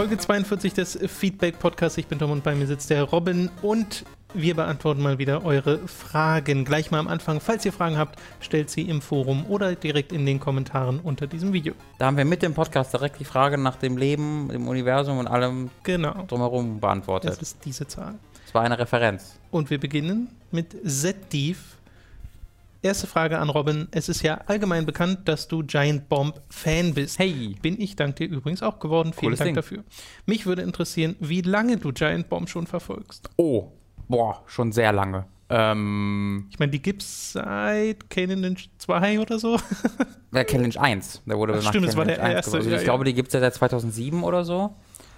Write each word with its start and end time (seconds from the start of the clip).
Folge 0.00 0.16
42 0.16 0.72
des 0.72 0.98
Feedback-Podcasts. 1.06 1.98
Ich 1.98 2.06
bin 2.06 2.18
Tom 2.18 2.30
und 2.30 2.42
bei 2.42 2.54
mir 2.54 2.66
sitzt 2.66 2.88
der 2.88 3.02
Robin 3.02 3.50
und 3.60 4.04
wir 4.34 4.54
beantworten 4.54 5.02
mal 5.02 5.18
wieder 5.18 5.44
eure 5.44 5.78
Fragen. 5.88 6.64
Gleich 6.64 6.90
mal 6.90 6.98
am 6.98 7.08
Anfang, 7.08 7.40
falls 7.40 7.64
ihr 7.64 7.72
Fragen 7.72 7.96
habt, 7.98 8.18
stellt 8.40 8.70
sie 8.70 8.82
im 8.82 9.00
Forum 9.00 9.44
oder 9.46 9.74
direkt 9.74 10.12
in 10.12 10.26
den 10.26 10.40
Kommentaren 10.40 11.00
unter 11.00 11.26
diesem 11.26 11.52
Video. 11.52 11.74
Da 11.98 12.06
haben 12.06 12.16
wir 12.16 12.24
mit 12.24 12.42
dem 12.42 12.54
Podcast 12.54 12.92
direkt 12.92 13.18
die 13.20 13.24
Frage 13.24 13.58
nach 13.58 13.76
dem 13.76 13.96
Leben, 13.96 14.48
dem 14.48 14.68
Universum 14.68 15.18
und 15.18 15.26
allem 15.26 15.70
Genau, 15.82 16.24
drumherum 16.28 16.80
beantwortet. 16.80 17.30
das 17.30 17.40
ist 17.42 17.58
diese 17.64 17.86
Zahl. 17.86 18.14
Das 18.44 18.54
war 18.54 18.62
eine 18.62 18.78
Referenz. 18.78 19.36
Und 19.50 19.70
wir 19.70 19.78
beginnen 19.78 20.28
mit 20.50 20.76
Zediv. 20.84 21.76
Erste 22.82 23.06
Frage 23.06 23.38
an 23.38 23.50
Robin. 23.50 23.88
Es 23.90 24.08
ist 24.08 24.22
ja 24.22 24.40
allgemein 24.46 24.86
bekannt, 24.86 25.28
dass 25.28 25.46
du 25.48 25.62
Giant 25.62 26.08
Bomb 26.08 26.40
Fan 26.48 26.94
bist. 26.94 27.18
Hey. 27.18 27.54
Bin 27.60 27.78
ich 27.78 27.94
dank 27.94 28.16
dir 28.16 28.26
übrigens 28.26 28.62
auch 28.62 28.78
geworden. 28.78 29.12
Vielen 29.12 29.32
Cooles 29.32 29.38
Dank 29.40 29.48
Ding. 29.48 29.54
dafür. 29.54 29.84
Mich 30.24 30.46
würde 30.46 30.62
interessieren, 30.62 31.14
wie 31.20 31.42
lange 31.42 31.76
du 31.76 31.92
Giant 31.92 32.30
Bomb 32.30 32.48
schon 32.48 32.66
verfolgst. 32.66 33.28
Oh, 33.36 33.70
boah, 34.10 34.42
schon 34.46 34.72
sehr 34.72 34.92
lange. 34.92 35.24
Ähm, 35.48 36.46
Ich 36.50 36.58
meine, 36.58 36.70
die 36.70 36.80
gibt's 36.82 37.32
seit 37.32 38.08
Kanan 38.10 38.56
2 38.78 39.20
oder 39.20 39.38
so. 39.38 39.58
der 40.32 40.46
Challenge 40.46 40.80
1. 40.80 41.22
Der 41.26 41.38
wurde 41.38 41.54
Ach, 41.58 41.68
stimmt, 41.68 41.88
das 41.88 41.96
war 41.96 42.04
der 42.04 42.22
1 42.22 42.34
erste. 42.34 42.56
Also 42.58 42.68
ja, 42.70 42.76
ich 42.76 42.82
ja. 42.82 42.84
glaube, 42.84 43.04
die 43.04 43.14
gibt 43.14 43.28
es 43.28 43.34
ja 43.34 43.40
seit 43.40 43.54
2007 43.54 44.22
oder 44.22 44.44
so. 44.44 44.74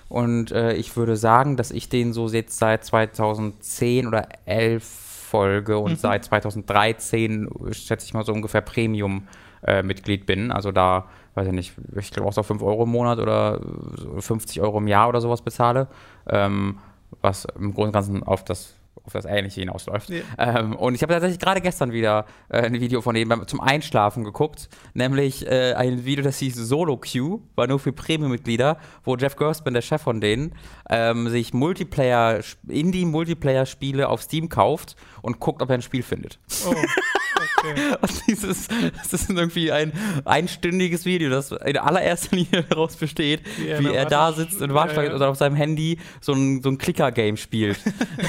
Und 0.08 0.50
äh, 0.52 0.75
ich 0.75 0.97
würde 0.97 1.17
sagen, 1.17 1.56
dass 1.56 1.70
ich 1.70 1.89
den 1.89 2.12
so 2.12 2.28
jetzt 2.28 2.58
seit 2.58 2.84
2010 2.84 4.06
oder 4.06 4.28
11 4.47 4.84
folge 4.84 5.78
und 5.78 5.92
Mhm. 5.92 5.97
seit 5.97 6.24
2013, 6.27 7.48
schätze 7.72 8.05
ich 8.06 8.12
mal, 8.14 8.22
so 8.24 8.33
ungefähr 8.33 8.61
Premium-Mitglied 8.61 10.27
bin. 10.27 10.50
Also 10.52 10.72
da, 10.72 11.06
weiß 11.34 11.47
ich 11.47 11.52
nicht, 11.55 11.74
ich 11.97 12.11
glaube 12.11 12.28
auch 12.28 12.33
so 12.33 12.42
5 12.42 12.62
Euro 12.62 12.83
im 12.84 12.91
Monat 12.91 13.19
oder 13.19 13.61
so 13.97 14.20
50 14.20 14.61
Euro 14.61 14.78
im 14.78 14.89
Jahr 14.89 15.08
oder 15.08 15.20
sowas 15.20 15.42
bezahle. 15.42 15.89
Ähm, 16.27 16.78
was 17.20 17.47
im 17.58 17.72
Großen 17.74 17.89
und 17.89 17.92
Ganzen 17.92 18.22
auf 18.22 18.45
das 18.45 18.74
auf 19.05 19.12
das 19.12 19.25
Ähnliche 19.25 19.61
hinausläuft. 19.61 20.11
Ja. 20.11 20.23
Ähm, 20.39 20.77
und 20.77 20.95
ich 20.95 21.03
habe 21.03 21.12
tatsächlich 21.12 21.41
gerade 21.41 21.61
gestern 21.61 21.93
wieder 21.93 22.27
äh, 22.48 22.62
ein 22.62 22.81
Video 22.81 23.01
von 23.01 23.15
denen 23.15 23.29
beim, 23.29 23.47
zum 23.47 23.61
Einschlafen 23.61 24.25
geguckt, 24.25 24.69
nämlich 24.95 25.47
äh, 25.47 25.75
ein 25.75 26.05
Video, 26.05 26.23
das 26.25 26.39
hieß 26.39 26.55
Solo 26.55 26.97
Queue, 26.97 27.41
war 27.57 27.67
nur 27.67 27.79
für 27.79 27.93
Premium-Mitglieder, 27.93 28.79
wo 29.05 29.17
Jeff 29.17 29.37
Gerstmann, 29.37 29.75
der 29.75 29.83
Chef 29.83 30.03
von 30.03 30.20
denen, 30.20 30.55
ähm, 30.89 31.29
sich 31.29 31.53
Multiplayer, 31.53 32.41
Indie-Multiplayer-Spiele 32.69 34.09
auf 34.09 34.23
Steam 34.23 34.48
kauft 34.48 34.97
und 35.20 35.41
guckt, 35.41 35.63
ob 35.63 35.70
er 35.70 35.75
ein 35.75 35.83
Spiel 35.83 36.03
findet. 36.03 36.39
Oh, 36.67 36.75
okay. 37.59 37.97
Und 38.01 38.27
dieses, 38.27 38.69
das 38.69 39.12
ist 39.12 39.31
irgendwie 39.31 39.73
ein 39.73 39.93
einstündiges 40.25 41.05
Video, 41.05 41.31
das 41.31 41.53
in 41.53 41.77
allererster 41.77 42.37
Linie 42.37 42.62
daraus 42.69 42.97
besteht, 42.97 43.43
Wie 43.59 43.69
er 43.69 43.81
wie 43.81 43.93
er 43.93 44.07
da 44.07 44.33
sitzt 44.33 44.61
und 44.61 44.75
Warteschlange 44.75 45.11
Ja, 45.11 45.15
oder 45.15 45.29
auf 45.31 45.37
seinem 45.37 45.57
Handy 45.57 45.98
so 46.20 46.33
ein, 46.33 46.63
so 46.63 46.70
ein 46.70 46.79
Clicker-Game 46.79 47.37
spielt. 47.37 47.79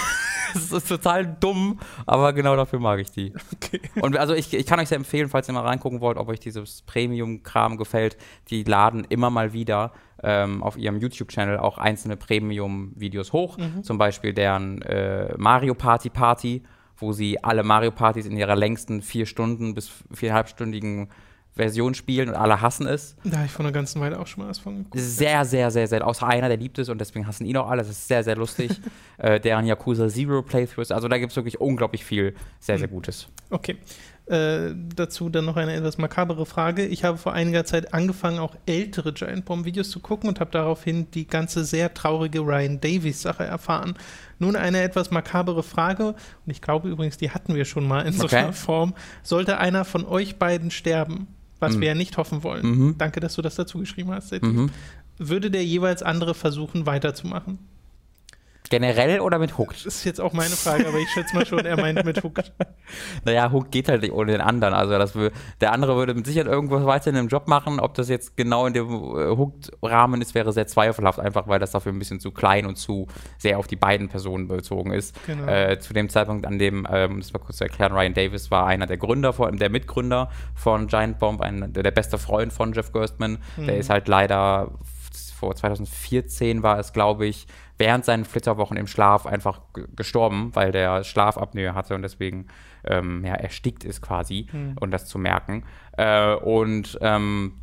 das 0.54 0.72
ist 0.72 0.88
total 0.88 1.26
dumm, 1.40 1.80
aber 2.06 2.34
genau 2.34 2.56
dafür 2.56 2.80
mag 2.80 3.00
ich 3.00 3.12
die. 3.12 3.34
okay. 3.54 3.82
Und 4.02 4.18
also 4.18 4.34
ich, 4.34 4.54
ich 4.54 4.66
kann 4.66 4.80
euch 4.80 4.90
sehr 4.90 4.98
empfehlen, 4.98 5.30
falls 5.30 5.48
ihr 5.48 5.54
mal 5.54 5.66
reingucken 5.66 6.02
wollt, 6.02 6.18
ob 6.18 6.28
euch 6.30 6.40
dieses 6.40 6.82
Premium-Kram 6.84 7.78
gefällt. 7.78 8.18
Die 8.50 8.64
laden 8.64 9.06
immer 9.10 9.30
mal 9.30 9.54
wieder 9.54 9.94
ähm, 10.22 10.64
auf 10.64 10.78
ihrem 10.78 10.98
YouTube-Channel 10.98 11.58
auch 11.58 11.78
einzelne 11.78 12.18
Premium-Videos 12.18 13.34
hoch. 13.34 13.58
Zum 13.82 13.98
Beispiel 13.98 14.34
deren 14.34 14.82
äh, 14.84 15.34
Mario 15.38 15.74
Party 15.74 16.10
Party, 16.10 16.64
wo 17.04 17.12
sie 17.14 17.44
alle 17.44 17.64
Mario 17.64 17.92
Partys 17.92 18.26
in 18.26 18.38
ihrer 18.38 18.56
längsten 18.56 19.02
vier 19.02 19.26
Stunden 19.26 19.74
bis 19.74 19.92
viereinhalbstündigen 20.12 21.10
Version 21.56 21.94
spielen 21.94 22.30
und 22.30 22.36
alle 22.36 22.62
hassen 22.62 22.88
es. 22.88 23.16
Da 23.24 23.38
habe 23.38 23.46
ich 23.46 23.52
vor 23.52 23.64
einer 23.64 23.72
ganzen 23.72 24.02
Weile 24.02 24.20
auch 24.20 24.26
schon 24.26 24.44
mal 24.44 24.50
was 24.50 24.58
von 24.58 24.78
geguckt. 24.78 24.98
Sehr, 24.98 25.46
sehr, 25.46 25.70
sehr, 25.70 25.88
sehr. 25.88 26.06
Außer 26.06 26.26
einer, 26.26 26.48
der 26.48 26.58
liebt 26.58 26.80
es 26.80 26.90
und 26.90 27.00
deswegen 27.00 27.28
hassen 27.28 27.46
ihn 27.46 27.58
auch 27.58 27.70
alle. 27.70 27.84
Das 27.84 27.92
ist 27.92 28.08
sehr, 28.08 28.24
sehr 28.24 28.36
lustig. 28.36 28.72
äh, 29.18 29.40
deren 29.40 29.68
Yakuza 29.68 30.08
Zero 30.08 30.42
Playthroughs. 30.42 30.92
Also 30.92 31.08
da 31.08 31.18
gibt 31.20 31.32
es 31.32 31.36
wirklich 31.36 31.62
unglaublich 31.62 32.04
viel 32.04 32.34
sehr, 32.60 32.80
sehr 32.80 32.88
Gutes. 32.88 33.28
Okay. 33.52 33.78
Äh, 34.26 34.74
dazu 34.96 35.28
dann 35.28 35.44
noch 35.44 35.58
eine 35.58 35.74
etwas 35.74 35.98
makabere 35.98 36.46
Frage. 36.46 36.86
Ich 36.86 37.04
habe 37.04 37.18
vor 37.18 37.34
einiger 37.34 37.66
Zeit 37.66 37.94
angefangen, 37.94 38.40
auch 38.40 38.56
ältere 38.66 39.12
Giant 39.12 39.44
Bomb 39.44 39.66
Videos 39.66 39.90
zu 39.90 40.00
gucken 40.00 40.30
und 40.30 40.40
habe 40.40 40.50
daraufhin 40.52 41.12
die 41.12 41.28
ganze 41.28 41.66
sehr 41.66 41.94
traurige 41.94 42.40
Ryan 42.40 42.80
Davies 42.80 43.22
Sache 43.22 43.44
erfahren. 43.44 43.96
Nun 44.40 44.56
eine 44.56 44.82
etwas 44.82 45.12
makabere 45.12 45.62
Frage 45.62 46.08
und 46.46 46.52
ich 46.52 46.62
glaube 46.62 46.88
übrigens, 46.88 47.18
die 47.18 47.32
hatten 47.32 47.54
wir 47.54 47.66
schon 47.66 47.86
mal 47.86 48.06
in 48.06 48.14
so 48.14 48.24
Okay. 48.24 48.38
einer 48.38 48.54
Form. 48.54 48.94
Sollte 49.24 49.58
einer 49.58 49.84
von 49.84 50.06
euch 50.06 50.38
beiden 50.38 50.72
sterben, 50.72 51.28
was 51.60 51.82
wir 51.82 51.88
ja 51.90 51.96
nicht 51.96 52.16
hoffen 52.16 52.44
wollen, 52.44 52.66
Mhm. 52.66 52.96
danke, 52.98 53.20
dass 53.20 53.36
du 53.36 53.42
das 53.42 53.56
dazu 53.56 53.80
geschrieben 53.80 54.12
hast, 54.12 54.32
Mhm. 54.42 54.70
würde 55.18 55.52
der 55.52 55.66
jeweils 55.66 56.02
andere 56.02 56.34
versuchen 56.34 56.86
weiterzumachen? 56.86 57.60
Generell 58.70 59.20
oder 59.20 59.40
mit 59.40 59.58
Hooked? 59.58 59.86
Das 59.86 59.96
ist 59.96 60.04
jetzt 60.06 60.22
auch 60.22 60.34
meine 60.34 60.56
Frage, 60.56 60.88
aber 60.88 60.98
ich 60.98 61.10
schätze 61.10 61.36
mal 61.36 61.46
schon, 61.46 61.66
er 61.66 61.76
meint 61.78 62.04
mit 62.06 62.24
Hooked. 62.24 62.54
Naja, 63.26 63.52
Hooked 63.52 63.72
geht 63.72 63.90
halt 63.90 64.02
nicht 64.02 64.14
ohne 64.14 64.32
den 64.32 64.42
anderen. 64.42 64.74
Also 64.74 64.98
das 64.98 65.14
der 65.62 65.72
andere 65.72 65.96
würde 65.96 66.14
mit 66.14 66.26
Sicherheit 66.26 66.48
irgendwas 66.48 66.86
weiter 66.86 67.10
in 67.10 67.16
dem 67.16 67.28
Job 67.28 67.48
machen. 67.48 67.80
Ob 67.80 67.94
das 67.96 68.10
jetzt 68.10 68.38
genau 68.38 68.66
in 68.66 68.74
dem 68.74 68.88
äh, 68.88 69.36
Hooked-Rahmen 69.36 70.22
ist, 70.22 70.36
wäre 70.36 70.54
sehr 70.54 70.68
zweifelhaft, 70.68 71.20
einfach 71.20 71.48
weil 71.48 71.60
das 71.60 71.72
dafür 71.72 71.92
ein 71.92 72.00
bisschen 72.00 72.20
zu 72.20 72.32
klein 72.32 72.66
und 72.66 72.78
zu 72.78 73.08
sehr 73.38 73.58
auf 73.60 73.68
die 73.68 73.76
beiden 73.76 74.10
Personen 74.10 74.48
bezogen 74.48 74.92
ist. 74.92 75.16
Genau. 75.26 75.48
Äh, 75.48 75.80
zu 75.80 75.94
dem 75.94 76.10
Zeitpunkt, 76.10 76.46
an 76.46 76.60
dem, 76.60 76.88
ähm, 76.92 77.20
das 77.20 77.34
mal 77.34 77.40
kurz 77.40 77.58
zu 77.58 77.64
erklären, 77.64 77.94
Ryan 77.94 78.14
Davis 78.14 78.52
war 78.52 78.66
einer 78.66 78.86
der 78.86 78.98
Gründer, 78.98 79.34
von, 79.34 79.58
der 79.58 79.70
Mitgründer 79.70 80.30
von 80.56 80.88
Giant 80.88 81.20
Bomb, 81.20 81.42
ein, 81.42 81.74
der, 81.74 81.84
der 81.84 81.92
beste 81.92 82.18
Freund 82.18 82.54
von 82.54 82.74
Jeff 82.74 82.92
Gerstmann. 82.92 83.40
Der 83.58 83.78
ist 83.78 83.90
halt 83.90 84.08
leider 84.08 84.72
vor 85.44 85.56
2014 85.56 86.64
war 86.64 86.80
es, 86.80 86.94
glaube 86.94 87.26
ich, 87.26 87.48
während 87.78 88.06
seinen 88.06 88.26
Flitterwochen 88.26 88.78
im 88.78 88.88
Schlaf 88.88 89.26
einfach 89.26 89.62
gestorben, 89.96 90.52
weil 90.54 90.72
der 90.72 91.04
Schlafapnoe 91.04 91.74
hatte 91.74 91.96
und 91.96 92.02
deswegen 92.02 92.48
ähm, 92.86 93.24
ja, 93.26 93.34
erstickt 93.36 93.84
ist 93.84 94.02
quasi 94.02 94.48
und 94.80 94.92
das 94.92 95.06
zu 95.06 95.18
merken. 95.18 95.64
Äh, 95.98 96.34
und 96.36 96.98
ähm, 97.02 97.60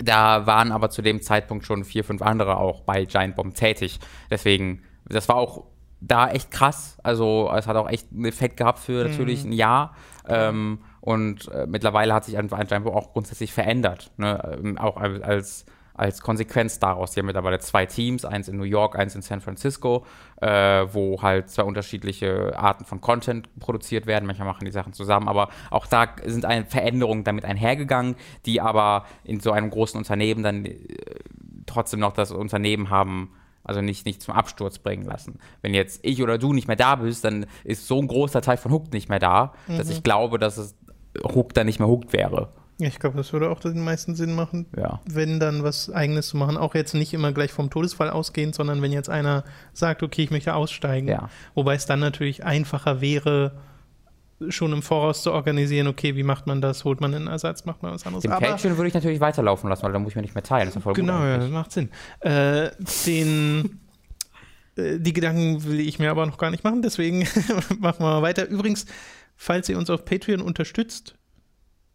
da 0.00 0.46
waren 0.46 0.72
aber 0.72 0.90
zu 0.90 1.02
dem 1.02 1.20
Zeitpunkt 1.22 1.66
schon 1.66 1.84
vier, 1.84 2.04
fünf 2.04 2.22
andere 2.22 2.56
auch 2.56 2.82
bei 2.82 3.04
Giant 3.04 3.36
Bomb 3.36 3.54
tätig. 3.54 4.00
Deswegen, 4.30 4.82
das 5.06 5.28
war 5.28 5.36
auch 5.36 5.64
da 6.00 6.28
echt 6.30 6.50
krass. 6.50 6.98
Also 7.02 7.50
es 7.56 7.66
hat 7.66 7.76
auch 7.76 7.88
echt 7.88 8.10
einen 8.10 8.24
Effekt 8.24 8.56
gehabt 8.56 8.78
für 8.80 9.04
natürlich 9.04 9.44
ein 9.44 9.52
Jahr. 9.52 9.94
Ähm, 10.28 10.78
und 11.00 11.48
äh, 11.48 11.66
mittlerweile 11.66 12.14
hat 12.14 12.24
sich 12.24 12.36
ein- 12.38 12.52
ein 12.52 12.66
Giant 12.66 12.84
Bomb 12.84 12.96
auch 12.96 13.12
grundsätzlich 13.12 13.52
verändert. 13.52 14.12
Ne? 14.16 14.58
Ähm, 14.62 14.78
auch 14.78 14.96
als- 14.96 15.66
als 15.94 16.20
Konsequenz 16.20 16.78
daraus. 16.78 17.12
Die 17.12 17.20
haben 17.20 17.26
mittlerweile 17.26 17.58
zwei 17.58 17.86
Teams, 17.86 18.24
eins 18.24 18.48
in 18.48 18.56
New 18.56 18.64
York, 18.64 18.98
eins 18.98 19.14
in 19.14 19.22
San 19.22 19.40
Francisco, 19.40 20.04
äh, 20.40 20.48
wo 20.92 21.20
halt 21.22 21.50
zwei 21.50 21.64
unterschiedliche 21.64 22.58
Arten 22.58 22.84
von 22.84 23.00
Content 23.00 23.48
produziert 23.58 24.06
werden. 24.06 24.26
Manchmal 24.26 24.48
machen 24.48 24.64
die 24.64 24.70
Sachen 24.70 24.92
zusammen, 24.92 25.28
aber 25.28 25.48
auch 25.70 25.86
da 25.86 26.08
sind 26.24 26.46
Veränderungen 26.68 27.24
damit 27.24 27.44
einhergegangen, 27.44 28.16
die 28.46 28.60
aber 28.60 29.04
in 29.24 29.40
so 29.40 29.52
einem 29.52 29.70
großen 29.70 29.98
Unternehmen 29.98 30.42
dann 30.42 30.64
äh, 30.64 30.76
trotzdem 31.66 32.00
noch 32.00 32.12
das 32.12 32.32
Unternehmen 32.32 32.90
haben, 32.90 33.32
also 33.64 33.80
nicht, 33.80 34.06
nicht 34.06 34.20
zum 34.20 34.34
Absturz 34.34 34.78
bringen 34.78 35.04
lassen. 35.04 35.38
Wenn 35.60 35.74
jetzt 35.74 36.00
ich 36.02 36.22
oder 36.22 36.38
du 36.38 36.52
nicht 36.52 36.66
mehr 36.66 36.76
da 36.76 36.96
bist, 36.96 37.24
dann 37.24 37.46
ist 37.64 37.86
so 37.86 38.00
ein 38.00 38.08
großer 38.08 38.40
Teil 38.40 38.56
von 38.56 38.72
Hooked 38.72 38.92
nicht 38.92 39.08
mehr 39.08 39.20
da, 39.20 39.52
dass 39.68 39.88
ich 39.88 40.02
glaube, 40.02 40.38
dass 40.38 40.56
es 40.56 40.74
Hooked 41.22 41.56
dann 41.56 41.66
nicht 41.66 41.78
mehr 41.78 41.88
Hooked 41.88 42.12
wäre. 42.12 42.52
Ich 42.78 42.98
glaube, 42.98 43.16
das 43.16 43.32
würde 43.32 43.48
auch 43.50 43.60
den 43.60 43.84
meisten 43.84 44.14
Sinn 44.14 44.34
machen, 44.34 44.66
Ja. 44.76 45.00
wenn 45.04 45.38
dann 45.38 45.62
was 45.62 45.90
Eigenes 45.90 46.28
zu 46.28 46.36
machen. 46.36 46.56
Auch 46.56 46.74
jetzt 46.74 46.94
nicht 46.94 47.12
immer 47.14 47.30
gleich 47.32 47.52
vom 47.52 47.70
Todesfall 47.70 48.10
ausgehend, 48.10 48.54
sondern 48.54 48.82
wenn 48.82 48.92
jetzt 48.92 49.08
einer 49.10 49.44
sagt, 49.72 50.02
okay, 50.02 50.24
ich 50.24 50.30
möchte 50.30 50.54
aussteigen. 50.54 51.06
Ja. 51.08 51.28
Wobei 51.54 51.74
es 51.74 51.86
dann 51.86 52.00
natürlich 52.00 52.44
einfacher 52.44 53.00
wäre, 53.00 53.52
schon 54.48 54.72
im 54.72 54.82
Voraus 54.82 55.22
zu 55.22 55.30
organisieren, 55.32 55.86
okay, 55.86 56.16
wie 56.16 56.24
macht 56.24 56.48
man 56.48 56.60
das? 56.60 56.84
Holt 56.84 57.00
man 57.00 57.14
einen 57.14 57.28
Ersatz, 57.28 57.64
macht 57.64 57.82
man 57.84 57.92
was 57.92 58.04
anderes? 58.04 58.22
Den 58.22 58.32
Aber- 58.32 58.44
Patreon 58.48 58.76
würde 58.76 58.88
ich 58.88 58.94
natürlich 58.94 59.20
weiterlaufen 59.20 59.68
lassen, 59.70 59.84
weil 59.84 59.92
dann 59.92 60.02
muss 60.02 60.12
ich 60.12 60.16
mir 60.16 60.22
nicht 60.22 60.34
mehr 60.34 60.42
teilen. 60.42 60.66
Das 60.66 60.74
ist 60.74 60.82
voll 60.82 60.94
Genau, 60.94 61.22
ja, 61.24 61.38
das 61.38 61.50
macht 61.50 61.70
Sinn. 61.70 61.90
Äh, 62.20 62.70
den, 63.06 63.78
äh, 64.76 64.98
die 64.98 65.12
Gedanken 65.12 65.62
will 65.64 65.78
ich 65.78 66.00
mir 66.00 66.10
aber 66.10 66.26
noch 66.26 66.38
gar 66.38 66.50
nicht 66.50 66.64
machen, 66.64 66.82
deswegen 66.82 67.20
machen 67.78 68.00
wir 68.00 68.06
mal 68.10 68.22
weiter. 68.22 68.48
Übrigens, 68.48 68.86
falls 69.36 69.68
ihr 69.68 69.78
uns 69.78 69.90
auf 69.90 70.04
Patreon 70.04 70.40
unterstützt, 70.40 71.14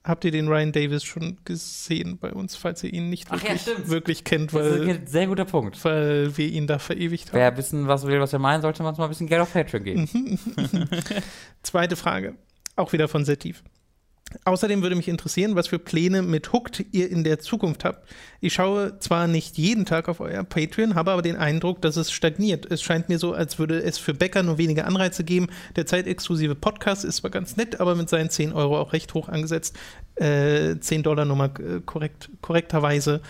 habt 0.08 0.24
ihr 0.26 0.32
den 0.32 0.48
Ryan 0.48 0.72
Davis 0.72 1.04
schon 1.04 1.38
gesehen 1.46 2.18
bei 2.18 2.32
uns, 2.32 2.56
falls 2.56 2.84
ihr 2.84 2.94
ihn 2.94 3.10
nicht 3.10 3.28
Ach 3.30 3.36
ja, 3.42 3.50
wirklich, 3.50 3.62
stimmt. 3.62 3.90
wirklich 3.90 4.24
kennt, 4.24 4.54
Das 4.54 4.66
ist 4.66 4.80
weil, 4.80 4.90
ein 4.90 5.08
sehr 5.08 5.28
guter 5.28 5.46
Punkt. 5.46 5.84
weil 5.86 6.36
wir 6.38 6.48
ihn 6.48 6.66
da 6.68 6.80
verewigt 6.80 7.28
haben. 7.30 7.38
Wer 7.40 7.58
wissen, 7.58 7.88
was 7.88 8.06
will, 8.08 8.20
was 8.20 8.32
wir 8.32 8.40
meinen, 8.40 8.62
sollte 8.62 8.84
man 8.84 8.90
uns 8.92 8.98
mal 8.98 9.06
ein 9.06 9.10
bisschen 9.10 9.28
Geld 9.28 9.42
auf 9.42 9.54
Patreon 9.54 9.84
geben. 9.84 10.40
Zweite 11.64 11.96
Frage, 11.96 12.36
auch 12.76 12.94
wieder 12.94 13.08
von 13.08 13.26
sehr 13.26 13.38
tief. 13.40 13.64
Außerdem 14.44 14.82
würde 14.82 14.96
mich 14.96 15.08
interessieren, 15.08 15.56
was 15.56 15.68
für 15.68 15.80
Pläne 15.80 16.22
mit 16.22 16.52
Hooked 16.52 16.86
ihr 16.92 17.10
in 17.10 17.24
der 17.24 17.40
Zukunft 17.40 17.86
habt. 17.86 18.08
Ich 18.42 18.54
schaue 18.54 19.00
zwar 19.00 19.28
nicht 19.28 19.58
jeden 19.58 19.86
Tag 19.86 20.10
auf 20.10 20.20
euer 20.20 20.44
Patreon, 20.44 20.96
habe 20.96 21.12
aber 21.12 21.22
den 21.22 21.38
Eindruck, 21.38 21.82
dass 21.82 21.96
es 21.96 22.12
stagniert. 22.12 22.70
Es 22.70 22.82
scheint 22.82 23.08
mir 23.08 23.20
so, 23.20 23.34
als 23.34 23.58
würde 23.58 23.82
es 23.82 23.98
für 23.98 24.14
Bäcker 24.14 24.44
nur 24.44 24.58
wenige 24.58 24.86
Anreize 24.86 25.24
geben. 25.24 25.48
Der 25.76 25.86
zeitexklusive 25.86 26.56
Podcast 26.56 27.06
ist 27.06 27.18
zwar 27.18 27.32
ganz 27.32 27.56
nett, 27.56 27.80
aber 27.80 27.96
mit 27.96 28.10
seinen 28.10 28.30
10 28.30 28.52
Euro 28.52 28.80
auch 28.80 28.92
recht 28.92 29.14
hoch 29.14 29.30
angesetzt. 29.30 29.78
Äh, 30.16 30.78
10 30.80 31.04
Dollar 31.04 31.26
Nummer 31.26 31.46
äh, 31.60 31.80
korrekt, 31.86 32.30
korrekterweise. 32.42 33.22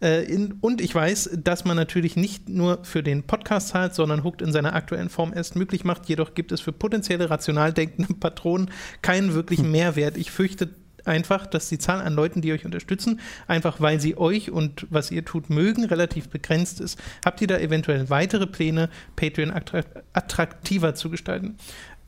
Äh, 0.00 0.24
in, 0.24 0.52
und 0.60 0.80
ich 0.80 0.94
weiß, 0.94 1.38
dass 1.42 1.64
man 1.64 1.76
natürlich 1.76 2.16
nicht 2.16 2.48
nur 2.48 2.84
für 2.84 3.02
den 3.02 3.24
Podcast 3.24 3.68
zahlt, 3.68 3.94
sondern 3.94 4.24
Hooked 4.24 4.42
in 4.42 4.52
seiner 4.52 4.74
aktuellen 4.74 5.10
Form 5.10 5.32
erst 5.34 5.56
möglich 5.56 5.84
macht. 5.84 6.08
Jedoch 6.08 6.34
gibt 6.34 6.52
es 6.52 6.60
für 6.60 6.72
potenzielle 6.72 7.30
rational 7.30 7.72
denkende 7.72 8.14
Patronen 8.14 8.70
keinen 9.02 9.34
wirklichen 9.34 9.70
Mehrwert. 9.70 10.16
Ich 10.16 10.30
fürchte 10.30 10.70
einfach, 11.04 11.46
dass 11.46 11.68
die 11.68 11.78
Zahl 11.78 12.00
an 12.00 12.14
Leuten, 12.14 12.40
die 12.40 12.52
euch 12.52 12.64
unterstützen, 12.64 13.20
einfach 13.46 13.80
weil 13.80 14.00
sie 14.00 14.16
euch 14.16 14.50
und 14.50 14.86
was 14.90 15.10
ihr 15.10 15.24
tut 15.24 15.50
mögen, 15.50 15.84
relativ 15.84 16.28
begrenzt 16.28 16.80
ist. 16.80 16.98
Habt 17.24 17.40
ihr 17.40 17.46
da 17.46 17.58
eventuell 17.58 18.10
weitere 18.10 18.46
Pläne, 18.46 18.88
Patreon 19.16 19.50
attra 19.50 19.82
attraktiver 20.12 20.94
zu 20.94 21.10
gestalten? 21.10 21.56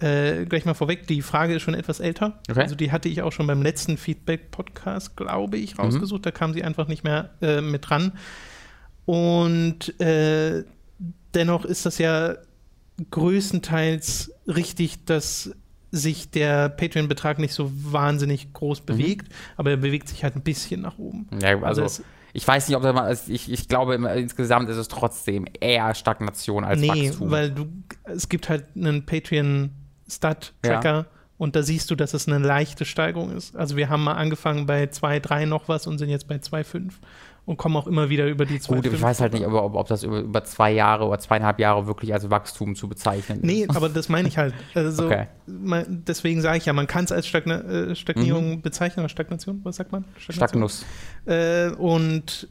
Äh, 0.02 0.46
gleich 0.46 0.64
mal 0.64 0.74
vorweg, 0.74 1.06
die 1.06 1.22
Frage 1.22 1.54
ist 1.54 1.62
schon 1.62 1.74
etwas 1.74 2.00
älter. 2.00 2.40
Okay. 2.50 2.60
Also 2.60 2.74
die 2.74 2.90
hatte 2.90 3.08
ich 3.08 3.22
auch 3.22 3.30
schon 3.32 3.46
beim 3.46 3.62
letzten 3.62 3.96
Feedback-Podcast, 3.96 5.16
glaube 5.16 5.56
ich, 5.58 5.78
rausgesucht. 5.78 6.26
Da 6.26 6.30
kam 6.32 6.52
sie 6.52 6.64
einfach 6.64 6.88
nicht 6.88 7.04
mehr 7.04 7.30
äh, 7.40 7.60
mit 7.60 7.90
ran. 7.90 8.12
Und 9.04 9.98
äh, 10.00 10.64
dennoch 11.34 11.64
ist 11.64 11.86
das 11.86 11.98
ja 11.98 12.34
größtenteils 13.10 14.32
richtig, 14.46 15.04
dass 15.04 15.52
sich 15.90 16.30
der 16.30 16.68
Patreon-Betrag 16.70 17.38
nicht 17.38 17.52
so 17.52 17.70
wahnsinnig 17.74 18.52
groß 18.54 18.80
bewegt, 18.82 19.32
aber 19.56 19.70
er 19.70 19.76
bewegt 19.76 20.08
sich 20.08 20.24
halt 20.24 20.36
ein 20.36 20.42
bisschen 20.42 20.80
nach 20.80 20.98
oben. 20.98 21.28
Ja, 21.40 21.60
also, 21.62 21.82
es- 21.82 22.02
ich 22.34 22.48
weiß 22.48 22.66
nicht, 22.66 22.76
ob 22.78 22.82
das 22.82 22.94
mal, 22.94 23.14
ich, 23.28 23.52
ich 23.52 23.68
glaube, 23.68 23.94
insgesamt 23.96 24.70
ist 24.70 24.78
es 24.78 24.88
trotzdem 24.88 25.44
eher 25.60 25.94
Stagnation 25.94 26.64
als 26.64 26.80
nee, 26.80 26.88
Wachstum. 27.10 27.30
weil 27.30 27.50
du, 27.50 27.66
es 28.04 28.30
gibt 28.30 28.48
halt 28.48 28.64
einen 28.74 29.04
Patreon-Stat-Tracker 30.20 31.06
und 31.38 31.56
da 31.56 31.62
siehst 31.62 31.90
du, 31.90 31.96
dass 31.96 32.14
es 32.14 32.28
eine 32.28 32.38
leichte 32.38 32.84
Steigerung 32.84 33.36
ist. 33.36 33.56
Also 33.56 33.76
wir 33.76 33.88
haben 33.88 34.04
mal 34.04 34.14
angefangen 34.14 34.66
bei 34.66 34.86
2, 34.86 35.20
3 35.20 35.46
noch 35.46 35.68
was 35.68 35.86
und 35.86 35.98
sind 35.98 36.08
jetzt 36.08 36.28
bei 36.28 36.36
2,5 36.36 36.92
und 37.44 37.56
kommen 37.56 37.76
auch 37.76 37.88
immer 37.88 38.08
wieder 38.08 38.28
über 38.28 38.44
die 38.46 38.60
2,5. 38.60 38.74
Gut, 38.76 38.86
ich 38.86 39.02
weiß 39.02 39.20
halt 39.20 39.32
nicht, 39.32 39.44
ob, 39.44 39.74
ob, 39.74 39.88
das 39.88 40.04
über, 40.04 40.20
über 40.20 40.44
zwei 40.44 40.70
Jahre 40.70 41.06
oder 41.06 41.18
zweieinhalb 41.18 41.58
Jahre 41.58 41.88
wirklich 41.88 42.12
als 42.14 42.30
Wachstum 42.30 42.76
zu 42.76 42.88
bezeichnen 42.88 43.38
ist. 43.38 43.44
Nee, 43.44 43.66
aber 43.68 43.88
das 43.88 44.08
meine 44.08 44.28
ich 44.28 44.38
halt. 44.38 44.54
Also, 44.74 45.06
Okay. 45.06 45.26
man, 45.46 46.04
deswegen 46.06 46.40
sage 46.40 46.58
ich 46.58 46.66
ja, 46.66 46.72
man 46.72 46.86
kann 46.86 47.04
es 47.04 47.10
als 47.10 47.26
Stagna 47.26 47.60
äh, 47.62 47.96
Stagnierung 47.96 48.62
bezeichnen, 48.62 49.00
oder 49.00 49.08
Stagnation, 49.08 49.60
was 49.64 49.76
sagt 49.76 49.90
man? 49.90 50.04
Stagnation. 50.18 50.68
Stagnus. 50.68 50.86
Äh, 51.26 51.70
und 51.70 52.48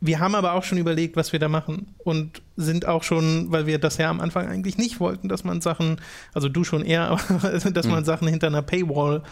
wir 0.00 0.20
haben 0.20 0.34
aber 0.34 0.52
auch 0.52 0.62
schon 0.62 0.78
überlegt, 0.78 1.16
was 1.16 1.32
wir 1.32 1.40
da 1.40 1.48
machen. 1.48 1.88
Und 1.98 2.42
sind 2.56 2.86
auch 2.86 3.02
schon, 3.02 3.50
weil 3.50 3.66
wir 3.66 3.78
das 3.78 3.96
ja 3.96 4.10
am 4.10 4.20
Anfang 4.20 4.46
eigentlich 4.46 4.78
nicht 4.78 5.00
wollten, 5.00 5.28
dass 5.28 5.42
man 5.44 5.60
Sachen, 5.60 6.00
also 6.34 6.48
du 6.48 6.64
schon 6.64 6.84
eher, 6.84 7.16
dass 7.72 7.86
man 7.86 8.04
Sachen 8.04 8.28
hinter 8.28 8.46
einer 8.46 8.62
Paywall 8.62 9.22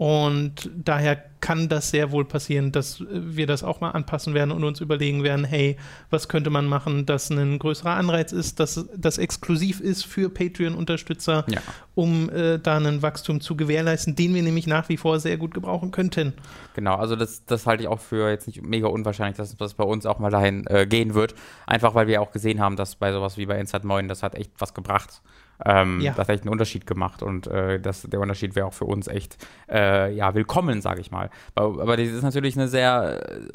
Und 0.03 0.69
daher 0.75 1.15
kann 1.39 1.69
das 1.69 1.91
sehr 1.91 2.11
wohl 2.11 2.25
passieren, 2.25 2.73
dass 2.73 3.05
wir 3.09 3.47
das 3.47 3.63
auch 3.63 3.81
mal 3.81 3.91
anpassen 3.91 4.35
werden 4.35 4.51
und 4.51 4.65
uns 4.65 4.81
überlegen 4.81 5.23
werden, 5.23 5.45
hey, 5.45 5.77
was 6.11 6.27
könnte 6.27 6.51
man 6.51 6.67
machen, 6.67 7.07
dass 7.07 7.31
ein 7.31 7.61
größerer 7.61 7.93
Anreiz 7.93 8.33
ist, 8.33 8.59
dass 8.59 8.85
das 8.97 9.19
exklusiv 9.19 9.79
ist 9.79 10.05
für 10.05 10.29
Patreon-Unterstützer, 10.29 11.45
Ja. 11.49 11.61
um 11.95 12.29
äh, 12.31 12.59
da 12.59 12.79
einen 12.79 13.01
Wachstum 13.03 13.41
zu 13.41 13.55
gewährleisten, 13.55 14.17
den 14.17 14.35
wir 14.35 14.43
nämlich 14.43 14.67
nach 14.67 14.89
wie 14.89 14.97
vor 14.97 15.21
sehr 15.21 15.37
gut 15.37 15.55
gebrauchen 15.55 15.93
könnten. 15.93 16.33
Genau, 16.75 16.97
also 16.97 17.15
das, 17.15 17.45
das 17.45 17.69
halte 17.69 17.85
ich 17.85 17.89
auch 17.89 18.01
für 18.01 18.29
jetzt 18.29 18.49
nicht 18.49 18.61
mega 18.61 18.89
unwahrscheinlich, 18.89 19.37
dass 19.37 19.57
das 19.57 19.75
bei 19.75 19.85
uns 19.85 20.05
auch 20.05 20.19
mal 20.19 20.31
dahin 20.31 20.67
äh, 20.67 20.85
gehen 20.85 21.15
wird. 21.15 21.37
Einfach 21.65 21.95
weil 21.95 22.09
wir 22.09 22.23
auch 22.23 22.33
gesehen 22.33 22.59
haben, 22.59 22.75
dass 22.75 22.97
bei 22.97 23.13
sowas 23.13 23.37
wie 23.39 23.47
bei 23.47 23.57
Inside 23.61 23.87
Moin, 23.87 24.09
das 24.09 24.25
hat 24.25 24.35
echt 24.35 24.51
was 24.59 24.75
gebracht. 24.75 25.23
Ähm, 25.65 26.01
Ja. 26.01 26.13
Das 26.13 26.29
hat 26.29 26.35
echt 26.35 26.43
einen 26.45 26.53
Unterschied 26.53 26.87
gemacht 26.87 27.23
und 27.23 27.47
äh, 27.47 27.81
das, 27.81 28.03
der 28.03 28.21
Unterschied 28.21 28.55
wäre 28.55 28.67
auch 28.67 28.73
für 28.75 28.85
uns 28.85 29.09
echt 29.09 29.37
äh, 29.71 30.13
ja, 30.15 30.35
willkommen, 30.35 30.81
sage 30.81 31.01
ich 31.01 31.11
mal. 31.11 31.31
Aber, 31.55 31.83
aber 31.83 31.97
das 31.97 32.09
ist 32.09 32.23
natürlich 32.23 32.57
eine 32.57 32.69
sehr 32.69 33.23
äh, 33.31 33.49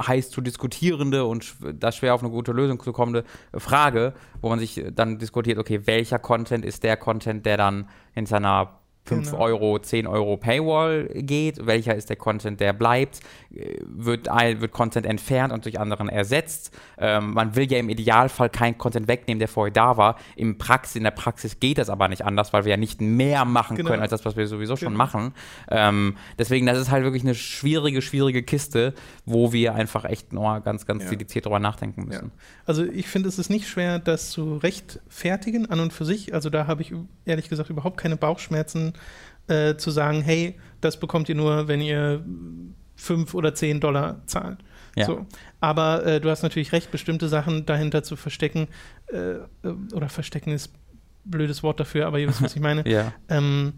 heiß 0.00 0.30
zu 0.30 0.40
diskutierende 0.40 1.24
und 1.24 1.56
da 1.74 1.92
schwer 1.92 2.14
auf 2.14 2.22
eine 2.22 2.30
gute 2.30 2.52
Lösung 2.52 2.80
zu 2.80 2.92
kommende 2.92 3.24
Frage, 3.54 4.14
wo 4.40 4.48
man 4.48 4.58
sich 4.58 4.84
dann 4.92 5.18
diskutiert, 5.18 5.58
okay, 5.58 5.86
welcher 5.86 6.18
Content 6.18 6.64
ist 6.64 6.82
der 6.82 6.96
Content, 6.96 7.46
der 7.46 7.56
dann 7.56 7.88
in 8.14 8.26
seiner 8.26 8.80
5 9.06 9.30
Genau. 9.30 9.42
Euro, 9.42 9.78
10 9.78 10.06
Euro 10.06 10.36
Paywall 10.36 11.04
geht, 11.14 11.64
welcher 11.64 11.94
ist 11.94 12.08
der 12.10 12.16
Content, 12.16 12.60
der 12.60 12.72
bleibt, 12.72 13.20
wird, 13.50 14.26
wird 14.26 14.72
Content 14.72 15.06
entfernt 15.06 15.52
und 15.52 15.64
durch 15.64 15.78
anderen 15.78 16.08
ersetzt. 16.08 16.76
Ähm, 16.98 17.32
man 17.32 17.54
will 17.56 17.70
ja 17.70 17.78
im 17.78 17.88
Idealfall 17.88 18.50
keinen 18.50 18.76
Content 18.78 19.06
wegnehmen, 19.08 19.38
der 19.38 19.48
vorher 19.48 19.72
da 19.72 19.96
war. 19.96 20.16
Im 20.34 20.58
Praxis, 20.58 20.96
in 20.96 21.04
der 21.04 21.12
Praxis 21.12 21.60
geht 21.60 21.78
das 21.78 21.88
aber 21.88 22.08
nicht 22.08 22.24
anders, 22.24 22.52
weil 22.52 22.64
wir 22.64 22.70
ja 22.72 22.76
nicht 22.76 23.00
mehr 23.00 23.44
machen 23.44 23.76
Genau. 23.76 23.90
können, 23.90 24.02
als 24.02 24.10
das, 24.10 24.24
was 24.24 24.36
wir 24.36 24.46
sowieso 24.48 24.76
schon 24.76 24.88
Genau. 24.88 24.98
machen. 24.98 25.32
Ähm, 25.70 26.16
deswegen, 26.38 26.66
das 26.66 26.78
ist 26.78 26.90
halt 26.90 27.04
wirklich 27.04 27.22
eine 27.22 27.34
schwierige, 27.34 28.02
schwierige 28.02 28.42
Kiste, 28.42 28.94
wo 29.24 29.52
wir 29.52 29.74
einfach 29.74 30.04
echt 30.04 30.32
noch 30.32 30.60
ganz, 30.64 30.84
ganz 30.86 31.04
Ja. 31.04 31.10
dediziert 31.10 31.44
drüber 31.46 31.60
nachdenken 31.60 32.00
Ja. 32.02 32.06
müssen. 32.06 32.32
Also 32.64 32.84
ich 32.84 33.06
finde, 33.06 33.28
es 33.28 33.38
ist 33.38 33.50
nicht 33.50 33.68
schwer, 33.68 33.98
das 34.00 34.30
zu 34.30 34.56
rechtfertigen 34.56 35.66
an 35.70 35.80
und 35.80 35.92
für 35.92 36.04
sich. 36.04 36.34
Also 36.34 36.50
da 36.50 36.66
habe 36.66 36.82
ich 36.82 36.92
ehrlich 37.24 37.48
gesagt 37.48 37.70
überhaupt 37.70 37.96
keine 37.96 38.16
Bauchschmerzen 38.16 38.92
äh, 39.48 39.76
zu 39.76 39.90
sagen, 39.90 40.22
hey, 40.22 40.58
das 40.80 40.98
bekommt 40.98 41.28
ihr 41.28 41.34
nur, 41.34 41.68
wenn 41.68 41.80
ihr 41.80 42.24
fünf 42.96 43.34
oder 43.34 43.54
zehn 43.54 43.80
Dollar 43.80 44.22
zahlt. 44.26 44.58
Ja. 44.96 45.06
So. 45.06 45.26
Aber 45.60 46.04
äh, 46.06 46.20
du 46.20 46.30
hast 46.30 46.42
natürlich 46.42 46.72
recht, 46.72 46.90
bestimmte 46.90 47.28
Sachen 47.28 47.66
dahinter 47.66 48.02
zu 48.02 48.16
verstecken 48.16 48.68
äh, 49.12 49.18
äh, 49.18 49.44
oder 49.92 50.08
verstecken 50.08 50.50
ist 50.52 50.72
blödes 51.24 51.62
Wort 51.62 51.80
dafür, 51.80 52.06
aber 52.06 52.18
ihr 52.18 52.28
wisst, 52.28 52.42
was 52.42 52.56
ich 52.56 52.62
meine. 52.62 52.82
Ja. 52.88 53.12
ähm, 53.28 53.74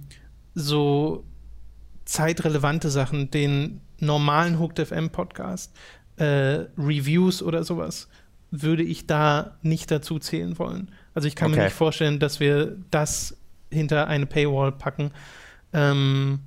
so 0.54 1.24
zeitrelevante 2.04 2.90
Sachen, 2.90 3.30
den 3.30 3.80
normalen 4.00 4.58
Hooked 4.58 4.78
FM 4.86 5.10
Podcast, 5.10 5.74
äh, 6.16 6.66
Reviews 6.78 7.42
oder 7.42 7.64
sowas, 7.64 8.08
würde 8.50 8.82
ich 8.82 9.06
da 9.06 9.58
nicht 9.62 9.90
dazu 9.90 10.18
zählen 10.18 10.58
wollen. 10.58 10.90
Also 11.14 11.28
ich 11.28 11.36
kann 11.36 11.50
mir 11.50 11.56
Okay. 11.58 11.64
nicht 11.66 11.74
vorstellen, 11.76 12.18
dass 12.18 12.40
wir 12.40 12.76
das 12.90 13.37
hinter 13.70 14.06
eine 14.08 14.26
Paywall 14.26 14.72
packen. 14.72 15.10
Ähm, 15.72 16.40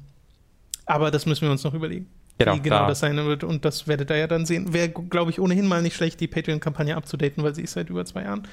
aber 0.86 1.12
das 1.12 1.26
müssen 1.26 1.44
wir 1.44 1.52
uns 1.52 1.64
noch 1.64 1.74
überlegen. 1.74 2.08
Genau, 2.38 2.56
wie 2.56 2.60
genau 2.62 2.80
da- 2.80 2.88
das 2.88 3.00
sein 3.00 3.16
wird 3.18 3.44
und 3.44 3.66
das 3.66 3.88
werdet 3.88 4.10
ihr 4.10 4.18
ja 4.18 4.28
dann 4.28 4.46
sehen. 4.46 4.74
Wäre, 4.74 4.90
glaube 4.90 5.30
ich, 5.32 5.40
ohnehin 5.40 5.68
mal 5.68 5.82
nicht 5.82 5.96
schlecht, 5.96 6.20
die 6.20 6.28
Patreon-Kampagne 6.28 6.96
abzudaten, 6.98 7.44
weil 7.44 7.54
sie 7.54 7.62
ist 7.62 7.74
seit 7.74 7.90
über 7.90 8.04
zwei 8.06 8.24
Jahren 8.24 8.48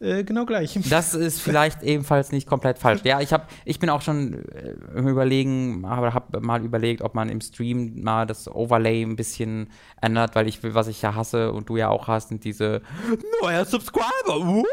äh, 0.00 0.24
genau 0.24 0.46
gleich. 0.46 0.76
Das 0.88 1.14
ist 1.14 1.40
vielleicht 1.42 1.82
ebenfalls 1.82 2.32
nicht 2.32 2.48
komplett 2.48 2.78
falsch. 2.78 3.02
Ja, 3.04 3.20
ich 3.20 3.32
habe, 3.32 3.44
ich 3.66 3.78
bin 3.78 3.88
auch 3.90 4.00
schon 4.02 4.32
äh, 4.50 4.74
im 4.96 5.06
Überlegen, 5.06 5.84
aber 5.84 6.12
habe 6.14 6.40
mal 6.40 6.64
überlegt, 6.64 7.02
ob 7.02 7.14
man 7.14 7.28
im 7.28 7.40
Stream 7.40 8.00
mal 8.02 8.26
das 8.26 8.48
Overlay 8.48 9.02
ein 9.02 9.14
bisschen 9.14 9.68
ändert, 10.00 10.34
weil 10.34 10.48
ich 10.48 10.62
will, 10.64 10.74
was 10.74 10.88
ich 10.88 11.00
ja 11.02 11.14
hasse 11.14 11.52
und 11.52 11.68
du 11.68 11.76
ja 11.76 11.88
auch 11.88 12.08
hast, 12.08 12.30
sind 12.30 12.42
diese 12.44 12.80
neuer 13.42 13.64
Subscriber. 13.64 14.64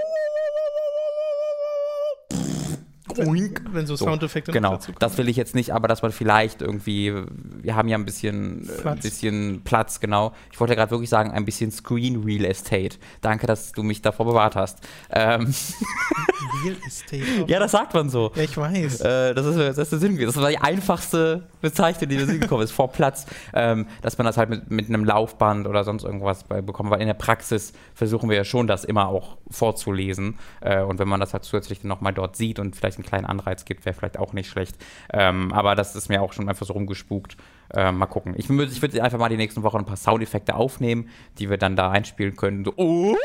Oink. 3.20 3.62
Wenn 3.72 3.86
so 3.88 3.96
So, 3.96 4.06
Soundeffekte 4.06 4.52
Genau, 4.52 4.72
dazu 4.74 4.88
kommen. 4.88 4.98
das 5.00 5.18
will 5.18 5.30
ich 5.30 5.36
jetzt 5.38 5.56
nicht, 5.56 5.72
aber 5.74 5.88
dass 5.88 6.02
man 6.02 6.12
vielleicht 6.12 6.62
irgendwie, 6.62 7.14
wir 7.62 7.76
haben 7.76 7.88
ja 7.88 7.98
ein 7.98 8.06
bisschen 8.06 8.62
Platz, 8.66 8.82
Platz. 8.82 8.96
ein 8.98 9.02
bisschen 9.02 9.62
Platz 9.64 10.00
genau. 10.00 10.34
Ich 10.52 10.60
wollte 10.60 10.76
gerade 10.76 10.92
wirklich 10.92 11.10
sagen, 11.10 11.32
ein 11.32 11.46
bisschen 11.46 11.72
Screen 11.72 12.24
Real 12.24 12.46
Estate. 12.46 12.98
Danke, 13.22 13.48
dass 13.48 13.72
du 13.72 13.84
mich 13.84 14.02
davor 14.02 14.26
bewahrt 14.26 14.56
hast. 14.56 14.80
Ähm, 15.12 15.54
Real 16.64 16.76
Estate. 16.86 17.46
ja, 17.48 17.60
das 17.60 17.72
sagt 17.72 17.94
man 17.94 18.10
so. 18.10 18.32
ja, 18.36 18.44
ich 18.44 18.58
weiß. 18.58 19.02
Äh, 19.02 19.34
das, 19.34 19.46
ist, 19.46 19.58
das, 19.58 19.78
ist 19.78 19.92
der 19.92 20.00
Sinn, 20.00 20.18
das 20.20 20.36
war 20.36 20.50
die 20.50 20.58
einfachste 20.58 21.44
Bezeichnung, 21.62 22.10
die 22.10 22.20
Sinn 22.20 22.40
gekommen 22.40 22.64
ist, 22.64 22.72
vor 22.72 22.92
Platz, 22.92 23.26
ähm, 23.54 23.88
dass 24.02 24.18
man 24.18 24.26
das 24.26 24.38
halt 24.38 24.50
mit, 24.50 24.70
mit 24.72 24.88
einem 24.88 25.06
Laufband 25.06 25.68
oder 25.68 25.84
sonst 25.84 26.04
irgendwas 26.04 26.44
bekommt, 26.44 26.90
weil 26.92 27.02
in 27.02 27.08
der 27.08 27.14
Praxis 27.14 27.74
versuchen 27.94 28.30
wir 28.30 28.38
ja 28.38 28.44
schon, 28.44 28.68
das 28.68 28.84
immer 28.86 29.08
auch 29.08 29.38
vorzulesen 29.50 30.38
äh, 30.62 30.82
und 30.82 31.00
wenn 31.00 31.08
man 31.08 31.20
das 31.20 31.34
halt 31.34 31.44
zusätzlich 31.44 31.84
nochmal 31.84 32.14
dort 32.14 32.36
sieht 32.36 32.60
und 32.60 32.76
vielleicht 32.76 32.98
einen 32.98 33.06
kleinen 33.08 33.26
Anreiz 33.26 33.66
gibt, 33.66 33.86
wäre 33.86 33.96
vielleicht 33.96 34.20
auch 34.20 34.34
nicht 34.34 34.50
schlecht, 34.50 34.78
ähm, 35.12 35.52
aber 35.54 35.76
das 35.76 35.96
ist 35.96 36.10
mir 36.10 36.22
auch 36.22 36.34
schon 36.34 36.48
einfach 36.48 36.66
so 36.66 36.74
rumgespukt. 36.74 37.38
Äh, 37.74 37.92
mal 37.92 38.06
gucken. 38.06 38.34
Ich 38.38 38.48
würde 38.50 38.72
ich 38.72 38.82
würd 38.82 38.98
einfach 39.00 39.18
mal 39.18 39.30
die 39.30 39.38
nächsten 39.38 39.64
Wochen 39.64 39.78
ein 39.78 39.86
paar 39.86 39.98
Soundeffekte 39.98 40.56
aufnehmen, 40.56 41.10
die 41.40 41.50
wir 41.50 41.58
dann 41.58 41.76
da 41.76 41.90
einspielen 41.90 42.36
können. 42.36 42.64
So, 42.64 42.74
oh! 42.78 43.16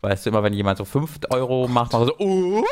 Weißt 0.00 0.24
du, 0.24 0.30
immer 0.30 0.42
wenn 0.42 0.52
jemand 0.52 0.78
so 0.78 0.84
5 0.84 1.18
Euro 1.30 1.66
macht, 1.66 1.92
macht 1.92 2.02
er 2.02 2.06
so, 2.06 2.14
oh! 2.18 2.64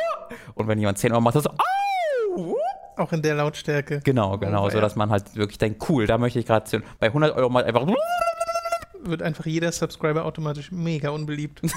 Und 0.54 0.68
wenn 0.68 0.78
jemand 0.78 0.98
10 0.98 1.12
Euro 1.12 1.20
macht, 1.20 1.34
er 1.34 1.40
so, 1.42 1.50
oh! 1.50 2.56
Auch 2.96 3.12
in 3.12 3.20
der 3.20 3.34
Lautstärke. 3.34 4.00
Genau, 4.04 4.38
genau, 4.38 4.66
Oh, 4.66 4.70
so 4.70 4.80
dass 4.80 4.96
man 4.96 5.10
halt 5.10 5.36
wirklich 5.36 5.58
denkt, 5.58 5.84
cool, 5.88 6.06
da 6.06 6.16
möchte 6.16 6.38
ich 6.38 6.46
gerade 6.46 6.82
bei 6.98 7.08
100 7.08 7.36
Euro 7.36 7.50
mal 7.50 7.64
einfach 7.64 7.84
Wird 9.08 9.22
einfach 9.22 9.46
jeder 9.46 9.70
Subscriber 9.72 10.24
automatisch 10.24 10.70
mega 10.72 11.10
unbeliebt. 11.10 11.62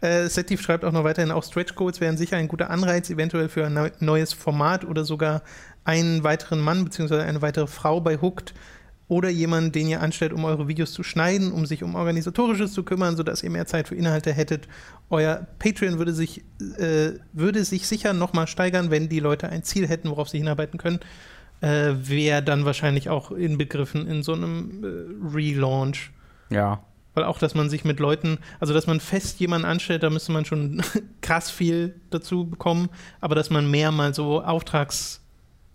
Äh, 0.00 0.28
Setiv 0.28 0.60
schreibt 0.60 0.84
auch 0.84 0.92
noch 0.92 1.04
weiterhin, 1.04 1.30
auch 1.30 1.44
Stretch 1.44 1.74
Goals 1.74 2.00
wären 2.00 2.16
sicher 2.18 2.36
ein 2.36 2.48
guter 2.48 2.70
Anreiz, 2.70 3.08
eventuell 3.08 3.48
für 3.48 3.66
ein 3.66 3.72
neu- 3.74 3.90
neues 4.00 4.32
Format 4.32 4.84
oder 4.84 5.04
sogar 5.04 5.42
einen 5.84 6.22
weiteren 6.22 6.60
Mann 6.60 6.84
bzw. 6.84 7.20
eine 7.20 7.40
weitere 7.40 7.66
Frau 7.66 8.00
bei 8.00 8.18
Hooked 8.20 8.52
oder 9.08 9.28
jemanden, 9.30 9.72
den 9.72 9.86
ihr 9.88 10.02
anstellt, 10.02 10.32
um 10.32 10.44
eure 10.44 10.68
Videos 10.68 10.92
zu 10.92 11.02
schneiden, 11.02 11.52
um 11.52 11.64
sich 11.64 11.82
um 11.82 11.94
Organisatorisches 11.94 12.72
zu 12.72 12.82
kümmern, 12.82 13.16
sodass 13.16 13.42
ihr 13.42 13.50
mehr 13.50 13.66
Zeit 13.66 13.88
für 13.88 13.94
Inhalte 13.94 14.32
hättet. 14.32 14.66
Euer 15.08 15.46
Patreon 15.60 15.98
würde 15.98 16.12
sich, 16.12 16.44
äh, 16.78 17.12
würde 17.32 17.64
sich 17.64 17.86
sicher 17.86 18.12
nochmal 18.12 18.48
steigern, 18.48 18.90
wenn 18.90 19.08
die 19.08 19.20
Leute 19.20 19.48
ein 19.48 19.62
Ziel 19.62 19.86
hätten, 19.88 20.10
worauf 20.10 20.28
sie 20.28 20.38
hinarbeiten 20.38 20.78
können. 20.78 21.00
Äh, 21.66 22.08
Wäre 22.08 22.42
dann 22.42 22.64
wahrscheinlich 22.64 23.08
auch 23.10 23.30
inbegriffen 23.30 24.06
in 24.06 24.22
so 24.22 24.32
einem 24.34 24.84
äh, 24.84 25.34
Relaunch. 25.34 26.10
Ja. 26.50 26.80
Weil 27.14 27.24
auch, 27.24 27.38
dass 27.38 27.54
man 27.54 27.70
sich 27.70 27.84
mit 27.84 27.98
Leuten, 27.98 28.38
also 28.60 28.74
dass 28.74 28.86
man 28.86 29.00
fest 29.00 29.40
jemanden 29.40 29.66
anstellt, 29.66 30.02
da 30.02 30.10
müsste 30.10 30.32
man 30.32 30.44
schon 30.44 30.82
krass 31.22 31.50
viel 31.50 31.94
dazu 32.10 32.46
bekommen, 32.46 32.88
aber 33.22 33.34
dass 33.34 33.48
man 33.50 33.70
mehr 33.70 33.90
mal 33.90 34.12
so 34.14 34.42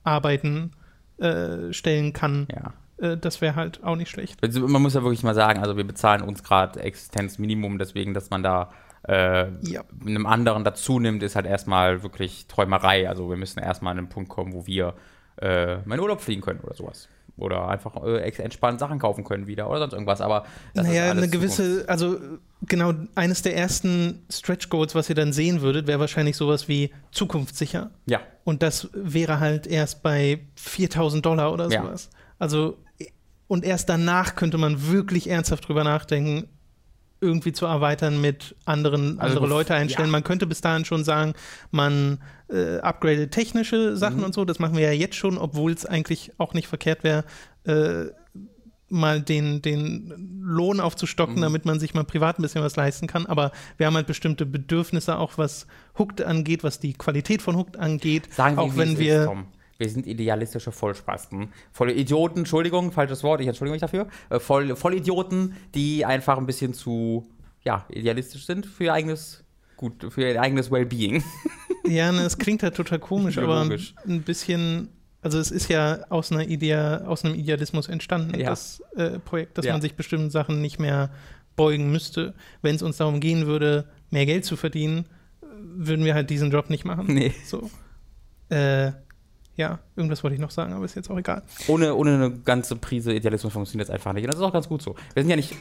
Auftragsarbeiten 0.03 0.71
äh, 1.17 1.73
stellen 1.73 2.13
kann, 2.13 2.47
Ja. 2.51 2.73
äh, 2.97 3.17
das 3.17 3.41
wäre 3.41 3.55
halt 3.55 3.83
auch 3.83 3.95
nicht 3.95 4.09
schlecht. 4.09 4.37
Also 4.43 4.67
man 4.67 4.81
muss 4.81 4.93
ja 4.93 5.03
wirklich 5.03 5.23
mal 5.23 5.35
sagen, 5.35 5.59
also 5.59 5.77
wir 5.77 5.83
bezahlen 5.83 6.21
uns 6.21 6.43
gerade 6.43 6.79
Existenzminimum, 6.81 7.77
deswegen, 7.77 8.13
dass 8.13 8.29
man 8.29 8.43
da 8.43 8.71
äh, 9.07 9.47
Ja. 9.63 9.83
einem 10.05 10.25
anderen 10.27 10.63
dazu 10.63 10.99
nimmt, 10.99 11.23
ist 11.23 11.35
halt 11.35 11.47
erstmal 11.47 12.03
wirklich 12.03 12.45
Träumerei. 12.47 13.09
Also 13.09 13.29
wir 13.29 13.37
müssen 13.37 13.59
erstmal 13.59 13.91
an 13.93 13.97
einen 13.97 14.09
Punkt 14.09 14.29
kommen, 14.29 14.53
wo 14.53 14.67
wir 14.67 14.93
äh, 15.41 15.81
in 15.83 15.99
Urlaub 15.99 16.21
fliegen 16.21 16.41
können 16.41 16.59
oder 16.61 16.75
sowas. 16.75 17.07
Oder 17.37 17.67
einfach 17.69 17.95
äh, 18.03 18.17
entspannt 18.43 18.79
Sachen 18.79 18.99
kaufen 18.99 19.23
können 19.23 19.47
wieder 19.47 19.69
oder 19.69 19.79
sonst 19.79 19.93
irgendwas. 19.93 20.21
Aber 20.21 20.45
das 20.75 20.85
naja, 20.85 21.09
eine 21.11 21.27
gewisse, 21.29 21.63
Zukunft. 21.63 21.89
also 21.89 22.19
genau, 22.63 22.93
eines 23.15 23.41
der 23.41 23.55
ersten 23.55 24.23
Stretch 24.29 24.69
Goals, 24.69 24.93
was 24.95 25.09
ihr 25.09 25.15
dann 25.15 25.33
sehen 25.33 25.61
würdet, 25.61 25.87
wäre 25.87 25.99
wahrscheinlich 25.99 26.35
sowas 26.37 26.67
wie 26.67 26.91
zukunftssicher. 27.11 27.89
Ja, 28.05 28.19
Und 28.43 28.61
das 28.61 28.89
wäre 28.93 29.39
halt 29.39 29.65
erst 29.65 30.03
bei 30.03 30.41
4000 30.55 31.25
Dollar 31.25 31.51
oder 31.53 31.69
Ja. 31.69 31.83
sowas. 31.83 32.09
Also, 32.37 32.77
und 33.47 33.65
erst 33.65 33.89
danach 33.89 34.35
könnte 34.35 34.57
man 34.57 34.91
wirklich 34.91 35.29
ernsthaft 35.29 35.67
drüber 35.67 35.83
nachdenken, 35.83 36.47
irgendwie 37.21 37.53
zu 37.53 37.65
erweitern 37.67 38.19
mit 38.19 38.55
anderen, 38.65 39.19
Also 39.19 39.37
andere 39.37 39.47
Leute 39.47 39.73
einstellen. 39.75 40.07
ja. 40.09 40.11
Man 40.11 40.23
könnte 40.23 40.47
bis 40.47 40.59
dahin 40.61 40.85
schon 40.85 41.03
sagen, 41.03 41.33
man 41.71 42.19
äh, 42.49 42.79
upgradet 42.79 43.31
technische 43.31 43.95
Sachen 43.95 44.17
Mhm. 44.17 44.23
und 44.25 44.33
so. 44.33 44.43
Das 44.43 44.59
machen 44.59 44.75
wir 44.75 44.83
ja 44.83 44.91
jetzt 44.91 45.15
schon, 45.15 45.37
obwohl 45.37 45.71
es 45.71 45.85
eigentlich 45.85 46.33
auch 46.37 46.53
nicht 46.53 46.67
verkehrt 46.67 47.03
wäre, 47.03 47.23
äh, 47.65 48.11
mal 48.89 49.21
den, 49.21 49.61
den 49.61 50.41
Lohn 50.43 50.81
aufzustocken, 50.81 51.35
Mhm. 51.37 51.41
damit 51.41 51.63
man 51.65 51.79
sich 51.79 51.93
mal 51.93 52.03
privat 52.03 52.37
ein 52.37 52.41
bisschen 52.41 52.61
was 52.63 52.75
leisten 52.75 53.07
kann. 53.07 53.25
Aber 53.25 53.51
wir 53.77 53.85
haben 53.87 53.95
halt 53.95 54.07
bestimmte 54.07 54.45
Bedürfnisse, 54.45 55.17
auch 55.17 55.37
was 55.37 55.65
Hooked 55.97 56.21
angeht, 56.21 56.63
was 56.65 56.79
die 56.81 56.91
Qualität 56.93 57.41
von 57.41 57.55
Hooked 57.55 57.77
angeht. 57.77 58.33
Sagen 58.33 58.57
wir, 58.57 58.63
auch 58.63 58.73
wie 58.73 58.77
wenn 58.79 58.99
wir. 58.99 59.23
Ist. 59.23 59.29
Wir 59.81 59.89
sind 59.89 60.07
idealistische 60.07 60.71
Vollspasten. 60.71 61.49
Volle 61.73 61.91
Idioten, 61.93 62.39
Entschuldigung, 62.39 62.91
falsches 62.91 63.23
Wort, 63.23 63.41
ich 63.41 63.47
entschuldige 63.47 63.73
mich 63.73 63.81
dafür. 63.81 64.07
Äh, 64.29 64.39
voll, 64.39 64.75
Vollidioten, 64.75 65.55
die 65.75 66.05
einfach 66.05 66.37
ein 66.37 66.45
bisschen 66.45 66.73
zu 66.73 67.27
ja, 67.63 67.85
idealistisch 67.89 68.45
sind 68.45 68.65
für 68.65 68.85
ihr 68.85 68.93
eigenes 68.93 69.43
gut, 69.77 70.05
für 70.13 70.21
ihr 70.21 70.41
eigenes 70.41 70.71
Wellbeing. 70.71 71.23
Ja, 71.83 72.11
ne, 72.11 72.21
es 72.21 72.37
klingt 72.37 72.61
halt 72.63 72.75
total 72.75 72.99
komisch, 72.99 73.37
aber 73.39 73.59
ein, 73.59 73.67
logisch. 73.69 73.95
ein 74.07 74.21
bisschen. 74.21 74.89
Also 75.23 75.39
es 75.39 75.49
ist 75.51 75.67
ja 75.67 76.05
aus, 76.09 76.31
einer 76.31 76.47
Idea, 76.47 77.01
aus 77.05 77.25
einem 77.25 77.33
Idealismus 77.33 77.89
entstanden, 77.89 78.39
Ja. 78.39 78.51
das 78.51 78.81
äh, 78.95 79.17
Projekt, 79.19 79.57
dass 79.57 79.65
Ja. 79.65 79.73
man 79.73 79.81
sich 79.81 79.95
bestimmten 79.95 80.29
Sachen 80.29 80.61
nicht 80.61 80.79
mehr 80.79 81.09
beugen 81.55 81.91
müsste. 81.91 82.33
Wenn 82.61 82.75
es 82.75 82.83
uns 82.83 82.97
darum 82.97 83.19
gehen 83.19 83.45
würde, 83.47 83.89
mehr 84.11 84.25
Geld 84.27 84.45
zu 84.45 84.55
verdienen, 84.57 85.05
würden 85.41 86.05
wir 86.05 86.13
halt 86.13 86.29
diesen 86.29 86.51
Job 86.51 86.69
nicht 86.69 86.85
machen. 86.85 87.07
Nee. 87.13 87.33
So. 87.45 87.69
Äh, 88.49 88.91
ja, 89.61 89.79
irgendwas 89.95 90.23
wollte 90.23 90.33
ich 90.33 90.41
noch 90.41 90.51
sagen, 90.51 90.73
aber 90.73 90.83
ist 90.83 90.95
jetzt 90.95 91.09
auch 91.09 91.17
egal. 91.17 91.43
Ohne, 91.67 91.93
ohne 91.95 92.15
eine 92.15 92.31
ganze 92.31 92.75
Prise 92.75 93.13
Idealismus 93.13 93.53
funktioniert 93.53 93.89
es 93.89 93.93
einfach 93.93 94.11
nicht. 94.13 94.23
Und 94.23 94.33
das 94.33 94.39
ist 94.39 94.45
auch 94.45 94.51
ganz 94.51 94.67
gut 94.67 94.81
so. 94.81 94.95
Wir 95.13 95.23
sind 95.23 95.29
ja 95.29 95.35
nicht. 95.35 95.55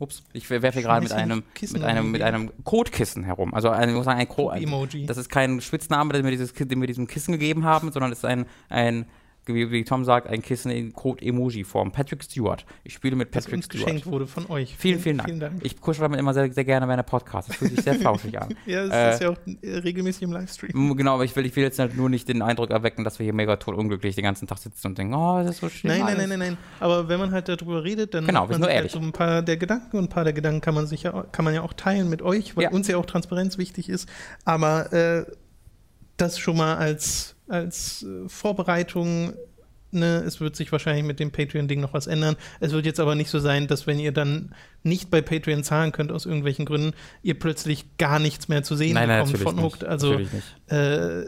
Ups, 0.00 0.22
ich 0.32 0.48
werfe 0.48 0.80
gerade 0.80 1.02
mit 1.02 1.12
einem, 1.12 1.42
Kissen 1.54 1.80
mit 1.80 1.82
einem, 1.82 2.12
mit 2.12 2.22
einem 2.22 2.52
Kotkissen 2.62 3.24
herum. 3.24 3.52
Also 3.52 3.70
ein, 3.70 3.88
ich 3.88 3.94
muss 3.96 4.04
sagen, 4.04 4.20
ein 4.20 4.62
Emoji. 4.62 5.06
Das 5.06 5.16
ist 5.16 5.28
kein 5.28 5.60
Spitzname, 5.60 6.12
den 6.12 6.22
wir, 6.22 6.30
dieses, 6.30 6.52
den 6.52 6.80
wir 6.80 6.86
diesem 6.86 7.08
Kissen 7.08 7.32
gegeben 7.32 7.64
haben, 7.64 7.90
sondern 7.90 8.12
es 8.12 8.18
ist 8.18 8.24
ein, 8.24 8.46
ein 8.68 9.06
wie, 9.54 9.70
wie 9.70 9.84
Tom 9.84 10.04
sagt, 10.04 10.28
ein 10.28 10.42
Kissen 10.42 10.70
in 10.70 10.92
Code-Emoji-Form. 10.92 11.92
Patrick 11.92 12.22
Stewart. 12.24 12.64
Ich 12.84 12.94
spiele 12.94 13.16
mit 13.16 13.34
das 13.34 13.44
Patrick 13.44 13.56
uns 13.58 13.64
Stewart. 13.66 13.86
geschenkt 13.86 14.06
wurde 14.06 14.26
von 14.26 14.46
euch. 14.50 14.76
Vielen, 14.76 15.00
vielen 15.00 15.18
Dank. 15.18 15.60
Ich 15.62 15.80
kuschel 15.80 16.02
damit 16.02 16.18
immer 16.20 16.34
sehr, 16.34 16.52
sehr 16.52 16.64
gerne 16.64 16.86
bei 16.86 16.92
einer 16.92 17.02
Podcast. 17.02 17.48
Das 17.48 17.56
fühlt 17.56 17.72
sich 17.72 17.82
sehr 17.84 17.94
flauschig 17.96 18.40
an. 18.40 18.54
Ja, 18.66 18.82
es 18.84 18.90
Äh, 18.92 19.10
ist 19.14 19.20
ja 19.22 19.30
auch 19.30 19.36
äh, 19.62 19.76
regelmäßig 19.78 20.22
im 20.22 20.32
Livestream. 20.32 20.96
Genau, 20.96 21.14
aber 21.14 21.24
ich 21.24 21.34
will, 21.36 21.46
ich 21.46 21.54
will 21.56 21.62
jetzt 21.64 21.78
halt 21.78 21.96
nur 21.96 22.08
nicht 22.08 22.28
den 22.28 22.42
Eindruck 22.42 22.70
erwecken, 22.70 23.04
dass 23.04 23.18
wir 23.18 23.24
hier 23.24 23.32
mega 23.34 23.56
tot 23.56 23.74
unglücklich 23.76 24.14
den 24.14 24.24
ganzen 24.24 24.46
Tag 24.46 24.58
sitzen 24.58 24.88
und 24.88 24.98
denken, 24.98 25.14
oh, 25.14 25.38
das 25.42 25.50
ist 25.56 25.60
so 25.60 25.68
schön. 25.68 25.88
Nein, 25.90 26.00
nein, 26.00 26.08
alles. 26.16 26.18
nein, 26.28 26.38
nein, 26.38 26.48
nein. 26.50 26.58
Aber 26.80 27.08
wenn 27.08 27.18
man 27.20 27.30
halt 27.32 27.48
darüber 27.48 27.84
redet, 27.84 28.14
dann 28.14 28.26
Genau, 28.26 28.46
man 28.46 28.58
nur 28.60 28.68
halt 28.68 28.76
ehrlich. 28.76 28.92
so 28.92 28.98
ein 29.00 29.12
paar 29.12 29.42
der 29.42 29.56
Gedanken 29.56 29.96
und 29.96 30.04
ein 30.04 30.08
paar 30.08 30.24
der 30.24 30.32
Gedanken 30.32 30.60
kann 30.60 30.74
man 30.74 30.86
sich 30.86 31.02
ja, 31.04 31.24
kann 31.32 31.44
man 31.44 31.54
ja 31.54 31.62
auch 31.62 31.72
teilen 31.72 32.08
mit 32.08 32.22
euch, 32.22 32.56
weil 32.56 32.64
Ja. 32.64 32.70
uns 32.70 32.88
ja 32.88 32.96
auch 32.96 33.06
Transparenz 33.06 33.58
wichtig 33.58 33.88
ist. 33.88 34.08
Aber 34.44 34.92
äh, 34.92 35.24
das 36.16 36.38
schon 36.38 36.56
mal 36.56 36.76
als, 36.76 37.36
als 37.48 38.04
äh, 38.04 38.28
Vorbereitung. 38.28 39.34
Ne, 39.90 40.22
es 40.26 40.38
wird 40.38 40.54
sich 40.54 40.70
wahrscheinlich 40.70 41.06
mit 41.06 41.18
dem 41.18 41.30
Patreon-Ding 41.30 41.80
noch 41.80 41.94
was 41.94 42.06
ändern. 42.06 42.36
Es 42.60 42.72
wird 42.72 42.84
jetzt 42.84 43.00
aber 43.00 43.14
nicht 43.14 43.30
so 43.30 43.38
sein, 43.38 43.68
dass 43.68 43.86
wenn 43.86 43.98
ihr 43.98 44.12
dann 44.12 44.54
nicht 44.82 45.10
bei 45.10 45.22
Patreon 45.22 45.64
zahlen 45.64 45.92
könnt 45.92 46.12
aus 46.12 46.26
irgendwelchen 46.26 46.66
Gründen, 46.66 46.92
ihr 47.22 47.38
plötzlich 47.38 47.96
gar 47.96 48.18
nichts 48.18 48.48
mehr 48.48 48.62
zu 48.62 48.76
sehen 48.76 48.92
Nein, 48.92 49.08
nein, 49.08 49.24
bekommt 49.32 49.42
von. 49.42 49.62
Hooked. 49.62 49.84
Also 49.84 50.20
äh, 50.66 51.24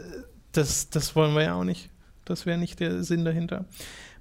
das, 0.51 0.91
das 0.91 1.15
wollen 1.15 1.33
wir 1.33 1.41
ja 1.41 1.55
auch 1.55 1.63
nicht. 1.63 1.89
Das 2.23 2.45
wäre 2.45 2.59
nicht 2.59 2.79
der 2.79 3.03
Sinn 3.03 3.25
dahinter. 3.25 3.65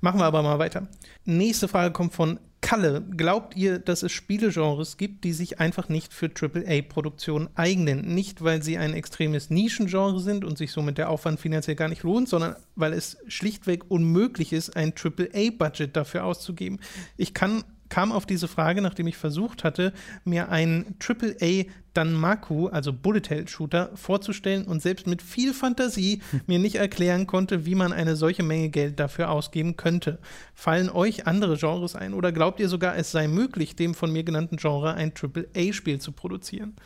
Machen 0.00 0.21
wir 0.21 0.25
aber 0.25 0.42
mal 0.42 0.59
weiter. 0.59 0.88
Nächste 1.26 1.69
Frage 1.69 1.92
kommt 1.92 2.14
von 2.14 2.40
Kalle. 2.61 3.02
Glaubt 3.17 3.57
ihr, 3.57 3.79
dass 3.79 4.02
es 4.02 4.12
Spielegenres 4.12 4.97
gibt, 4.97 5.25
die 5.25 5.33
sich 5.33 5.61
einfach 5.61 5.88
nicht 5.88 6.12
für 6.12 6.31
AAA-Produktion 6.31 7.49
eignen? 7.55 8.14
Nicht, 8.14 8.45
weil 8.45 8.62
sie 8.62 8.76
ein 8.76 8.95
extremes 8.95 9.50
Nischengenre 9.50 10.21
sind 10.21 10.45
und 10.45 10.59
sich 10.59 10.73
somit 10.73 10.99
der 10.99 11.09
Aufwand 11.09 11.40
finanziell 11.40 11.76
gar 11.76 11.88
nicht 11.88 12.02
lohnt, 12.02 12.29
sondern 12.29 12.57
weil 12.76 12.93
es 12.93 13.17
schlichtweg 13.29 13.90
unmöglich 13.90 14.52
ist, 14.52 14.76
ein 14.76 14.93
AAA-Budget 14.93 15.97
dafür 15.97 16.25
auszugeben. 16.25 16.81
Ich 17.17 17.35
kann 17.35 17.64
kam 17.90 18.12
auf 18.12 18.25
diese 18.25 18.49
Frage, 18.49 18.80
nachdem 18.80 19.06
ich 19.06 19.18
versucht 19.18 19.64
hatte, 19.64 19.92
mir 20.25 20.49
einen 20.49 20.97
AAA 20.99 21.64
Danmaku, 21.92 22.68
also 22.68 22.92
Bullet 22.92 23.28
Hell 23.28 23.49
Shooter, 23.49 23.90
vorzustellen 23.94 24.64
und 24.64 24.80
selbst 24.80 25.06
mit 25.06 25.20
viel 25.20 25.52
Fantasie 25.52 26.23
mir 26.47 26.59
nicht 26.59 26.76
erklären 26.76 27.26
konnte, 27.26 27.66
wie 27.66 27.75
man 27.75 27.92
eine 27.92 28.16
solche 28.16 28.42
Menge 28.42 28.70
Geld 28.70 28.99
dafür 29.00 29.30
ausgeben 29.30 29.76
könnte. 29.76 30.18
Fallen 30.54 30.88
euch 30.88 31.26
andere 31.26 31.56
Genres 31.59 31.97
ein 31.97 32.14
oder 32.14 32.32
glaubt 32.32 32.61
ihr 32.61 32.68
sogar, 32.68 32.97
es 32.97 33.11
sei 33.11 33.28
möglich, 33.28 33.76
dem 33.76 33.94
von 33.94 34.12
mir 34.12 34.23
genannten 34.23 34.56
Genre 34.56 34.94
ein 34.94 35.12
AAA-Spiel 35.12 36.00
zu 36.00 36.12
produzieren? 36.12 36.76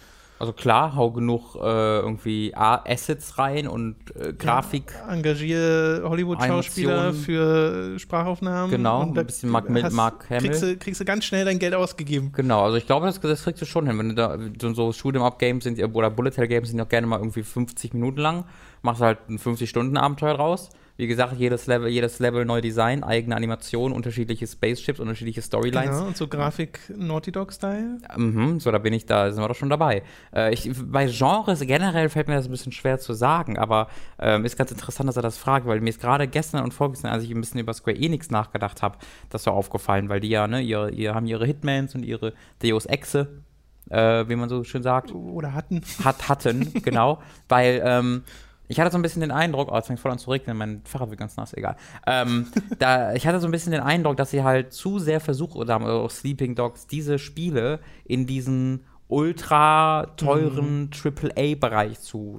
Also 0.40 0.52
klar, 0.52 0.96
hau 0.96 1.12
genug 1.12 1.54
äh, 1.54 1.60
irgendwie 2.00 2.52
Assets 2.56 3.38
rein 3.38 3.68
und 3.68 3.94
äh, 4.16 4.32
Grafik. 4.32 4.92
Ja, 5.06 5.12
engagiere 5.14 6.02
Hollywood-Schauspieler 6.08 7.12
für 7.14 7.98
Sprachaufnahmen. 8.00 8.70
Genau, 8.70 9.02
ein 9.02 9.14
bisschen 9.14 9.48
Mark, 9.48 9.66
hast- 9.70 9.92
Mark 9.92 10.28
Hamill. 10.28 10.50
Kriegst 10.50 10.62
du, 10.62 10.76
kriegst 10.76 11.00
du 11.00 11.04
ganz 11.04 11.24
schnell 11.24 11.44
dein 11.44 11.60
Geld 11.60 11.74
ausgegeben. 11.74 12.32
Genau, 12.34 12.64
also 12.64 12.76
ich 12.76 12.86
glaube, 12.86 13.06
das, 13.06 13.20
das 13.20 13.44
kriegst 13.44 13.62
du 13.62 13.66
schon 13.66 13.86
hin. 13.86 13.96
Wenn 13.98 14.08
du 14.10 14.14
da 14.16 14.36
so, 14.74 14.88
Shoot'em-up-Games 14.92 15.64
sind 15.64 15.80
oder 15.94 16.10
Bullet-Hell-Games 16.10 16.68
sind 16.68 16.80
auch 16.80 16.88
gerne 16.88 17.06
mal 17.06 17.20
irgendwie 17.20 17.44
50 17.44 17.94
Minuten 17.94 18.20
lang, 18.20 18.44
machst 18.82 19.00
halt 19.02 19.18
ein 19.28 19.38
50-Stunden-Abenteuer 19.38 20.34
draus. 20.34 20.70
Wie 20.96 21.08
gesagt, 21.08 21.34
jedes 21.36 21.66
Level, 21.66 21.88
jedes 21.88 22.20
Level 22.20 22.44
neu 22.44 22.60
Design, 22.60 23.02
eigene 23.02 23.34
Animation, 23.34 23.92
unterschiedliche 23.92 24.46
Spaceships, 24.46 25.00
unterschiedliche 25.00 25.42
Storylines. 25.42 25.90
Genau, 25.90 26.06
und 26.06 26.16
so 26.16 26.28
Grafik 26.28 26.78
Naughty 26.96 27.32
Dog-Style. 27.32 27.98
Mhm, 28.16 28.60
so, 28.60 28.70
da 28.70 28.78
bin 28.78 28.92
ich 28.92 29.04
da, 29.04 29.32
sind 29.32 29.42
wir 29.42 29.48
doch 29.48 29.56
schon 29.56 29.70
dabei. 29.70 30.04
Äh, 30.32 30.54
ich, 30.54 30.70
bei 30.86 31.06
Genres 31.06 31.60
generell 31.60 32.08
fällt 32.08 32.28
mir 32.28 32.36
das 32.36 32.46
ein 32.46 32.52
bisschen 32.52 32.70
schwer 32.70 33.00
zu 33.00 33.12
sagen, 33.12 33.58
aber 33.58 33.88
ähm, 34.20 34.44
ist 34.44 34.56
ganz 34.56 34.70
interessant, 34.70 35.08
dass 35.08 35.16
er 35.16 35.22
das 35.22 35.36
fragt, 35.36 35.66
weil 35.66 35.80
mir 35.80 35.90
ist 35.90 36.00
gerade 36.00 36.28
gestern 36.28 36.62
und 36.62 36.72
vorgestern, 36.72 37.10
als 37.10 37.24
ich 37.24 37.30
ein 37.32 37.40
bisschen 37.40 37.58
über 37.58 37.74
Square 37.74 37.96
Enix 37.96 38.30
nachgedacht 38.30 38.80
habe, 38.80 38.98
das 39.30 39.42
so 39.42 39.50
aufgefallen, 39.50 40.08
weil 40.08 40.20
die 40.20 40.28
ja, 40.28 40.46
ne, 40.46 40.60
ihre, 40.60 40.92
ihr 40.92 41.12
haben 41.12 41.26
ihre 41.26 41.44
Hitmans 41.44 41.96
und 41.96 42.04
ihre 42.04 42.34
Deus 42.62 42.86
Exe, 42.86 43.42
äh, 43.90 44.28
wie 44.28 44.36
man 44.36 44.48
so 44.48 44.62
schön 44.62 44.84
sagt, 44.84 45.12
Oder 45.12 45.54
hatten. 45.54 45.82
hat, 46.04 46.28
hatten, 46.28 46.72
genau, 46.84 47.20
weil 47.48 47.82
ähm, 47.84 48.22
ich 48.68 48.80
hatte 48.80 48.90
so 48.90 48.98
ein 48.98 49.02
bisschen 49.02 49.20
den 49.20 49.30
Eindruck, 49.30 49.70
oh, 49.70 49.76
jetzt 49.76 49.88
fängt 49.88 50.00
voll 50.00 50.10
an 50.10 50.18
zu 50.18 50.30
regnen, 50.30 50.56
mein 50.56 50.82
Fahrrad 50.84 51.10
wird 51.10 51.20
ganz 51.20 51.36
nass, 51.36 51.52
egal. 51.54 51.76
Ähm, 52.06 52.46
da, 52.78 53.14
ich 53.14 53.26
hatte 53.26 53.40
so 53.40 53.46
ein 53.46 53.50
bisschen 53.50 53.72
den 53.72 53.82
Eindruck, 53.82 54.16
dass 54.16 54.30
sie 54.30 54.42
halt 54.42 54.72
zu 54.72 54.98
sehr 54.98 55.20
versucht, 55.20 55.56
oder 55.56 55.80
auch 55.80 56.10
Sleeping 56.10 56.54
Dogs, 56.54 56.86
diese 56.86 57.18
Spiele 57.18 57.80
in 58.04 58.26
diesen 58.26 58.84
ultra 59.08 60.06
teuren 60.16 60.90
AAA-Bereich 60.92 62.00
zu 62.00 62.38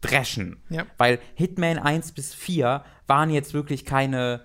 dreschen. 0.00 0.62
Ja. 0.70 0.86
Weil 0.98 1.18
Hitman 1.34 1.78
1 1.78 2.12
bis 2.12 2.32
4 2.32 2.84
waren 3.06 3.30
jetzt 3.30 3.52
wirklich 3.54 3.84
keine 3.84 4.42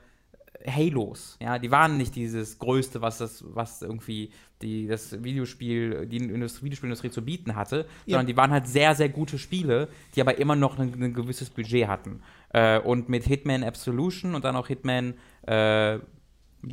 Halos, 0.68 1.38
ja, 1.40 1.60
die 1.60 1.70
waren 1.70 1.98
nicht 1.98 2.16
dieses 2.16 2.58
Größte, 2.58 3.02
was 3.02 3.20
das, 3.20 3.44
was 3.48 3.84
irgendwie 3.84 4.32
die, 4.66 4.88
das 4.88 5.24
Videospiel, 5.24 6.06
die 6.08 6.18
Indust 6.18 6.64
Videospielindustrie 6.64 7.12
zu 7.12 7.24
bieten 7.24 7.56
hatte, 7.56 7.86
Ja. 8.06 8.14
sondern 8.18 8.28
die 8.28 8.36
waren 8.38 8.52
halt 8.52 8.68
sehr, 8.68 8.96
sehr 8.96 9.10
gute 9.10 9.38
Spiele, 9.38 9.88
die 10.16 10.22
aber 10.22 10.38
immer 10.38 10.56
noch 10.56 10.80
ein, 10.80 10.92
ein 11.02 11.14
gewisses 11.14 11.50
Budget 11.50 11.88
hatten. 11.88 12.22
Äh, 12.54 12.80
und 12.80 13.08
mit 13.10 13.24
Hitman 13.26 13.64
Absolution 13.64 14.36
und 14.36 14.44
dann 14.44 14.56
auch 14.56 14.68
Hitman 14.68 15.14
äh, 15.48 16.00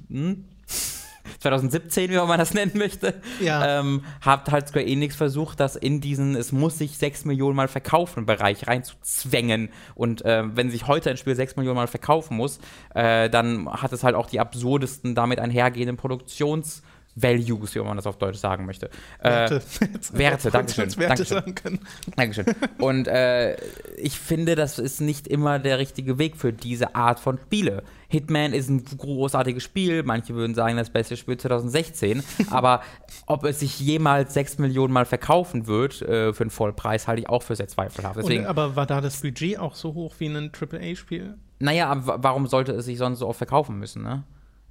hm? 0.08 0.44
2017, 1.38 2.10
wie 2.10 2.16
man 2.16 2.38
das 2.38 2.52
nennen 2.54 2.72
möchte, 2.74 3.14
Ja. 3.40 3.80
ähm, 3.80 4.02
hat 4.20 4.50
halt 4.50 4.68
Square 4.68 4.86
Enix 4.86 5.14
versucht, 5.14 5.60
das 5.60 5.76
in 5.76 6.00
diesen, 6.00 6.34
es 6.34 6.50
muss 6.52 6.78
sich 6.78 6.98
6 6.98 7.24
Millionen 7.26 7.54
Mal 7.56 7.68
verkaufen 7.68 8.26
Bereich 8.26 8.66
reinzuzwängen. 8.66 9.68
Und 9.94 10.24
äh, 10.24 10.44
wenn 10.56 10.70
sich 10.70 10.86
heute 10.88 11.10
ein 11.10 11.16
Spiel 11.16 11.34
6 11.36 11.56
Millionen 11.56 11.76
Mal 11.76 11.86
verkaufen 11.86 12.36
muss, 12.36 12.58
äh, 12.94 13.30
dann 13.30 13.68
hat 13.70 13.92
es 13.92 14.02
halt 14.02 14.14
auch 14.16 14.28
die 14.28 14.40
absurdesten 14.40 15.14
damit 15.14 15.38
einhergehenden 15.38 15.96
Produktions- 15.96 16.82
Values, 17.14 17.74
wie 17.74 17.80
man 17.80 17.96
das 17.96 18.06
auf 18.06 18.16
Deutsch 18.16 18.38
sagen 18.38 18.64
möchte. 18.64 18.88
Werte. 19.20 19.56
Äh, 19.80 20.18
Werte, 20.18 20.50
Dankeschön. 20.52 20.96
Werte 20.96 21.24
Dankeschön. 21.24 21.78
Dankeschön. 22.16 22.46
Und 22.78 23.06
äh, 23.08 23.56
ich 23.96 24.18
finde, 24.18 24.54
das 24.54 24.78
ist 24.78 25.00
nicht 25.00 25.28
immer 25.28 25.58
der 25.58 25.78
richtige 25.78 26.18
Weg 26.18 26.36
für 26.36 26.52
diese 26.52 26.94
Art 26.94 27.20
von 27.20 27.38
Spiele. 27.38 27.82
Hitman 28.08 28.52
ist 28.52 28.68
ein 28.68 28.84
großartiges 28.84 29.62
Spiel, 29.62 30.02
manche 30.02 30.34
würden 30.34 30.54
sagen, 30.54 30.76
das 30.76 30.90
beste 30.90 31.16
Spiel 31.16 31.36
2016, 31.38 32.22
aber 32.50 32.82
ob 33.26 33.44
es 33.44 33.60
sich 33.60 33.80
jemals 33.80 34.34
6 34.34 34.58
Millionen 34.58 34.92
Mal 34.92 35.06
verkaufen 35.06 35.66
wird 35.66 36.02
äh, 36.02 36.32
für 36.32 36.44
einen 36.44 36.50
Vollpreis, 36.50 37.08
halte 37.08 37.22
ich 37.22 37.28
auch 37.28 37.42
für 37.42 37.56
sehr 37.56 37.68
zweifelhaft. 37.68 38.16
Deswegen, 38.18 38.42
Und, 38.42 38.48
aber 38.48 38.76
war 38.76 38.86
da 38.86 39.00
das 39.00 39.20
Budget 39.20 39.58
auch 39.58 39.74
so 39.74 39.94
hoch 39.94 40.14
wie 40.18 40.26
ein 40.26 40.50
AAA-Spiel? 40.52 41.36
naja, 41.58 41.88
aber 41.88 42.22
warum 42.22 42.48
sollte 42.48 42.72
es 42.72 42.86
sich 42.86 42.98
sonst 42.98 43.20
so 43.20 43.28
oft 43.28 43.38
verkaufen 43.38 43.78
müssen, 43.78 44.02
ne? 44.02 44.24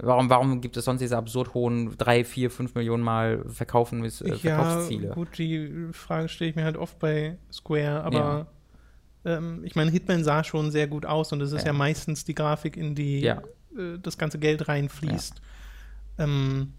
Warum, 0.03 0.29
warum 0.29 0.61
gibt 0.61 0.77
es 0.77 0.85
sonst 0.85 0.99
diese 0.99 1.17
absurd 1.17 1.53
hohen 1.53 1.95
3, 1.97 2.23
4, 2.23 2.49
5 2.49 2.75
Millionen 2.75 3.03
Mal 3.03 3.43
verkaufen, 3.47 4.03
äh, 4.03 4.09
Verkaufsziele? 4.09 5.09
Ja, 5.09 5.13
gut, 5.13 5.37
die 5.37 5.89
Frage 5.91 6.27
stelle 6.27 6.49
ich 6.49 6.55
mir 6.55 6.63
halt 6.63 6.77
oft 6.77 6.97
bei 6.99 7.37
Square, 7.51 8.03
aber 8.03 8.47
ähm, 9.25 9.61
ich 9.63 9.75
meine, 9.75 9.91
Hitman 9.91 10.23
sah 10.23 10.43
schon 10.43 10.71
sehr 10.71 10.87
gut 10.87 11.05
aus 11.05 11.31
und 11.33 11.41
es 11.41 11.51
ist 11.51 11.61
ja, 11.61 11.67
Ja. 11.67 11.73
meistens 11.73 12.25
die 12.25 12.33
Grafik, 12.33 12.77
in 12.77 12.95
die 12.95 13.19
Ja. 13.19 13.41
äh, 13.77 13.99
das 14.01 14.17
ganze 14.17 14.39
Geld 14.39 14.67
reinfließt. 14.67 15.39
Ähm, 16.17 16.73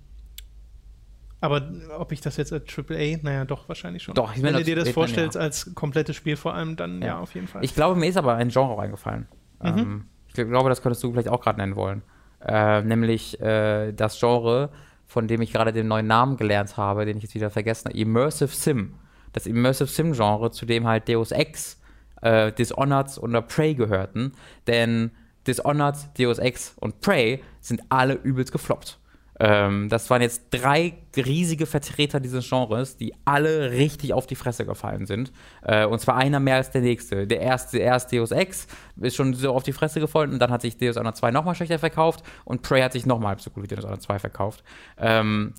aber 1.40 1.60
ob 1.98 2.12
ich 2.12 2.20
das 2.20 2.36
jetzt 2.36 2.52
als 2.52 2.64
AAA, 2.68 3.18
naja, 3.22 3.44
doch, 3.44 3.68
wahrscheinlich 3.68 4.02
schon. 4.04 4.14
Doch, 4.14 4.32
Wenn 4.36 4.54
du 4.54 4.62
dir 4.62 4.76
das 4.76 4.88
Hitman, 4.88 4.92
vorstellst 5.06 5.34
ja. 5.34 5.40
als 5.40 5.74
komplettes 5.74 6.14
Spiel 6.16 6.36
vor 6.36 6.54
allem, 6.54 6.76
dann 6.76 7.00
ja, 7.00 7.08
Ja. 7.08 7.18
auf 7.18 7.34
jeden 7.34 7.48
Fall. 7.48 7.64
Ich 7.64 7.74
glaube, 7.74 7.98
mir 7.98 8.06
ist 8.08 8.16
aber 8.16 8.34
ein 8.36 8.48
Genre 8.48 8.80
eingefallen. 8.80 9.26
Mhm. 9.60 9.68
Ähm, 9.78 10.04
ich 10.28 10.34
glaube, 10.34 10.68
das 10.68 10.82
könntest 10.82 11.02
du 11.02 11.10
vielleicht 11.12 11.28
auch 11.28 11.40
gerade 11.40 11.58
nennen 11.58 11.74
wollen. 11.76 12.02
Äh, 12.46 12.82
nämlich 12.82 13.40
äh, 13.40 13.92
das 13.92 14.18
Genre, 14.18 14.70
von 15.06 15.28
dem 15.28 15.42
ich 15.42 15.52
gerade 15.52 15.72
den 15.72 15.88
neuen 15.88 16.06
Namen 16.06 16.36
gelernt 16.36 16.76
habe, 16.76 17.04
den 17.04 17.16
ich 17.16 17.22
jetzt 17.24 17.34
wieder 17.34 17.50
vergessen 17.50 17.88
habe. 17.88 17.98
Immersive 17.98 18.54
Sim. 18.54 18.94
Das 19.32 19.46
Immersive 19.46 19.88
Sim-Genre, 19.88 20.50
zu 20.50 20.66
dem 20.66 20.86
halt 20.86 21.08
Deus 21.08 21.30
Ex, 21.32 21.80
äh, 22.20 22.52
Dishonored 22.52 23.18
und 23.18 23.48
Prey 23.48 23.74
gehörten. 23.74 24.32
Denn 24.66 25.10
Dishonored, 25.46 25.96
Deus 26.18 26.38
Ex 26.38 26.74
und 26.80 27.00
Prey 27.00 27.42
sind 27.60 27.82
alle 27.88 28.14
übelst 28.14 28.52
gefloppt. 28.52 28.98
Ähm, 29.44 29.88
das 29.88 30.08
waren 30.08 30.22
jetzt 30.22 30.44
drei 30.50 30.94
riesige 31.16 31.66
Vertreter 31.66 32.20
dieses 32.20 32.48
Genres, 32.48 32.96
die 32.96 33.12
alle 33.24 33.72
richtig 33.72 34.12
auf 34.12 34.28
die 34.28 34.36
Fresse 34.36 34.64
gefallen 34.64 35.04
sind. 35.04 35.32
Äh, 35.62 35.84
und 35.84 35.98
zwar 35.98 36.16
einer 36.16 36.38
mehr 36.38 36.56
als 36.56 36.70
der 36.70 36.80
nächste. 36.80 37.26
Der 37.26 37.40
erste, 37.40 37.78
erst 37.78 38.12
Deus 38.12 38.30
Ex 38.30 38.68
ist 39.00 39.16
schon 39.16 39.34
so 39.34 39.52
auf 39.52 39.64
die 39.64 39.72
Fresse 39.72 39.98
gefallen 39.98 40.30
und 40.30 40.38
dann 40.38 40.52
hat 40.52 40.62
sich 40.62 40.76
Deus 40.76 40.96
Honor 40.96 41.14
2 41.14 41.32
nochmal 41.32 41.56
schlechter 41.56 41.80
verkauft 41.80 42.22
und 42.44 42.62
Prey 42.62 42.82
hat 42.82 42.92
sich 42.92 43.04
nochmal 43.04 43.36
so 43.40 43.50
gut 43.50 43.64
wie 43.64 43.74
Deus 43.74 43.84
Honor 43.84 43.98
2 43.98 44.20
verkauft. 44.20 44.62
Ähm, 44.96 45.54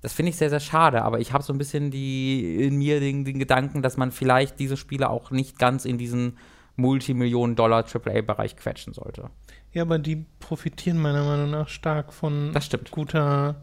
das 0.00 0.12
finde 0.14 0.30
ich 0.30 0.36
sehr, 0.36 0.50
sehr 0.50 0.60
schade, 0.60 1.02
aber 1.02 1.20
ich 1.20 1.32
habe 1.32 1.44
so 1.44 1.52
ein 1.52 1.58
bisschen 1.58 1.92
die, 1.92 2.56
in 2.56 2.76
mir 2.76 2.98
den, 2.98 3.24
den 3.24 3.38
Gedanken, 3.38 3.82
dass 3.82 3.96
man 3.96 4.10
vielleicht 4.10 4.58
diese 4.58 4.76
Spiele 4.76 5.10
auch 5.10 5.30
nicht 5.30 5.60
ganz 5.60 5.84
in 5.84 5.96
diesen 5.96 6.38
Multimillionen-Dollar 6.74 7.84
AAA-Bereich 7.84 8.56
quetschen 8.56 8.94
sollte. 8.94 9.30
Ja, 9.72 9.82
aber 9.82 9.98
die 9.98 10.24
profitieren 10.40 10.98
meiner 10.98 11.24
Meinung 11.24 11.50
nach 11.50 11.68
stark 11.68 12.12
von 12.12 12.52
Das 12.52 12.66
stimmt. 12.66 12.90
guter 12.90 13.56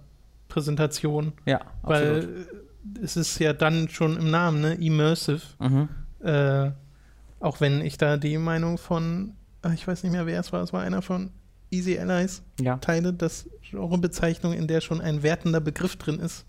Präsentation, 0.48 1.34
Ja, 1.46 1.62
weil 1.82 2.16
absolut. 2.18 2.36
äh, 3.02 3.04
es 3.04 3.18
ist 3.18 3.40
ja 3.40 3.54
dann 3.54 3.90
schon 3.90 4.16
im 4.18 4.30
Namen, 4.30 4.62
ne? 4.62 4.74
Immersive. 4.76 5.42
Mhm. 5.60 5.90
Äh, 6.24 6.72
auch 7.40 7.60
wenn 7.62 7.82
ich 7.82 7.98
da 7.98 8.18
die 8.18 8.38
Meinung 8.38 8.78
von, 8.78 9.34
ah, 9.62 9.72
ich 9.74 9.88
weiß 9.88 10.04
nicht 10.04 10.12
mehr, 10.12 10.26
wer 10.26 10.40
es 10.40 10.54
war, 10.54 10.62
es 10.64 10.72
war 10.74 10.82
einer 10.82 11.02
von 11.02 11.32
Easy 11.72 11.98
Allies, 11.98 12.44
Ja. 12.62 12.78
teile, 12.78 13.12
dass 13.12 13.50
Genrebezeichnung, 13.70 14.54
in 14.54 14.68
der 14.68 14.82
schon 14.82 15.02
ein 15.02 15.24
wertender 15.24 15.60
Begriff 15.60 15.96
drin 15.98 16.20
ist, 16.20 16.46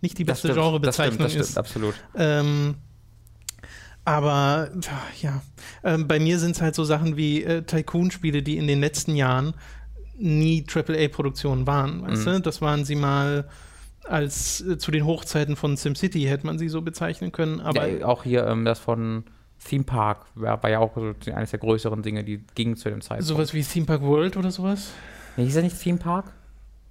nicht 0.00 0.18
die 0.18 0.24
Das 0.24 0.38
beste 0.42 0.48
stimmt, 0.48 0.58
das 0.58 0.64
Genrebezeichnung 0.66 1.14
stimmt, 1.14 1.24
das 1.24 1.32
stimmt, 1.32 1.44
ist. 1.48 1.58
absolut. 1.58 1.94
Ähm, 2.16 2.74
aber 4.06 4.70
ja, 5.20 5.42
ähm, 5.84 6.08
bei 6.08 6.18
mir 6.18 6.38
sind 6.38 6.52
es 6.56 6.62
halt 6.62 6.74
so 6.74 6.84
Sachen 6.84 7.16
wie 7.18 7.42
äh, 7.44 7.62
Tycoon-Spiele, 7.62 8.42
die 8.42 8.56
in 8.56 8.66
den 8.66 8.80
letzten 8.80 9.14
Jahren 9.16 9.52
nie 10.18 10.64
AAA-Produktionen 10.66 11.66
waren. 11.66 12.02
Weißt 12.02 12.26
Mhm. 12.26 12.30
du? 12.32 12.40
Das 12.40 12.62
waren 12.62 12.84
sie 12.86 12.94
mal 12.94 13.48
als 14.08 14.60
äh, 14.62 14.78
zu 14.78 14.90
den 14.90 15.04
Hochzeiten 15.04 15.56
von 15.56 15.76
SimCity 15.76 16.22
hätte 16.22 16.46
man 16.46 16.58
sie 16.58 16.68
so 16.68 16.80
bezeichnen 16.80 17.32
können. 17.32 17.60
Aber 17.60 17.86
ja, 17.88 18.06
auch 18.06 18.22
hier 18.22 18.46
ähm, 18.46 18.64
das 18.64 18.78
von 18.78 19.24
Theme 19.62 19.84
Park 19.84 20.26
war, 20.36 20.62
war 20.62 20.70
ja 20.70 20.78
auch 20.78 20.94
so 20.96 21.32
eines 21.32 21.50
der 21.50 21.58
größeren 21.58 22.02
Dinge, 22.02 22.22
die 22.22 22.44
gingen 22.54 22.76
zu 22.76 22.88
dem 22.88 23.00
Zeitpunkt. 23.00 23.26
sowas 23.26 23.52
wie 23.52 23.62
Theme 23.64 23.86
Park 23.86 24.02
World 24.02 24.36
oder 24.36 24.50
sowas. 24.52 24.92
Nee, 25.36 25.44
hieß 25.44 25.54
das 25.54 25.64
nicht 25.64 25.80
Theme 25.80 25.98
Park? 25.98 26.26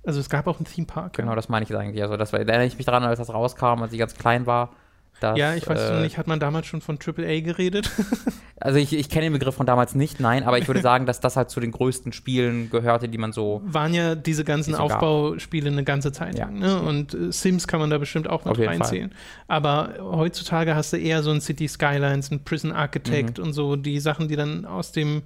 Also 0.06 0.20
es 0.20 0.30
gab 0.30 0.46
auch 0.48 0.58
einen 0.58 0.66
Theme 0.66 0.86
Park. 0.86 1.14
Genau, 1.14 1.34
das 1.36 1.48
meine 1.48 1.64
ich 1.64 1.70
jetzt 1.70 1.80
eigentlich. 1.80 2.04
Also 2.04 2.18
das 2.18 2.34
war, 2.34 2.40
da 2.44 2.52
erinnere 2.52 2.68
ich 2.68 2.78
mich 2.78 2.86
daran, 2.86 3.04
als 3.04 3.18
das 3.20 3.34
rauskam, 3.34 3.82
als 3.82 3.94
ich 3.94 4.00
ganz 4.00 4.14
klein 4.16 4.46
war. 4.46 4.72
Dass, 5.20 5.38
Ja, 5.38 5.56
ich 5.56 5.68
weiß 5.68 5.80
äh, 5.92 6.02
nicht, 6.02 6.18
hat 6.18 6.28
man 6.28 6.40
damals 6.40 6.68
schon 6.68 6.82
von 6.82 6.98
AAA 7.04 7.42
geredet? 7.42 7.90
Also 8.58 8.80
ich, 8.80 8.94
ich 8.94 9.10
kenne 9.10 9.24
den 9.26 9.34
Begriff 9.34 9.54
von 9.56 9.66
damals 9.66 9.96
nicht, 9.96 10.22
nein, 10.22 10.44
aber 10.44 10.58
ich 10.58 10.68
würde 10.70 10.80
sagen, 10.82 11.06
dass 11.06 11.20
das 11.20 11.36
halt 11.36 11.50
zu 11.50 11.60
den 11.60 11.72
größten 11.72 12.14
Spielen 12.14 12.70
gehörte, 12.70 13.10
die 13.10 13.18
man 13.18 13.34
so. 13.34 13.62
Waren 13.66 13.94
ja 13.94 14.16
diese 14.16 14.46
ganzen 14.46 14.70
Die 14.72 14.76
so. 14.78 14.82
Aufbauspiele 14.84 15.70
eine 15.70 15.84
ganze 15.84 16.14
Zeit 16.14 16.38
Ja. 16.40 16.46
lang. 16.46 16.60
Ne? 16.60 16.80
Und 16.82 17.14
äh, 17.14 17.34
Sims 17.34 17.68
kann 17.68 17.82
man 17.82 17.90
da 17.90 17.98
bestimmt 17.98 18.30
auch 18.30 18.46
mit 18.46 18.56
jeden 18.56 18.70
reinzählen. 18.70 19.14
Aber 19.50 19.96
heutzutage 20.00 20.74
hast 20.74 20.94
du 20.94 20.98
eher 20.98 21.22
so 21.22 21.32
ein 21.32 21.42
City 21.42 21.68
Skylines, 21.68 22.32
ein 22.32 22.46
Prison 22.46 22.72
Architect 22.72 23.40
Mhm. 23.40 23.44
und 23.44 23.54
so 23.54 23.76
die 23.76 24.00
Sachen, 24.00 24.30
die 24.30 24.38
dann 24.38 24.64
aus 24.66 24.94
dem. 24.94 25.24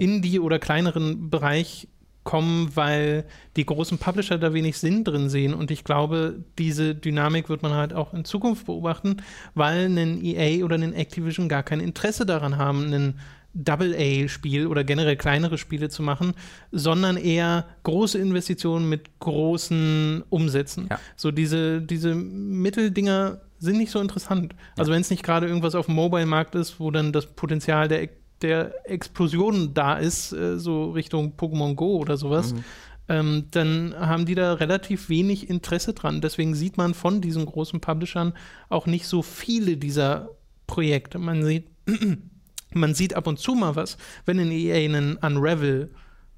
Indie- 0.00 0.40
oder 0.40 0.58
kleineren 0.58 1.30
Bereich 1.30 1.86
kommen, 2.24 2.74
weil 2.74 3.24
die 3.56 3.66
großen 3.66 3.98
Publisher 3.98 4.38
da 4.38 4.52
wenig 4.52 4.78
Sinn 4.78 5.04
drin 5.04 5.28
sehen. 5.28 5.54
Und 5.54 5.70
ich 5.70 5.84
glaube, 5.84 6.42
diese 6.58 6.94
Dynamik 6.94 7.48
wird 7.48 7.62
man 7.62 7.72
halt 7.72 7.92
auch 7.92 8.12
in 8.14 8.24
Zukunft 8.24 8.66
beobachten, 8.66 9.18
weil 9.54 9.86
ein 9.86 10.24
EA 10.24 10.64
oder 10.64 10.76
ein 10.76 10.94
Activision 10.94 11.48
gar 11.48 11.62
kein 11.62 11.80
Interesse 11.80 12.26
daran 12.26 12.56
haben, 12.56 12.86
einen 12.86 13.20
Double-A-Spiel 13.54 14.66
oder 14.66 14.82
generell 14.82 15.16
kleinere 15.16 15.58
Spiele 15.58 15.88
zu 15.88 16.02
machen, 16.02 16.32
sondern 16.72 17.16
eher 17.16 17.66
große 17.84 18.18
Investitionen 18.18 18.88
mit 18.88 19.20
großen 19.20 20.24
Umsätzen. 20.28 20.88
Ja. 20.90 20.98
So 21.16 21.30
diese, 21.30 21.80
diese 21.80 22.14
Mitteldinger 22.14 23.40
sind 23.58 23.78
nicht 23.78 23.92
so 23.92 24.00
interessant. 24.00 24.54
Also 24.76 24.92
wenn 24.92 25.00
es 25.00 25.10
nicht 25.10 25.22
gerade 25.22 25.46
irgendwas 25.46 25.74
auf 25.74 25.86
dem 25.86 25.94
Mobile-Markt 25.94 26.54
ist, 26.56 26.80
wo 26.80 26.90
dann 26.90 27.12
das 27.12 27.26
Potenzial 27.26 27.86
der, 27.86 28.08
der 28.42 28.88
Explosion 28.90 29.74
da 29.74 29.96
ist, 29.96 30.32
äh, 30.32 30.58
so 30.58 30.90
Richtung 30.90 31.34
Pokémon 31.36 31.74
Go 31.74 31.96
oder 31.96 32.16
sowas, 32.16 32.52
Mhm. 32.54 32.64
ähm, 33.08 33.44
dann 33.50 33.94
haben 33.98 34.26
die 34.26 34.34
da 34.34 34.54
relativ 34.54 35.08
wenig 35.08 35.48
Interesse 35.48 35.94
dran. 35.94 36.20
Deswegen 36.20 36.54
sieht 36.54 36.76
man 36.76 36.94
von 36.94 37.20
diesen 37.20 37.46
großen 37.46 37.80
Publishern 37.80 38.32
auch 38.68 38.86
nicht 38.86 39.06
so 39.06 39.22
viele 39.22 39.76
dieser 39.76 40.30
Projekte. 40.66 41.18
Man 41.18 41.44
sieht, 41.44 41.66
man 42.72 42.94
sieht 42.94 43.14
ab 43.14 43.26
und 43.26 43.38
zu 43.38 43.54
mal 43.54 43.76
was, 43.76 43.96
wenn 44.26 44.38
ein 44.38 44.50
EA 44.50 44.76
einen 44.84 45.16
Unravel 45.16 45.90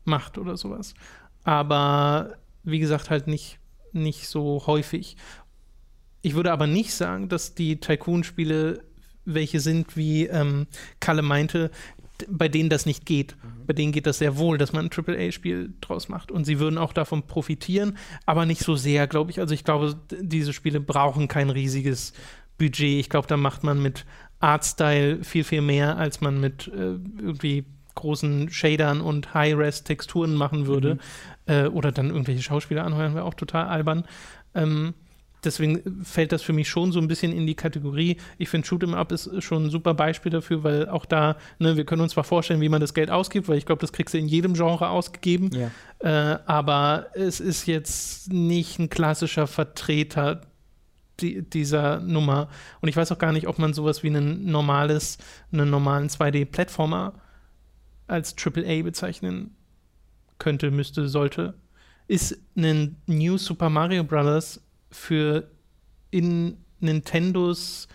macht 0.04 0.38
oder 0.38 0.56
sowas. 0.56 0.94
Aber 1.44 2.36
wie 2.62 2.78
gesagt, 2.80 3.10
halt 3.10 3.26
nicht, 3.28 3.58
nicht 3.92 4.28
so 4.28 4.64
häufig. 4.66 5.16
Ich 6.22 6.34
würde 6.34 6.50
aber 6.52 6.66
nicht 6.66 6.92
sagen, 6.92 7.28
dass 7.28 7.54
die 7.54 7.78
Tycoon-Spiele 7.78 8.82
welche 9.26 9.60
sind, 9.60 9.96
wie 9.96 10.26
ähm, 10.26 10.66
Kalle 11.00 11.22
meinte, 11.22 11.70
bei 12.28 12.48
denen 12.48 12.70
das 12.70 12.86
nicht 12.86 13.04
geht. 13.04 13.36
Bei 13.66 13.72
denen 13.72 13.92
geht 13.92 14.06
das 14.06 14.18
sehr 14.18 14.38
wohl, 14.38 14.58
dass 14.58 14.72
man 14.72 14.86
ein 14.86 14.90
AAA-Spiel 14.90 15.74
draus 15.80 16.08
macht. 16.08 16.30
Und 16.30 16.44
sie 16.44 16.58
würden 16.58 16.78
auch 16.78 16.92
davon 16.92 17.26
profitieren, 17.26 17.98
aber 18.24 18.46
nicht 18.46 18.62
so 18.62 18.76
sehr, 18.76 19.06
glaube 19.06 19.30
ich. 19.30 19.40
Also 19.40 19.54
ich 19.54 19.64
glaube, 19.64 19.96
diese 20.20 20.52
Spiele 20.52 20.80
brauchen 20.80 21.28
kein 21.28 21.50
riesiges 21.50 22.12
Budget. 22.58 23.00
Ich 23.00 23.10
glaube, 23.10 23.28
da 23.28 23.36
macht 23.36 23.64
man 23.64 23.82
mit 23.82 24.06
Artstyle 24.40 25.24
viel, 25.24 25.44
viel 25.44 25.62
mehr, 25.62 25.96
als 25.98 26.20
man 26.20 26.40
mit 26.40 26.68
äh, 26.68 26.96
irgendwie 27.18 27.66
großen 27.94 28.50
Shadern 28.50 29.00
und 29.00 29.34
High-Res-Texturen 29.34 30.34
machen 30.34 30.66
würde. 30.66 30.98
Äh, 31.46 31.66
oder 31.66 31.92
dann 31.92 32.10
irgendwelche 32.10 32.42
Schauspieler 32.42 32.84
anheuern, 32.84 33.14
wäre 33.14 33.24
auch 33.24 33.34
total 33.34 33.66
albern. 33.66 34.04
Ähm, 34.54 34.94
deswegen 35.46 36.04
fällt 36.04 36.32
das 36.32 36.42
für 36.42 36.52
mich 36.52 36.68
schon 36.68 36.92
so 36.92 37.00
ein 37.00 37.08
bisschen 37.08 37.32
in 37.32 37.46
die 37.46 37.54
Kategorie. 37.54 38.18
Ich 38.38 38.48
finde, 38.48 38.66
Shoot'em 38.66 38.94
Up 38.94 39.12
ist 39.12 39.42
schon 39.42 39.66
ein 39.66 39.70
super 39.70 39.94
Beispiel 39.94 40.30
dafür, 40.30 40.64
weil 40.64 40.88
auch 40.88 41.06
da, 41.06 41.36
ne, 41.58 41.76
wir 41.76 41.84
können 41.84 42.02
uns 42.02 42.12
zwar 42.12 42.24
vorstellen, 42.24 42.60
wie 42.60 42.68
man 42.68 42.80
das 42.80 42.92
Geld 42.92 43.10
ausgibt, 43.10 43.48
weil 43.48 43.56
ich 43.56 43.66
glaube, 43.66 43.80
das 43.80 43.92
kriegst 43.92 44.14
du 44.14 44.18
in 44.18 44.28
jedem 44.28 44.54
Genre 44.54 44.88
ausgegeben. 44.88 45.50
Ja. 45.52 45.70
Äh, 46.00 46.38
aber 46.46 47.06
es 47.14 47.40
ist 47.40 47.66
jetzt 47.66 48.32
nicht 48.32 48.78
ein 48.78 48.90
klassischer 48.90 49.46
Vertreter 49.46 50.42
die, 51.20 51.42
dieser 51.42 52.00
Nummer. 52.00 52.48
Und 52.80 52.88
ich 52.88 52.96
weiß 52.96 53.12
auch 53.12 53.18
gar 53.18 53.32
nicht, 53.32 53.48
ob 53.48 53.58
man 53.58 53.72
sowas 53.72 54.02
wie 54.02 54.08
ein 54.08 54.44
normales, 54.44 55.18
einen 55.52 55.70
normalen 55.70 56.08
2D-Plattformer 56.08 57.14
als 58.06 58.34
AAA 58.36 58.82
bezeichnen 58.82 59.56
könnte, 60.38 60.70
müsste, 60.70 61.08
sollte. 61.08 61.54
Ist 62.08 62.38
ein 62.56 62.96
New 63.06 63.36
Super 63.38 63.70
Mario 63.70 64.04
Bros. 64.04 64.60
Für 64.96 65.48
in 66.10 66.56
Nintendos 66.80 67.88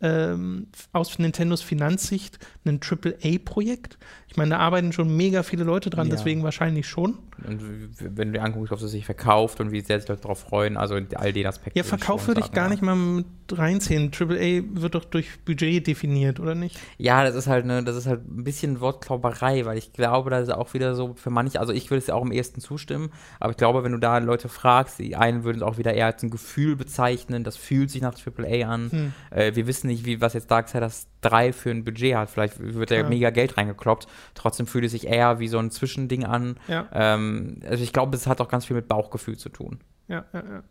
ähm, 0.00 0.68
aus 0.92 1.18
Nintendos 1.18 1.62
Finanzsicht 1.62 2.38
ein 2.64 2.80
AAA-Projekt? 2.82 3.98
Ich 4.32 4.38
meine, 4.38 4.52
da 4.52 4.58
arbeiten 4.60 4.94
schon 4.94 5.14
mega 5.14 5.42
viele 5.42 5.62
Leute 5.62 5.90
dran, 5.90 6.06
Ja. 6.06 6.14
deswegen 6.16 6.42
wahrscheinlich 6.42 6.88
schon. 6.88 7.18
Und 7.46 7.60
wenn 8.00 8.32
du 8.32 8.38
dir 8.38 8.42
anguckst, 8.42 8.72
ob 8.72 8.80
es 8.80 8.90
sich 8.90 9.04
verkauft 9.04 9.60
und 9.60 9.72
wie 9.72 9.82
sehr 9.82 10.00
sich 10.00 10.08
Leute 10.08 10.22
darauf 10.22 10.38
freuen, 10.38 10.78
also 10.78 10.98
all 11.16 11.32
den 11.34 11.46
Aspekten. 11.46 11.76
Ja, 11.76 11.84
Verkauf 11.84 12.26
würde 12.28 12.40
ich 12.40 12.46
sagen, 12.46 12.56
gar 12.56 12.64
ja. 12.64 12.70
nicht 12.70 12.82
mal 12.82 12.96
mit 12.96 13.26
reinziehen. 13.52 14.10
AAA 14.10 14.62
wird 14.80 14.94
doch 14.94 15.04
durch 15.04 15.44
Budget 15.44 15.86
definiert, 15.86 16.40
oder 16.40 16.54
nicht? 16.54 16.78
Ja, 16.96 17.24
das 17.24 17.34
ist 17.34 17.46
halt 17.46 17.66
ne, 17.66 17.84
das 17.84 17.94
ist 17.94 18.06
halt 18.06 18.26
ein 18.26 18.42
bisschen 18.42 18.80
Wortklauberei, 18.80 19.66
weil 19.66 19.76
ich 19.76 19.92
glaube, 19.92 20.30
das 20.30 20.48
ist 20.48 20.54
auch 20.54 20.72
wieder 20.72 20.94
so 20.94 21.12
für 21.12 21.28
manche, 21.28 21.60
also 21.60 21.74
ich 21.74 21.90
würde 21.90 21.98
es 21.98 22.06
ja 22.06 22.14
auch 22.14 22.22
am 22.22 22.32
ehesten 22.32 22.62
zustimmen, 22.62 23.10
aber 23.38 23.50
ich 23.50 23.58
glaube, 23.58 23.84
wenn 23.84 23.92
du 23.92 23.98
da 23.98 24.16
Leute 24.16 24.48
fragst, 24.48 24.98
die 24.98 25.14
einen 25.14 25.44
würden 25.44 25.58
es 25.58 25.62
auch 25.62 25.76
wieder 25.76 25.92
eher 25.92 26.06
als 26.06 26.22
ein 26.22 26.30
Gefühl 26.30 26.76
bezeichnen, 26.76 27.44
das 27.44 27.58
fühlt 27.58 27.90
sich 27.90 28.00
nach 28.00 28.14
AAA 28.14 28.66
an. 28.66 28.90
Hm. 28.90 29.12
Äh, 29.30 29.54
wir 29.54 29.66
wissen 29.66 29.88
nicht, 29.88 30.06
wie 30.06 30.22
was 30.22 30.32
jetzt 30.32 30.50
Darksiders 30.50 31.08
3 31.22 31.52
für 31.52 31.70
ein 31.70 31.84
Budget 31.84 32.14
hat. 32.16 32.30
Vielleicht 32.30 32.58
wird 32.60 32.90
da 32.90 32.96
Ja. 32.96 33.08
mega 33.08 33.30
Geld 33.30 33.56
reingekloppt. 33.56 34.06
Trotzdem 34.34 34.66
fühlt 34.66 34.84
es 34.84 34.92
sich 34.92 35.06
eher 35.06 35.38
wie 35.38 35.48
so 35.48 35.58
ein 35.58 35.70
Zwischending 35.70 36.24
an. 36.24 36.56
Ja, 36.68 36.88
Ähm, 36.92 37.60
also 37.66 37.82
ich 37.82 37.92
glaube, 37.92 38.14
es 38.16 38.26
hat 38.26 38.40
auch 38.40 38.48
ganz 38.48 38.66
viel 38.66 38.76
mit 38.76 38.88
Bauchgefühl 38.88 39.36
zu 39.38 39.48
tun. 39.48 39.80
ja, 40.08 40.24
ja, 40.34 40.40
ja. 40.40 40.62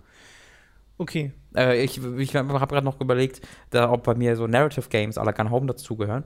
Okay. 0.97 1.31
Äh, 1.55 1.83
ich 1.83 1.99
ich 2.17 2.35
habe 2.35 2.53
gerade 2.53 2.85
noch 2.85 3.01
überlegt, 3.01 3.41
da, 3.71 3.89
ob 3.91 4.03
bei 4.03 4.13
mir 4.13 4.35
so 4.35 4.45
Narrative 4.45 4.87
Games 4.89 5.17
à 5.17 5.25
la 5.25 5.31
Gun 5.31 5.49
Home 5.49 5.65
dazugehören. 5.65 6.25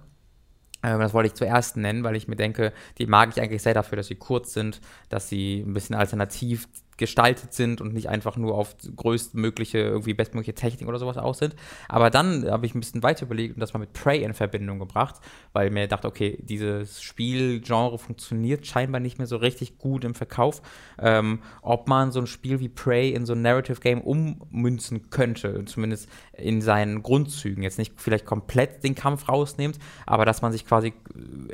Ähm, 0.83 0.99
das 0.99 1.13
wollte 1.13 1.27
ich 1.27 1.33
zuerst 1.33 1.77
nennen, 1.77 2.03
weil 2.03 2.15
ich 2.17 2.27
mir 2.27 2.35
denke, 2.35 2.73
die 2.97 3.05
mag 3.07 3.29
ich 3.29 3.41
eigentlich 3.41 3.61
sehr 3.61 3.73
dafür, 3.73 3.95
dass 3.95 4.07
sie 4.07 4.15
kurz 4.15 4.53
sind, 4.53 4.81
dass 5.07 5.29
sie 5.29 5.61
ein 5.65 5.73
bisschen 5.73 5.95
alternativ 5.95 6.67
gestaltet 6.97 7.53
sind 7.53 7.81
und 7.81 7.93
nicht 7.93 8.09
einfach 8.09 8.37
nur 8.37 8.55
auf 8.55 8.75
größtmögliche, 8.95 9.79
irgendwie 9.79 10.13
bestmögliche 10.13 10.55
Technik 10.55 10.87
oder 10.87 10.99
sowas 10.99 11.17
aus 11.17 11.39
sind. 11.39 11.55
Aber 11.89 12.09
dann 12.09 12.49
habe 12.49 12.65
ich 12.65 12.73
ein 12.73 12.79
bisschen 12.79 13.03
weiter 13.03 13.25
überlegt 13.25 13.55
und 13.55 13.59
das 13.59 13.73
mal 13.73 13.79
mit 13.79 13.93
Prey 13.93 14.23
in 14.23 14.33
Verbindung 14.33 14.79
gebracht, 14.79 15.15
weil 15.53 15.69
mir 15.69 15.87
dachte, 15.87 16.07
okay, 16.07 16.37
dieses 16.41 17.01
Spielgenre 17.01 17.97
funktioniert 17.97 18.65
scheinbar 18.65 19.01
nicht 19.01 19.17
mehr 19.17 19.27
so 19.27 19.37
richtig 19.37 19.77
gut 19.77 20.03
im 20.05 20.15
Verkauf. 20.15 20.61
Ähm, 20.99 21.39
ob 21.61 21.87
man 21.87 22.11
so 22.11 22.19
ein 22.19 22.27
Spiel 22.27 22.59
wie 22.59 22.69
Prey 22.69 23.11
in 23.11 23.25
so 23.25 23.33
ein 23.33 23.41
Narrative 23.41 23.81
Game 23.81 24.01
ummünzen 24.01 25.09
könnte, 25.09 25.65
zumindest 25.65 26.09
in 26.33 26.61
seinen 26.61 27.03
Grundzügen. 27.03 27.63
Jetzt 27.63 27.77
nicht 27.77 27.93
vielleicht 27.97 28.25
komplett 28.25 28.83
den 28.83 28.95
Kampf 28.95 29.27
rausnimmt, 29.27 29.79
aber 30.05 30.25
dass 30.25 30.41
man 30.41 30.51
sich 30.51 30.65
quasi 30.65 30.93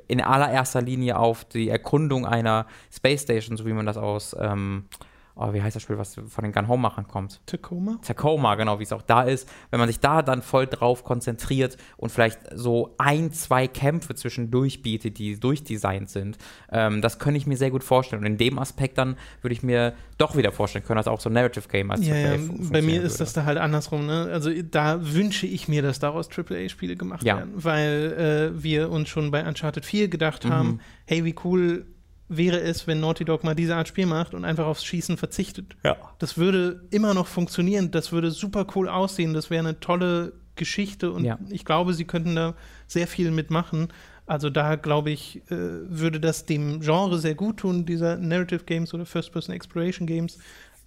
in 0.07 0.21
allererster 0.21 0.81
Linie 0.81 1.17
auf 1.17 1.45
die 1.45 1.69
Erkundung 1.69 2.25
einer 2.25 2.67
Space 2.91 3.23
Station, 3.23 3.57
so 3.57 3.65
wie 3.65 3.73
man 3.73 3.85
das 3.85 3.97
aus, 3.97 4.35
ähm, 4.39 4.85
oh, 5.35 5.53
wie 5.53 5.61
heißt 5.61 5.75
das 5.75 5.83
Spiel, 5.83 5.97
was 5.97 6.15
von 6.15 6.43
den 6.43 6.51
Gun 6.53 6.67
Home 6.67 6.81
Machern 6.81 7.07
kommt? 7.07 7.41
Tacoma? 7.45 7.99
Tacoma, 8.03 8.55
genau, 8.55 8.79
wie 8.79 8.83
es 8.83 8.91
auch 8.93 9.01
da 9.01 9.23
ist, 9.23 9.47
wenn 9.69 9.79
man 9.79 9.87
sich 9.87 9.99
da 9.99 10.21
dann 10.21 10.41
voll 10.41 10.67
drauf 10.67 11.03
konzentriert 11.03 11.77
und 11.97 12.11
vielleicht 12.11 12.39
so 12.53 12.95
ein, 12.97 13.31
zwei 13.31 13.67
Kämpfe 13.67 14.15
zwischendurch 14.15 14.81
bietet, 14.81 15.17
die 15.17 15.39
durchdesignt 15.39 16.09
sind, 16.09 16.37
ähm, 16.71 17.01
das 17.01 17.19
könnte 17.19 17.37
ich 17.37 17.47
mir 17.47 17.57
sehr 17.57 17.71
gut 17.71 17.83
vorstellen. 17.83 18.21
Und 18.21 18.25
in 18.27 18.37
dem 18.37 18.59
Aspekt 18.59 18.97
dann 18.97 19.15
würde 19.41 19.53
ich 19.53 19.63
mir 19.63 19.93
doch 20.17 20.35
wieder 20.35 20.51
vorstellen 20.51 20.85
können, 20.85 20.97
dass 20.97 21.07
auch 21.07 21.19
so 21.19 21.29
ein 21.29 21.33
Narrative 21.33 21.67
Game 21.67 21.91
als 21.91 22.05
Ja, 22.05 22.15
ja, 22.15 22.29
AAA 22.31 22.37
fun- 22.37 22.69
bei 22.71 22.81
mir 22.81 23.01
ist 23.01 23.19
das 23.19 23.29
würde. 23.35 23.41
da 23.41 23.45
halt 23.45 23.57
andersrum. 23.57 24.05
Ne? 24.05 24.29
Also 24.31 24.51
da 24.69 24.99
wünsche 25.13 25.47
ich 25.47 25.67
mir, 25.67 25.81
dass 25.81 25.99
daraus 25.99 26.29
AAA-Spiele 26.29 26.95
gemacht 26.95 27.23
Ja. 27.23 27.37
werden, 27.37 27.51
weil 27.55 28.51
äh, 28.57 28.63
wir 28.63 28.89
uns 28.91 29.09
schon 29.09 29.31
bei 29.31 29.47
Uncharted 29.47 29.85
4 29.85 30.07
gedacht 30.09 30.45
Mhm. 30.45 30.49
haben, 30.49 30.79
hey, 31.05 31.25
wie 31.25 31.35
cool 31.43 31.85
wäre 32.33 32.61
es, 32.61 32.87
wenn 32.87 33.01
Naughty 33.01 33.25
Dog 33.25 33.43
mal 33.43 33.55
diese 33.55 33.75
Art 33.75 33.89
Spiel 33.89 34.05
macht 34.05 34.33
und 34.33 34.45
einfach 34.45 34.65
aufs 34.65 34.85
Schießen 34.85 35.17
verzichtet. 35.17 35.75
Ja. 35.83 35.97
Das 36.19 36.37
würde 36.37 36.81
immer 36.89 37.13
noch 37.13 37.27
funktionieren, 37.27 37.91
das 37.91 38.11
würde 38.13 38.31
super 38.31 38.65
cool 38.75 38.87
aussehen, 38.87 39.33
das 39.33 39.49
wäre 39.49 39.59
eine 39.67 39.79
tolle 39.81 40.31
Geschichte 40.55 41.11
und 41.11 41.25
Ja. 41.25 41.37
ich 41.49 41.65
glaube, 41.65 41.93
sie 41.93 42.05
könnten 42.05 42.35
da 42.35 42.55
sehr 42.87 43.07
viel 43.07 43.31
mitmachen. 43.31 43.89
Also 44.27 44.49
da 44.49 44.75
glaube 44.75 45.11
ich, 45.11 45.41
äh, 45.51 45.55
würde 45.89 46.21
das 46.21 46.45
dem 46.45 46.79
Genre 46.79 47.17
sehr 47.19 47.35
gut 47.35 47.57
tun, 47.57 47.85
dieser 47.85 48.15
Narrative 48.17 48.63
Games 48.63 48.93
oder 48.93 49.05
First-Person 49.05 49.53
Exploration 49.53 50.07
Games. 50.07 50.37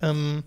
Ähm, 0.01 0.45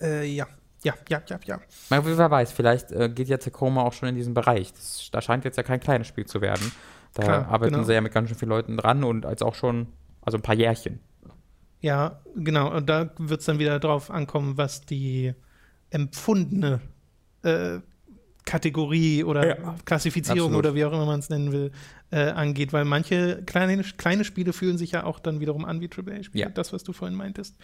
äh, 0.00 0.24
ja, 0.26 0.46
ja, 0.84 0.94
ja, 1.08 1.20
ja, 1.28 1.40
ja. 1.44 1.60
Man, 1.90 2.04
wer 2.04 2.30
weiß, 2.30 2.52
vielleicht 2.52 2.92
äh, 2.92 3.08
geht 3.08 3.28
ja 3.28 3.38
Tacoma 3.38 3.82
auch 3.82 3.92
schon 3.92 4.08
in 4.08 4.14
diesen 4.14 4.34
Bereich. 4.34 4.72
Das, 4.72 5.08
da 5.10 5.20
scheint 5.20 5.44
jetzt 5.44 5.56
ja 5.56 5.64
kein 5.64 5.80
kleines 5.80 6.06
Spiel 6.06 6.26
zu 6.26 6.40
werden. 6.40 6.70
Da 7.16 7.22
Klar, 7.22 7.48
arbeiten 7.48 7.74
genau. 7.74 7.86
sie 7.86 7.94
ja 7.94 8.00
mit 8.02 8.12
ganz 8.12 8.28
schön 8.28 8.38
vielen 8.38 8.50
Leuten 8.50 8.76
dran 8.76 9.02
und 9.02 9.24
als 9.24 9.40
auch 9.40 9.54
schon, 9.54 9.86
also 10.20 10.36
ein 10.36 10.42
paar 10.42 10.54
Jährchen. 10.54 11.00
Ja, 11.80 12.20
genau. 12.34 12.74
Und 12.74 12.88
da 12.88 13.10
wird 13.18 13.40
es 13.40 13.46
dann 13.46 13.58
wieder 13.58 13.80
drauf 13.80 14.10
ankommen, 14.10 14.58
was 14.58 14.82
die 14.82 15.32
empfundene 15.88 16.80
äh, 17.42 17.78
Kategorie 18.44 19.24
oder 19.24 19.58
Ja, 19.58 19.76
Klassifizierung 19.86 20.50
absolut. 20.50 20.58
oder 20.66 20.74
wie 20.74 20.84
auch 20.84 20.92
immer 20.92 21.06
man 21.06 21.20
es 21.20 21.30
nennen 21.30 21.52
will, 21.52 21.72
äh, 22.10 22.28
angeht, 22.28 22.72
weil 22.74 22.84
manche 22.84 23.42
kleine, 23.46 23.82
kleine 23.82 24.24
Spiele 24.24 24.52
fühlen 24.52 24.76
sich 24.76 24.92
ja 24.92 25.04
auch 25.04 25.18
dann 25.18 25.40
wiederum 25.40 25.64
an 25.64 25.80
wie 25.80 25.88
AAA-Spiele. 25.88 26.44
Ja. 26.44 26.50
Das, 26.50 26.72
was 26.72 26.84
du 26.84 26.92
vorhin 26.92 27.16
meintest. 27.16 27.56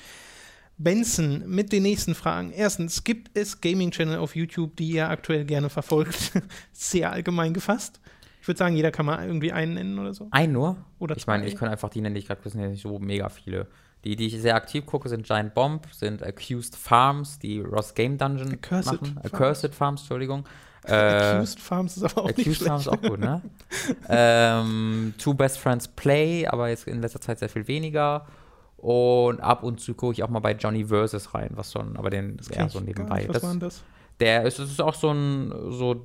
Benson 0.79 1.45
mit 1.47 1.73
den 1.73 1.83
nächsten 1.83 2.15
Fragen. 2.15 2.53
Erstens, 2.53 3.05
gibt 3.05 3.37
es 3.37 3.61
Gaming-Channel 3.61 4.17
auf 4.17 4.35
YouTube, 4.35 4.77
die 4.77 4.88
ihr 4.88 5.11
aktuell 5.11 5.45
gerne 5.45 5.69
verfolgt? 5.69 6.33
Sehr 6.73 7.12
allgemein 7.12 7.53
gefasst. 7.53 8.01
Ich 8.42 8.48
würde 8.48 8.59
sagen, 8.59 8.74
jeder 8.74 8.90
kann 8.90 9.07
mal 9.07 9.24
irgendwie 9.24 9.52
einen 9.52 9.74
nennen 9.74 10.00
oder 10.00 10.12
so. 10.12 10.26
Ein 10.33 10.50
nur? 10.50 10.76
Oder 10.98 11.16
ich 11.16 11.28
meine, 11.28 11.46
ich 11.46 11.55
kann 11.55 11.68
einfach 11.68 11.90
die 11.90 12.00
nennen, 12.00 12.16
die 12.16 12.22
ich 12.22 12.26
gerade 12.26 12.40
das 12.42 12.55
sind 12.55 12.61
ja 12.61 12.66
nicht 12.66 12.83
so 12.83 12.98
mega 12.98 13.28
viele. 13.28 13.68
Die, 14.02 14.16
die 14.16 14.26
ich 14.26 14.42
sehr 14.42 14.57
aktiv 14.57 14.85
gucke, 14.85 15.09
sind 15.09 15.24
Giant 15.24 15.55
Bomb, 15.55 15.87
sind 15.92 16.24
Accused 16.24 16.74
Farms, 16.74 17.38
die 17.38 17.61
Ross 17.61 17.94
Game 17.94 18.18
Dungeon 18.18 18.55
Accursed 18.55 18.94
machen. 18.94 19.14
Farms. 19.14 19.33
Accursed 19.33 19.74
Farms, 19.76 20.00
Entschuldigung. 20.02 20.44
Äh, 20.85 20.94
Accused 20.94 21.61
Farms 21.61 21.96
ist 21.96 22.02
aber 22.02 22.22
auch 22.22 22.26
nicht 22.26 22.40
Accused 22.40 22.57
schlecht. 22.57 22.68
Farms 22.68 22.87
ist 22.88 22.92
auch 22.92 23.00
gut, 23.00 23.20
ne? 23.20 23.40
ähm, 24.09 25.14
Two 25.16 25.33
Best 25.33 25.59
Friends 25.59 25.87
Play, 25.87 26.44
aber 26.48 26.70
jetzt 26.70 26.88
in 26.88 27.00
letzter 27.00 27.20
Zeit 27.20 27.38
sehr 27.38 27.48
viel 27.48 27.68
weniger. 27.68 28.26
Und 28.78 29.38
ab 29.40 29.62
und 29.62 29.78
zu 29.78 29.94
gucke 29.94 30.14
ich 30.14 30.24
auch 30.24 30.28
mal 30.28 30.40
bei 30.40 30.55
Johnny 30.55 30.87
Versus 30.87 31.35
rein, 31.35 31.50
was 31.55 31.70
so 31.70 31.78
ein, 31.78 31.96
aber 31.96 32.11
den 32.11 32.37
ist 32.40 32.50
eher 32.50 32.68
so 32.68 32.81
nebenbei. 32.81 33.18
nicht. 33.18 33.28
Was 33.28 33.35
Das, 33.35 33.42
war 33.44 33.50
denn 33.52 33.61
das? 33.61 33.85
der 34.18 34.42
ist, 34.42 34.59
das 34.59 34.70
ist 34.70 34.81
auch 34.81 34.94
so 34.94 35.12
ein, 35.12 35.52
so, 35.70 36.05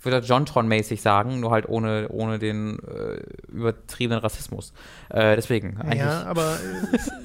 ich 0.00 0.06
würde 0.06 0.26
Jontron-mäßig 0.26 1.02
sagen, 1.02 1.40
nur 1.40 1.50
halt 1.50 1.68
ohne, 1.68 2.08
ohne 2.08 2.38
den 2.38 2.78
äh, 2.78 3.20
übertriebenen 3.52 4.20
Rassismus. 4.20 4.72
Äh, 5.10 5.36
deswegen. 5.36 5.78
Ja, 5.94 6.24
aber 6.24 6.56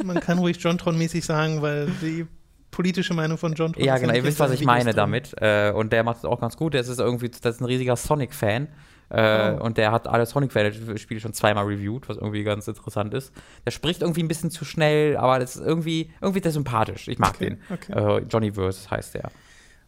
man 0.04 0.20
kann 0.20 0.40
ruhig 0.40 0.58
Jontron-mäßig 0.58 1.24
sagen, 1.24 1.62
weil 1.62 1.88
die 2.02 2.28
politische 2.72 3.14
Meinung 3.14 3.38
von 3.38 3.54
John 3.54 3.74
Ja, 3.78 3.98
genau, 3.98 4.14
ihr 4.14 4.26
wisst, 4.26 4.42
was 4.42 4.52
ich 4.52 4.66
meine 4.66 4.94
damit. 4.94 5.34
Äh, 5.40 5.72
und 5.74 5.94
der 5.94 6.04
macht 6.04 6.18
es 6.18 6.26
auch 6.26 6.42
ganz 6.42 6.58
gut. 6.58 6.74
Der 6.74 6.82
ist 6.82 7.00
irgendwie, 7.00 7.30
das 7.30 7.56
ist 7.56 7.62
ein 7.62 7.66
riesiger 7.66 7.96
Sonic-Fan. 7.96 8.68
Äh, 9.08 9.54
oh. 9.54 9.64
Und 9.64 9.78
der 9.78 9.94
hat 9.94 10.10
alle 10.10 10.26
Sonic-Spiele 10.26 11.22
schon 11.22 11.32
zweimal 11.32 11.64
reviewed, 11.64 12.10
was 12.10 12.18
irgendwie 12.18 12.44
ganz 12.44 12.68
interessant 12.68 13.14
ist. 13.14 13.32
Der 13.66 13.72
spricht 13.72 14.02
irgendwie 14.02 14.22
ein 14.24 14.28
bisschen 14.28 14.52
zu 14.52 14.66
schnell, 14.66 15.16
aber 15.16 15.40
das 15.40 15.56
ist 15.56 15.66
irgendwie, 15.66 16.12
irgendwie 16.20 16.42
der 16.42 16.52
sympathisch. 16.52 17.08
Ich 17.08 17.20
mag 17.20 17.36
okay, 17.36 17.52
den. 17.52 17.62
Okay. 17.70 18.18
Äh, 18.18 18.26
Johnny 18.30 18.52
Verse 18.52 18.92
heißt 18.92 19.14
der. 19.14 19.32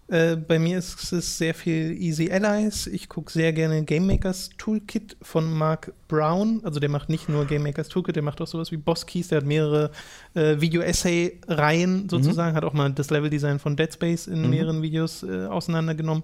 Äh, 0.09 0.37
bei 0.37 0.57
mir 0.57 0.77
ist 0.77 1.11
es 1.11 1.37
sehr 1.37 1.53
viel 1.53 1.91
Easy 2.01 2.31
Allies. 2.31 2.87
Ich 2.87 3.09
gucke 3.09 3.29
sehr 3.31 3.51
gerne 3.51 3.83
Game 3.83 4.07
Makers 4.07 4.49
Toolkit 4.57 5.17
von 5.21 5.53
Mark 5.53 5.91
Brown. 6.07 6.61
Also 6.63 6.79
der 6.79 6.89
macht 6.89 7.09
nicht 7.09 7.27
nur 7.27 7.45
Game 7.45 7.63
Makers 7.63 7.89
Toolkit, 7.89 8.15
der 8.15 8.23
macht 8.23 8.39
auch 8.39 8.47
sowas 8.47 8.71
wie 8.71 8.77
Boss 8.77 9.05
Keys. 9.05 9.27
Der 9.27 9.39
hat 9.39 9.45
mehrere 9.45 9.91
äh, 10.33 10.61
Video-Essay-Reihen 10.61 12.03
mhm. 12.03 12.09
sozusagen. 12.09 12.53
Mhm. 12.53 12.57
Hat 12.57 12.63
auch 12.63 12.73
mal 12.73 12.91
das 12.91 13.09
Level-Design 13.09 13.59
von 13.59 13.75
Dead 13.75 13.93
Space 13.93 14.27
in 14.27 14.43
mhm. 14.43 14.49
mehreren 14.49 14.81
Videos 14.81 15.23
äh, 15.23 15.45
auseinandergenommen. 15.45 16.23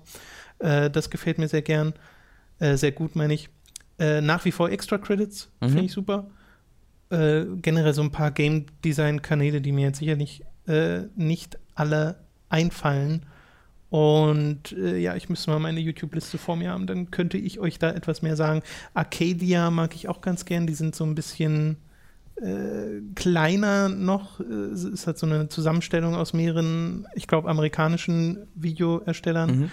Äh, 0.60 0.90
das 0.90 1.10
gefällt 1.10 1.38
mir 1.38 1.50
sehr 1.50 1.62
gern. 1.62 1.94
Äh, 2.60 2.78
sehr 2.78 2.94
gut, 2.94 3.16
meine 3.16 3.34
ich. 3.34 3.50
Nach 4.00 4.44
wie 4.44 4.52
vor 4.52 4.72
Extra 4.72 4.98
Credits 4.98 5.50
mhm. 5.62 5.68
finde 5.68 5.84
ich 5.84 5.92
super. 5.94 6.28
generell 7.10 7.94
so 7.94 8.02
ein 8.02 8.12
paar 8.12 8.32
Game 8.32 8.66
Design-Kanäle, 8.84 9.62
die 9.62 9.72
mir 9.72 9.86
jetzt 9.86 10.00
sicherlich 10.00 10.44
nicht 11.16 11.60
alle 11.76 12.16
einfallen 12.50 13.28
und 13.94 14.72
äh, 14.72 14.98
ja, 14.98 15.16
ich 15.16 15.30
müsste 15.30 15.52
mal 15.52 15.60
meine 15.60 15.80
YouTube-Liste 15.80 16.40
vor 16.40 16.56
mir 16.56 16.72
haben, 16.72 16.88
dann 16.88 17.12
könnte 17.12 17.38
ich 17.38 17.60
euch 17.60 17.78
da 17.78 17.92
etwas 17.92 18.24
mehr 18.24 18.36
sagen. 18.36 18.64
Arcadia 18.96 19.70
mag 19.70 19.94
ich 19.94 20.10
auch 20.10 20.22
ganz 20.22 20.46
gern, 20.46 20.66
die 20.66 20.74
sind 20.74 20.96
so 20.96 21.04
ein 21.04 21.14
bisschen 21.14 21.78
äh, 22.38 23.02
kleiner 23.14 23.90
noch. 23.90 24.40
Es 24.40 24.84
ist 24.84 25.06
halt 25.06 25.20
so 25.20 25.28
eine 25.28 25.48
Zusammenstellung 25.48 26.16
aus 26.16 26.34
mehreren, 26.34 27.06
ich 27.14 27.28
glaube, 27.28 27.48
amerikanischen 27.52 28.48
Videoerstellern, 28.56 29.60
mhm. 29.60 29.72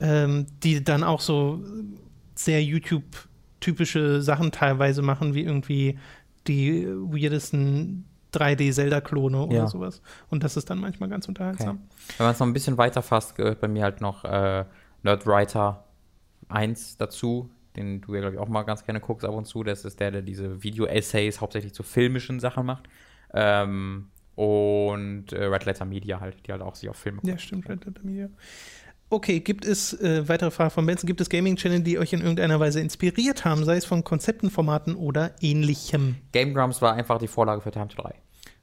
ähm, 0.00 0.46
die 0.64 0.82
dann 0.82 1.04
auch 1.04 1.20
so 1.20 1.62
sehr 2.34 2.64
YouTube-typische 2.64 4.22
Sachen 4.22 4.50
teilweise 4.50 5.02
machen, 5.02 5.34
wie 5.34 5.42
irgendwie 5.42 6.00
die 6.48 6.84
weirdesten 6.88 8.06
3D-Zelda-Klone 8.32 9.46
oder 9.46 9.56
ja. 9.56 9.66
sowas. 9.66 10.02
Und 10.30 10.42
das 10.44 10.56
ist 10.56 10.70
dann 10.70 10.78
manchmal 10.78 11.08
ganz 11.08 11.28
unterhaltsam. 11.28 11.76
Okay. 11.76 12.16
Wenn 12.18 12.26
man 12.26 12.34
es 12.34 12.40
noch 12.40 12.46
ein 12.46 12.52
bisschen 12.52 12.78
weiter 12.78 13.02
fasst, 13.02 13.34
gehört 13.36 13.60
bei 13.60 13.68
mir 13.68 13.84
halt 13.84 14.00
noch 14.00 14.24
äh, 14.24 14.64
Nerdwriter 15.02 15.84
1 16.48 16.96
dazu, 16.96 17.50
den 17.76 18.00
du 18.00 18.14
ja, 18.14 18.20
glaube 18.20 18.36
ich, 18.36 18.40
auch 18.40 18.48
mal 18.48 18.62
ganz 18.62 18.84
gerne 18.84 19.00
guckst 19.00 19.24
ab 19.24 19.34
und 19.34 19.46
zu. 19.46 19.62
Das 19.62 19.84
ist 19.84 20.00
der, 20.00 20.10
der 20.10 20.22
diese 20.22 20.62
Video-Essays 20.62 21.40
hauptsächlich 21.40 21.72
zu 21.72 21.82
filmischen 21.82 22.40
Sachen 22.40 22.66
macht. 22.66 22.88
Ähm, 23.34 24.08
und 24.34 25.32
äh, 25.32 25.44
Red 25.44 25.66
Letter 25.66 25.84
Media 25.84 26.20
halt, 26.20 26.46
die 26.46 26.52
halt 26.52 26.62
auch 26.62 26.74
sich 26.74 26.88
auf 26.88 26.96
Filme 26.96 27.18
gucken. 27.18 27.30
Ja, 27.30 27.38
stimmt, 27.38 27.68
Red 27.68 27.84
Letter 27.84 28.02
Media. 28.02 28.28
Okay, 29.12 29.40
gibt 29.40 29.66
es, 29.66 29.92
äh, 30.00 30.26
weitere 30.26 30.50
Frage 30.50 30.70
von 30.70 30.86
Benson, 30.86 31.06
gibt 31.06 31.20
es 31.20 31.28
Gaming-Channel, 31.28 31.82
die 31.82 31.98
euch 31.98 32.14
in 32.14 32.22
irgendeiner 32.22 32.58
Weise 32.60 32.80
inspiriert 32.80 33.44
haben, 33.44 33.62
sei 33.66 33.76
es 33.76 33.84
von 33.84 34.04
Konzepten, 34.04 34.48
Formaten 34.48 34.94
oder 34.94 35.32
ähnlichem? 35.42 36.16
Game 36.32 36.54
Grumps 36.54 36.80
war 36.80 36.94
einfach 36.94 37.18
die 37.18 37.28
Vorlage 37.28 37.60
für 37.60 37.70
Time 37.70 37.88
to 37.88 38.00
3. 38.00 38.14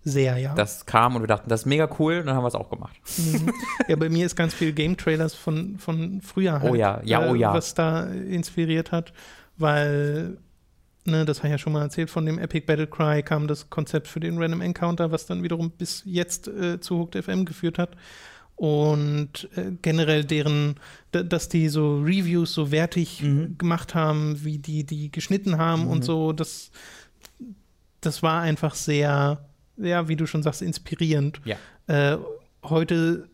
Sehr, 0.03 0.37
ja. 0.37 0.55
Das 0.55 0.87
kam 0.87 1.15
und 1.15 1.21
wir 1.21 1.27
dachten, 1.27 1.51
das 1.51 1.61
ist 1.61 1.65
mega 1.67 1.87
cool 1.99 2.17
und 2.17 2.25
dann 2.25 2.35
haben 2.35 2.43
wir 2.43 2.47
es 2.47 2.55
auch 2.55 2.71
gemacht. 2.71 2.99
Mhm. 3.17 3.53
Ja, 3.87 3.95
bei 3.95 4.09
mir 4.09 4.25
ist 4.25 4.35
ganz 4.35 4.55
viel 4.55 4.73
Game-Trailers 4.73 5.35
von, 5.35 5.77
von 5.77 6.19
früher 6.21 6.59
halt, 6.61 6.71
oh 6.71 6.73
ja, 6.73 6.99
ja, 7.03 7.29
oh 7.29 7.35
ja. 7.35 7.51
Äh, 7.51 7.53
was 7.53 7.75
da 7.75 8.05
inspiriert 8.05 8.91
hat, 8.91 9.13
weil 9.57 10.37
Ne, 11.05 11.25
das 11.25 11.39
habe 11.39 11.47
ich 11.47 11.51
ja 11.53 11.57
schon 11.57 11.73
mal 11.73 11.81
erzählt, 11.81 12.09
von 12.09 12.25
dem 12.25 12.37
Epic 12.37 12.65
Battle 12.67 12.85
Cry 12.85 13.23
kam 13.23 13.47
das 13.47 13.69
Konzept 13.69 14.07
für 14.07 14.19
den 14.19 14.37
Random 14.37 14.61
Encounter, 14.61 15.11
was 15.11 15.25
dann 15.25 15.41
wiederum 15.41 15.71
bis 15.71 16.03
jetzt 16.05 16.47
äh, 16.47 16.79
zu 16.79 16.99
Hooked 16.99 17.23
FM 17.23 17.45
geführt 17.45 17.79
hat 17.79 17.95
und 18.59 19.47
äh, 19.55 19.71
generell 19.81 20.25
deren, 20.25 20.75
dass 21.13 21.47
die 21.47 21.69
so 21.69 22.01
Reviews 22.01 22.53
so 22.53 22.71
wertig 22.71 23.23
mhm. 23.23 23.57
gemacht 23.57 23.95
haben, 23.95 24.43
wie 24.43 24.57
die 24.57 24.83
die 24.83 25.09
geschnitten 25.13 25.57
haben 25.57 25.83
mhm. 25.83 25.91
und 25.91 26.03
so, 26.03 26.33
das, 26.33 26.69
das 28.01 28.21
war 28.21 28.41
einfach 28.41 28.75
sehr, 28.75 29.45
ja, 29.77 30.09
wie 30.09 30.17
du 30.17 30.25
schon 30.25 30.43
sagst, 30.43 30.61
inspirierend. 30.61 31.39
Ja. 31.45 31.55
Äh, 31.87 32.17
heute 32.61 33.29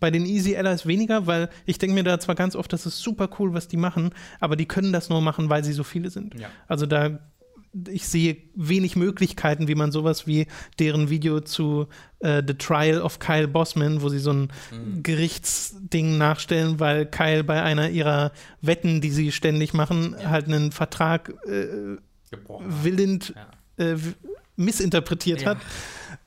bei 0.00 0.10
den 0.10 0.24
Easy 0.24 0.56
Allies 0.56 0.86
weniger, 0.86 1.26
weil 1.26 1.50
ich 1.66 1.76
denke 1.76 1.94
mir 1.94 2.02
da 2.02 2.18
zwar 2.18 2.34
ganz 2.34 2.56
oft, 2.56 2.72
das 2.72 2.86
ist 2.86 2.98
super 2.98 3.28
cool, 3.38 3.52
was 3.52 3.68
die 3.68 3.76
machen, 3.76 4.14
aber 4.40 4.56
die 4.56 4.64
können 4.64 4.90
das 4.90 5.10
nur 5.10 5.20
machen, 5.20 5.50
weil 5.50 5.64
sie 5.64 5.74
so 5.74 5.84
viele 5.84 6.08
sind. 6.08 6.40
Ja. 6.40 6.48
Also 6.66 6.86
da 6.86 7.18
ich 7.88 8.06
sehe 8.06 8.36
wenig 8.54 8.96
Möglichkeiten, 8.96 9.68
wie 9.68 9.74
man 9.74 9.92
sowas 9.92 10.26
wie 10.26 10.46
deren 10.78 11.08
Video 11.08 11.40
zu 11.40 11.86
äh, 12.20 12.42
The 12.46 12.54
Trial 12.54 13.00
of 13.00 13.18
Kyle 13.18 13.48
Bossman, 13.48 14.02
wo 14.02 14.08
sie 14.08 14.18
so 14.18 14.32
ein 14.32 14.52
mhm. 14.70 15.02
Gerichtsding 15.02 16.18
nachstellen, 16.18 16.80
weil 16.80 17.06
Kyle 17.06 17.44
bei 17.44 17.62
einer 17.62 17.90
ihrer 17.90 18.32
Wetten, 18.60 19.00
die 19.00 19.10
sie 19.10 19.32
ständig 19.32 19.72
machen, 19.72 20.16
ja. 20.20 20.30
halt 20.30 20.46
einen 20.46 20.72
Vertrag 20.72 21.32
äh, 21.46 21.96
willend 22.60 23.34
ja. 23.78 23.92
äh, 23.92 23.96
missinterpretiert 24.56 25.42
ja. 25.42 25.50
hat 25.50 25.58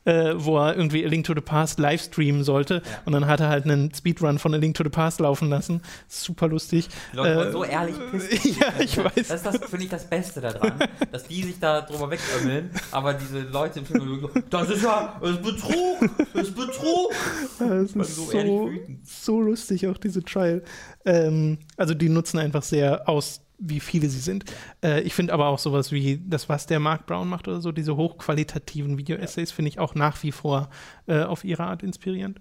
äh, 0.05 0.33
wo 0.37 0.57
er 0.57 0.75
irgendwie 0.75 1.03
A 1.03 1.07
Link 1.07 1.25
to 1.25 1.33
the 1.33 1.41
Past 1.41 1.79
live 1.79 2.01
streamen 2.01 2.43
sollte. 2.43 2.75
Ja. 2.85 3.01
Und 3.05 3.13
dann 3.13 3.27
hat 3.27 3.39
er 3.39 3.49
halt 3.49 3.65
einen 3.65 3.93
Speedrun 3.93 4.39
von 4.39 4.53
A 4.53 4.57
Link 4.57 4.75
to 4.75 4.83
the 4.83 4.89
Past 4.89 5.19
laufen 5.19 5.49
lassen. 5.49 5.81
Super 6.07 6.47
lustig. 6.47 6.87
Die 7.11 7.17
Leute 7.17 7.49
äh, 7.49 7.51
so 7.51 7.63
ehrlich 7.63 7.95
pissen. 8.11 8.55
ja, 8.59 8.73
ich 8.79 8.97
weiß. 8.97 9.27
Das 9.27 9.45
ist, 9.45 9.65
finde 9.65 9.85
ich, 9.85 9.89
das 9.89 10.07
Beste 10.07 10.41
daran, 10.41 10.73
dass 11.11 11.27
die 11.27 11.43
sich 11.43 11.59
da 11.59 11.81
drüber 11.81 12.09
wegömmeln, 12.09 12.69
aber 12.91 13.15
diese 13.15 13.41
Leute 13.41 13.79
im 13.79 13.85
Film, 13.85 14.29
das 14.49 14.69
ist 14.69 14.83
ja, 14.83 15.19
das 15.19 15.31
ist 15.31 15.41
Betrug, 15.41 16.09
das 16.33 16.47
ist 16.47 16.55
Betrug. 16.55 17.11
Das 17.59 17.95
ist 17.95 18.15
so, 18.15 18.25
so, 18.25 18.71
so, 19.03 19.41
lustig, 19.41 19.87
auch 19.87 19.97
diese 19.97 20.23
Trial. 20.23 20.63
Ähm, 21.05 21.57
also 21.77 21.93
die 21.93 22.09
nutzen 22.09 22.39
einfach 22.39 22.63
sehr 22.63 23.09
aus 23.09 23.44
wie 23.57 23.79
viele 23.79 24.09
sie 24.09 24.19
sind. 24.19 24.45
Äh, 24.83 25.01
ich 25.01 25.13
finde 25.13 25.33
aber 25.33 25.47
auch 25.47 25.59
sowas 25.59 25.91
wie 25.91 26.21
das, 26.25 26.49
was 26.49 26.67
der 26.67 26.79
Mark 26.79 27.05
Brown 27.05 27.27
macht 27.27 27.47
oder 27.47 27.61
so, 27.61 27.71
diese 27.71 27.95
hochqualitativen 27.95 28.97
Video-Essays, 28.97 29.51
finde 29.51 29.69
ich 29.69 29.79
auch 29.79 29.95
nach 29.95 30.21
wie 30.23 30.31
vor 30.31 30.69
äh, 31.07 31.23
auf 31.23 31.43
ihre 31.43 31.63
Art 31.63 31.83
inspirierend. 31.83 32.39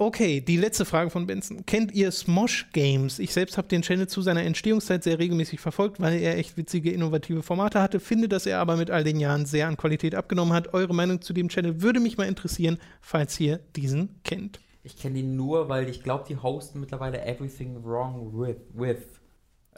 Okay, 0.00 0.40
die 0.40 0.56
letzte 0.56 0.84
Frage 0.84 1.10
von 1.10 1.26
Benson. 1.26 1.66
Kennt 1.66 1.90
ihr 1.90 2.12
Smosh 2.12 2.68
Games? 2.72 3.18
Ich 3.18 3.32
selbst 3.32 3.58
habe 3.58 3.66
den 3.66 3.82
Channel 3.82 4.06
zu 4.06 4.22
seiner 4.22 4.44
Entstehungszeit 4.44 5.02
sehr 5.02 5.18
regelmäßig 5.18 5.58
verfolgt, 5.58 6.00
weil 6.00 6.20
er 6.20 6.38
echt 6.38 6.56
witzige, 6.56 6.92
innovative 6.92 7.42
Formate 7.42 7.82
hatte. 7.82 7.98
Finde, 7.98 8.28
dass 8.28 8.46
er 8.46 8.60
aber 8.60 8.76
mit 8.76 8.92
all 8.92 9.02
den 9.02 9.18
Jahren 9.18 9.44
sehr 9.44 9.66
an 9.66 9.76
Qualität 9.76 10.14
abgenommen 10.14 10.54
hat. 10.54 10.72
Eure 10.72 10.94
Meinung 10.94 11.20
zu 11.20 11.32
dem 11.32 11.48
Channel 11.48 11.82
würde 11.82 11.98
mich 11.98 12.16
mal 12.16 12.28
interessieren, 12.28 12.78
falls 13.00 13.40
ihr 13.40 13.58
diesen 13.74 14.20
kennt. 14.22 14.60
Ich 14.84 14.96
kenne 14.96 15.18
ihn 15.18 15.34
nur, 15.34 15.68
weil 15.68 15.88
ich 15.88 16.04
glaube, 16.04 16.24
die 16.28 16.36
hosten 16.36 16.78
mittlerweile 16.78 17.24
Everything 17.24 17.82
Wrong 17.84 18.30
with. 18.32 18.58
with 18.74 19.17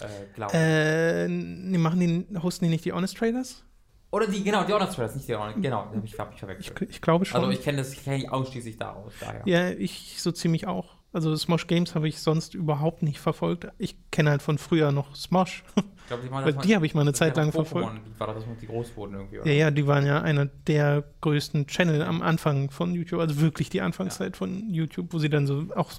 äh, 0.03 0.07
glaube 0.35 0.55
äh, 0.55 1.27
die 1.29 1.79
machen 1.79 2.01
die, 2.01 2.39
hosten 2.43 2.65
die 2.65 2.71
nicht 2.71 2.85
die 2.85 2.93
Honest 2.93 3.17
Trailers? 3.17 3.65
Oder 4.13 4.27
die, 4.27 4.43
genau, 4.43 4.65
die 4.65 4.73
Honest 4.73 4.95
Trailers, 4.95 5.15
nicht 5.15 5.29
die 5.29 5.37
Honest, 5.37 5.63
genau, 5.63 5.85
habe 5.85 6.03
ich, 6.05 6.19
hab 6.19 6.33
ich 6.33 6.39
verwechselt. 6.39 6.83
Ich, 6.83 6.91
ich, 6.91 7.01
glaube 7.01 7.25
schon. 7.25 7.41
Also 7.41 7.51
ich 7.53 7.63
kenne 7.63 7.79
das, 7.79 7.93
ich 7.93 8.05
kenne 8.05 8.31
ausschließlich 8.33 8.77
daraus, 8.77 9.13
daher. 9.21 9.43
Ja, 9.45 9.71
ich 9.71 10.21
so 10.21 10.33
ziemlich 10.33 10.67
auch. 10.67 11.00
Also 11.13 11.35
Smosh 11.35 11.67
Games 11.67 11.95
habe 11.97 12.09
ich 12.09 12.21
sonst 12.21 12.55
überhaupt 12.55 13.03
nicht 13.03 13.19
verfolgt. 13.19 13.67
Ich 13.79 13.97
kenne 14.13 14.31
halt 14.31 14.43
von 14.43 14.59
früher 14.59 14.93
noch 14.93 15.17
Smosh. 15.17 15.65
Ich 15.75 16.07
glaube, 16.07 16.23
die, 16.23 16.31
waren 16.31 16.59
die 16.65 16.75
habe 16.77 16.87
ich 16.87 16.95
mal 16.95 17.01
eine 17.01 17.13
Zeit 17.13 17.37
lang 17.37 17.51
verfolgt. 17.51 18.01
War 18.19 18.33
das, 18.33 18.45
die 18.61 18.67
groß 18.67 18.97
wurden 18.97 19.15
irgendwie, 19.15 19.41
oder? 19.41 19.51
Ja, 19.51 19.53
ja, 19.53 19.71
die 19.73 19.87
waren 19.89 20.07
ja 20.07 20.23
einer 20.23 20.47
der 20.47 21.05
größten 21.21 21.67
Channel 21.67 22.03
am 22.03 22.23
Anfang 22.23 22.71
von 22.71 22.95
YouTube, 22.95 23.21
also 23.21 23.41
wirklich 23.41 23.71
die 23.71 23.81
Anfangszeit 23.81 24.35
ja. 24.35 24.39
von 24.39 24.71
YouTube, 24.71 25.13
wo 25.13 25.19
sie 25.19 25.29
dann 25.29 25.49
so 25.49 25.67
auch 25.75 25.93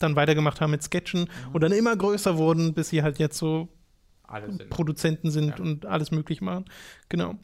dann 0.00 0.16
weitergemacht 0.16 0.60
haben 0.60 0.72
mit 0.72 0.82
Sketchen 0.82 1.20
mhm. 1.20 1.54
und 1.54 1.62
dann 1.62 1.72
immer 1.72 1.96
größer 1.96 2.36
wurden, 2.36 2.74
bis 2.74 2.88
sie 2.88 3.02
halt 3.02 3.18
jetzt 3.18 3.38
so. 3.38 3.68
Produzenten 4.70 5.30
sind 5.30 5.60
ja. 5.60 5.64
und 5.64 5.86
alles 5.86 6.10
möglich 6.10 6.40
machen. 6.40 6.64
Genau. 7.08 7.36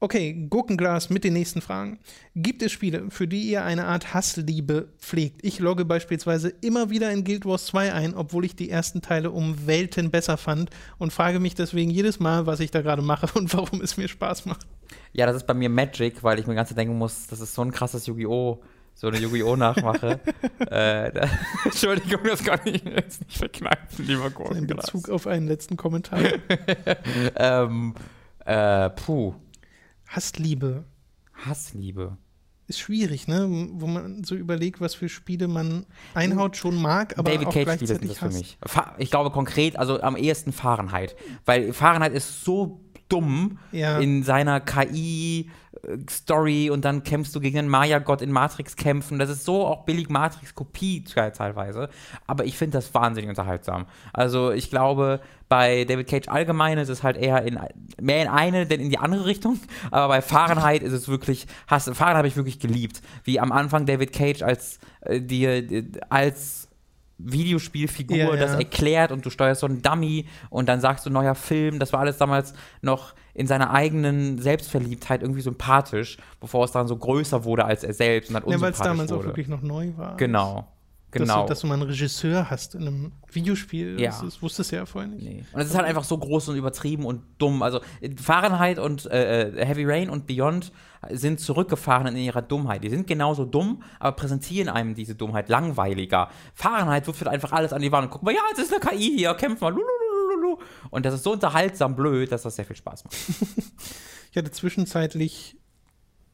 Okay, 0.00 0.46
Gurkenglas 0.48 1.10
mit 1.10 1.24
den 1.24 1.32
nächsten 1.32 1.60
Fragen. 1.60 1.98
Gibt 2.36 2.62
es 2.62 2.70
Spiele, 2.70 3.10
für 3.10 3.26
die 3.26 3.42
ihr 3.50 3.64
eine 3.64 3.86
Art 3.86 4.14
Hassliebe 4.14 4.92
pflegt? 4.98 5.40
Ich 5.44 5.58
logge 5.58 5.84
beispielsweise 5.84 6.50
immer 6.60 6.88
wieder 6.88 7.10
in 7.10 7.24
Guild 7.24 7.44
Wars 7.44 7.66
2 7.66 7.92
ein, 7.92 8.14
obwohl 8.14 8.44
ich 8.44 8.54
die 8.54 8.70
ersten 8.70 9.02
Teile 9.02 9.32
um 9.32 9.66
Welten 9.66 10.12
besser 10.12 10.36
fand 10.36 10.70
und 10.98 11.12
frage 11.12 11.40
mich 11.40 11.56
deswegen 11.56 11.90
jedes 11.90 12.20
Mal, 12.20 12.46
was 12.46 12.60
ich 12.60 12.70
da 12.70 12.80
gerade 12.80 13.02
mache 13.02 13.26
und 13.36 13.52
warum 13.54 13.80
es 13.80 13.96
mir 13.96 14.06
Spaß 14.06 14.46
macht. 14.46 14.68
Ja, 15.12 15.26
das 15.26 15.34
ist 15.34 15.48
bei 15.48 15.54
mir 15.54 15.68
Magic, 15.68 16.22
weil 16.22 16.38
ich 16.38 16.46
mir 16.46 16.54
ganz 16.54 16.72
denken 16.72 16.96
muss, 16.96 17.26
das 17.26 17.40
ist 17.40 17.54
so 17.54 17.62
ein 17.62 17.72
krasses 17.72 18.06
Yu-Gi-Oh! 18.06 18.62
so 18.94 19.08
eine 19.08 19.18
Yu-Gi-Oh! 19.18 19.56
nachmache. 19.56 20.20
äh, 20.60 21.10
da, 21.10 21.28
Entschuldigung, 21.64 22.20
das 22.24 22.44
kann 22.44 22.60
ich 22.64 22.84
jetzt 22.84 23.24
nicht 23.24 23.36
verkneifen, 23.36 24.06
lieber 24.06 24.30
Gordon. 24.30 24.58
In 24.58 24.66
Bezug 24.68 25.08
auf 25.08 25.26
einen 25.26 25.48
letzten 25.48 25.76
Kommentar. 25.76 26.20
ähm, 27.36 27.94
äh, 28.44 28.90
puh. 28.90 29.34
Hassliebe. 30.08 30.84
Hassliebe. 31.34 32.16
ist 32.66 32.80
schwierig, 32.80 33.28
ne? 33.28 33.46
Wo 33.74 33.86
man 33.86 34.24
so 34.24 34.34
überlegt, 34.34 34.80
was 34.80 34.94
für 34.94 35.08
Spiele 35.08 35.48
man 35.48 35.86
einhaut 36.14 36.56
schon 36.56 36.76
mag, 36.76 37.16
aber 37.18 37.30
David 37.30 37.48
auch 37.48 37.52
Cage 37.54 37.68
Spiele 37.76 37.86
sind 37.86 38.00
gleichzeitig 38.02 38.08
das 38.08 38.18
für 38.18 38.38
mich. 38.38 38.58
Ich 38.98 39.10
glaube 39.10 39.30
konkret, 39.30 39.76
also 39.78 40.00
am 40.02 40.16
ehesten 40.16 40.52
Fahrenheit. 40.52 41.16
Weil 41.46 41.72
Fahrenheit 41.72 42.12
ist 42.12 42.44
so 42.44 42.80
dumm 43.08 43.58
Ja. 43.72 43.98
in 43.98 44.22
seiner 44.22 44.60
KI-Story 45.82 46.70
und 46.70 46.84
dann 46.84 47.02
kämpfst 47.02 47.34
du 47.34 47.40
gegen 47.40 47.56
den 47.56 47.68
Maya-Gott 47.68 48.22
in 48.22 48.32
Matrix-Kämpfen. 48.32 49.18
Das 49.18 49.30
ist 49.30 49.44
so 49.44 49.66
auch 49.66 49.84
billig 49.84 50.08
Matrix-Kopie 50.08 51.04
teilweise. 51.04 51.88
Aber 52.26 52.44
ich 52.44 52.56
finde 52.56 52.78
das 52.78 52.92
wahnsinnig 52.94 53.28
unterhaltsam. 53.28 53.86
Also 54.12 54.50
ich 54.50 54.70
glaube, 54.70 55.20
bei 55.48 55.84
David 55.84 56.08
Cage 56.08 56.28
allgemein 56.28 56.78
ist 56.78 56.88
es 56.88 57.02
halt 57.02 57.16
eher 57.16 57.42
in, 57.42 57.58
mehr 58.00 58.22
in 58.22 58.28
eine, 58.28 58.66
denn 58.66 58.80
in 58.80 58.90
die 58.90 58.98
andere 58.98 59.26
Richtung. 59.26 59.58
Aber 59.90 60.08
bei 60.08 60.22
Fahrenheit 60.22 60.82
ist 60.82 60.92
es 60.92 61.08
wirklich, 61.08 61.46
hast, 61.66 61.84
Fahrenheit 61.94 62.18
habe 62.18 62.28
ich 62.28 62.36
wirklich 62.36 62.60
geliebt. 62.60 63.00
Wie 63.24 63.40
am 63.40 63.52
Anfang 63.52 63.86
David 63.86 64.12
Cage 64.12 64.42
als, 64.42 64.78
äh, 65.00 65.20
dir, 65.20 65.84
als 66.08 66.67
Videospielfigur 67.18 68.16
Ja, 68.16 68.30
ja. 68.30 68.36
das 68.36 68.54
erklärt 68.54 69.12
und 69.12 69.24
du 69.26 69.30
steuerst 69.30 69.60
so 69.60 69.66
einen 69.66 69.82
Dummy 69.82 70.26
und 70.50 70.68
dann 70.68 70.80
sagst 70.80 71.04
du 71.06 71.10
neuer 71.10 71.34
Film. 71.34 71.78
Das 71.78 71.92
war 71.92 72.00
alles 72.00 72.16
damals 72.18 72.54
noch 72.80 73.14
in 73.34 73.46
seiner 73.46 73.72
eigenen 73.72 74.38
Selbstverliebtheit 74.38 75.22
irgendwie 75.22 75.40
sympathisch, 75.42 76.16
bevor 76.40 76.64
es 76.64 76.72
dann 76.72 76.88
so 76.88 76.96
größer 76.96 77.44
wurde 77.44 77.64
als 77.64 77.84
er 77.84 77.92
selbst 77.94 78.28
und 78.30 78.34
dann 78.34 78.42
Ja, 78.44 78.48
weil 78.48 78.54
es 78.72 78.78
unsympathisch 78.78 78.84
damals 78.86 79.10
wurde. 79.10 79.20
auch 79.20 79.26
wirklich 79.26 79.48
noch 79.48 79.62
neu 79.62 79.92
war. 79.96 80.16
genau, 80.16 80.66
Dass, 81.10 81.22
genau. 81.22 81.42
du, 81.42 81.48
dass 81.48 81.60
du 81.60 81.66
mal 81.66 81.74
einen 81.74 81.84
Regisseur 81.84 82.50
hast 82.50 82.74
in 82.74 82.82
einem 82.82 83.12
Videospiel. 83.32 83.98
Ja. 83.98 84.10
Das, 84.22 84.42
wusstest 84.42 84.72
du 84.72 84.76
ja 84.76 84.84
vorher 84.84 85.08
nicht. 85.08 85.22
Nee. 85.22 85.44
Und 85.52 85.60
es 85.62 85.68
ist 85.68 85.74
halt 85.74 85.86
einfach 85.86 86.04
so 86.04 86.18
groß 86.18 86.50
und 86.50 86.56
übertrieben 86.56 87.06
und 87.06 87.22
dumm. 87.38 87.62
Also 87.62 87.80
Fahrenheit 88.20 88.78
und 88.78 89.06
äh, 89.06 89.48
äh, 89.48 89.64
Heavy 89.64 89.86
Rain 89.86 90.10
und 90.10 90.26
Beyond 90.26 90.70
sind 91.10 91.40
zurückgefahren 91.40 92.08
in 92.08 92.16
ihrer 92.16 92.42
Dummheit. 92.42 92.84
Die 92.84 92.90
sind 92.90 93.06
genauso 93.06 93.46
dumm, 93.46 93.82
aber 93.98 94.16
präsentieren 94.16 94.68
einem 94.68 94.94
diese 94.94 95.14
Dummheit 95.14 95.48
langweiliger. 95.48 96.28
Fahrenheit 96.52 97.06
wirft 97.06 97.20
halt 97.20 97.32
einfach 97.32 97.52
alles 97.52 97.72
an 97.72 97.80
die 97.80 97.90
Wand 97.90 98.06
und 98.06 98.10
guck 98.10 98.22
mal, 98.22 98.34
ja, 98.34 98.40
es 98.52 98.58
ist 98.58 98.72
eine 98.72 98.80
KI 98.80 99.16
hier, 99.16 99.32
kämpf 99.34 99.62
mal. 99.62 99.72
Lululululu. 99.72 100.58
Und 100.90 101.06
das 101.06 101.14
ist 101.14 101.22
so 101.22 101.32
unterhaltsam 101.32 101.96
blöd, 101.96 102.30
dass 102.32 102.42
das 102.42 102.56
sehr 102.56 102.66
viel 102.66 102.76
Spaß 102.76 103.04
macht. 103.04 103.16
Ich 104.30 104.36
hatte 104.36 104.50
zwischenzeitlich 104.50 105.56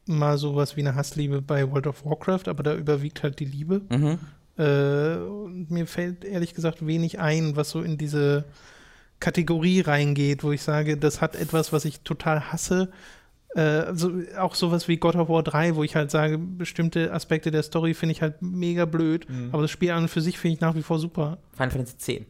mal 0.05 0.37
sowas 0.37 0.75
wie 0.75 0.81
eine 0.81 0.95
Hassliebe 0.95 1.41
bei 1.41 1.71
World 1.71 1.87
of 1.87 2.05
Warcraft, 2.05 2.47
aber 2.47 2.61
da 2.61 2.75
überwiegt 2.75 3.23
halt 3.23 3.39
die 3.39 3.45
Liebe. 3.45 3.81
Mhm. 3.89 4.19
Äh, 4.57 5.17
und 5.17 5.67
mir 5.69 5.87
fällt 5.87 6.23
ehrlich 6.23 6.53
gesagt 6.53 6.85
wenig 6.85 7.19
ein, 7.19 7.55
was 7.55 7.69
so 7.69 7.81
in 7.81 7.97
diese 7.97 8.45
Kategorie 9.19 9.81
reingeht, 9.81 10.43
wo 10.43 10.51
ich 10.51 10.61
sage, 10.61 10.97
das 10.97 11.21
hat 11.21 11.35
etwas, 11.35 11.73
was 11.73 11.85
ich 11.85 12.01
total 12.01 12.51
hasse. 12.51 12.91
Äh, 13.55 13.61
also 13.61 14.11
auch 14.37 14.55
sowas 14.55 14.87
wie 14.87 14.97
God 14.97 15.15
of 15.15 15.29
War 15.29 15.43
3, 15.43 15.75
wo 15.75 15.83
ich 15.83 15.95
halt 15.95 16.11
sage, 16.11 16.37
bestimmte 16.37 17.11
Aspekte 17.13 17.51
der 17.51 17.63
Story 17.63 17.93
finde 17.93 18.11
ich 18.13 18.21
halt 18.21 18.41
mega 18.41 18.85
blöd, 18.85 19.27
aber 19.51 19.61
das 19.61 19.71
Spiel 19.71 19.91
an 19.91 20.03
und 20.03 20.09
für 20.09 20.21
sich 20.21 20.37
finde 20.37 20.55
ich 20.55 20.61
nach 20.61 20.75
wie 20.75 20.83
vor 20.83 20.99
super. 20.99 21.37
Final 21.53 21.71
Fantasy 21.71 22.13
X. 22.13 22.25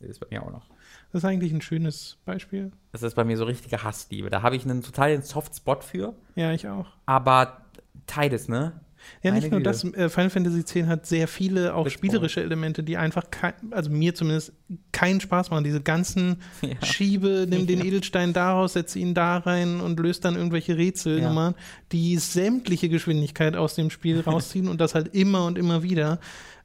Das 0.00 0.10
ist 0.10 0.20
bei 0.20 0.26
mir 0.30 0.42
auch 0.42 0.50
noch. 0.50 0.68
Das 1.12 1.22
ist 1.22 1.24
eigentlich 1.24 1.52
ein 1.52 1.62
schönes 1.62 2.18
Beispiel. 2.24 2.70
Das 2.92 3.02
ist 3.02 3.14
bei 3.14 3.24
mir 3.24 3.36
so 3.36 3.44
richtige 3.44 3.82
Hassliebe. 3.82 4.30
Da 4.30 4.42
habe 4.42 4.56
ich 4.56 4.64
einen 4.64 4.82
totalen 4.82 5.22
Softspot 5.22 5.82
für. 5.82 6.14
Ja, 6.34 6.52
ich 6.52 6.68
auch. 6.68 6.86
Aber 7.06 7.62
Tides, 8.06 8.48
ne? 8.48 8.80
Ja, 9.22 9.30
nicht 9.32 9.42
Meine 9.50 9.50
nur 9.50 9.60
Güte. 9.60 9.70
das, 9.70 9.84
äh, 9.84 10.08
Final 10.08 10.30
Fantasy 10.30 10.60
X 10.60 10.74
hat 10.88 11.06
sehr 11.06 11.28
viele 11.28 11.74
auch 11.74 11.88
spielerische 11.88 12.42
Elemente, 12.42 12.82
die 12.82 12.96
einfach, 12.96 13.30
kein, 13.30 13.54
also 13.70 13.90
mir 13.90 14.14
zumindest, 14.14 14.52
keinen 14.92 15.20
Spaß 15.20 15.50
machen. 15.50 15.64
Diese 15.64 15.80
ganzen 15.80 16.42
Ja. 16.62 16.84
Schiebe, 16.84 17.46
nimm 17.48 17.66
den 17.66 17.78
Ja. 17.80 17.84
Edelstein 17.86 18.32
daraus, 18.32 18.74
setze 18.74 18.98
ihn 18.98 19.14
da 19.14 19.38
rein 19.38 19.80
und 19.80 19.98
löst 20.00 20.24
dann 20.24 20.36
irgendwelche 20.36 20.76
Rätselnummern, 20.76 21.54
die 21.92 22.16
sämtliche 22.16 22.88
Geschwindigkeit 22.88 23.56
aus 23.56 23.74
dem 23.74 23.90
Spiel 23.90 24.20
rausziehen 24.26 24.68
und 24.68 24.80
das 24.80 24.94
halt 24.94 25.14
immer 25.14 25.46
und 25.46 25.58
immer 25.58 25.82
wieder. 25.82 26.18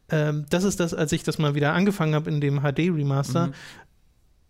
Ähm, 0.09 0.45
das 0.49 0.63
ist 0.63 0.79
das, 0.79 0.93
als 0.93 1.11
ich 1.11 1.23
das 1.23 1.37
mal 1.37 1.55
wieder 1.55 1.73
angefangen 1.73 2.13
habe 2.15 2.29
in 2.29 2.41
dem 2.41 2.59
HD-Remaster, 2.61 3.47
Mhm. 3.47 3.53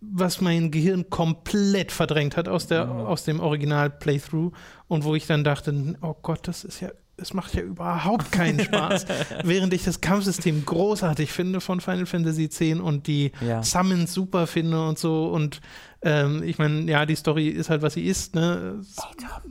was 0.02 0.42
mein 0.42 0.72
Gehirn 0.72 1.10
komplett 1.10 1.92
verdrängt 1.94 2.36
hat 2.36 2.50
aus, 2.50 2.68
der, 2.68 2.90
aus 2.92 3.24
dem 3.24 3.40
Original-Playthrough 3.40 4.52
und 4.88 5.04
wo 5.06 5.16
ich 5.16 5.28
dann 5.28 5.44
dachte, 5.46 5.96
oh 6.02 6.16
Gott, 6.22 6.48
das 6.48 6.64
ist 6.66 6.82
ja, 6.82 6.90
es 7.18 7.34
macht 7.34 7.54
ja 7.54 7.62
überhaupt 7.62 8.32
keinen 8.32 8.60
Spaß. 8.60 9.06
Während 9.44 9.74
ich 9.74 9.84
das 9.84 10.02
Kampfsystem 10.02 10.66
großartig 10.66 11.32
finde 11.32 11.62
von 11.62 11.80
Final 11.82 12.06
Fantasy 12.06 12.46
X 12.46 12.60
und 12.82 13.08
die 13.08 13.32
Ja. 13.42 13.62
Summons 13.64 14.14
super 14.14 14.48
finde 14.48 14.88
und 14.88 14.98
so 14.98 15.28
und 15.30 15.62
ähm, 16.02 16.44
ich 16.44 16.58
meine, 16.58 16.82
ja, 16.92 17.06
die 17.06 17.16
Story 17.16 17.48
ist 17.48 17.70
halt, 17.70 17.82
was 17.82 17.94
sie 17.94 18.06
ist, 18.06 18.36
ne, 18.36 18.82
Es- 18.82 18.98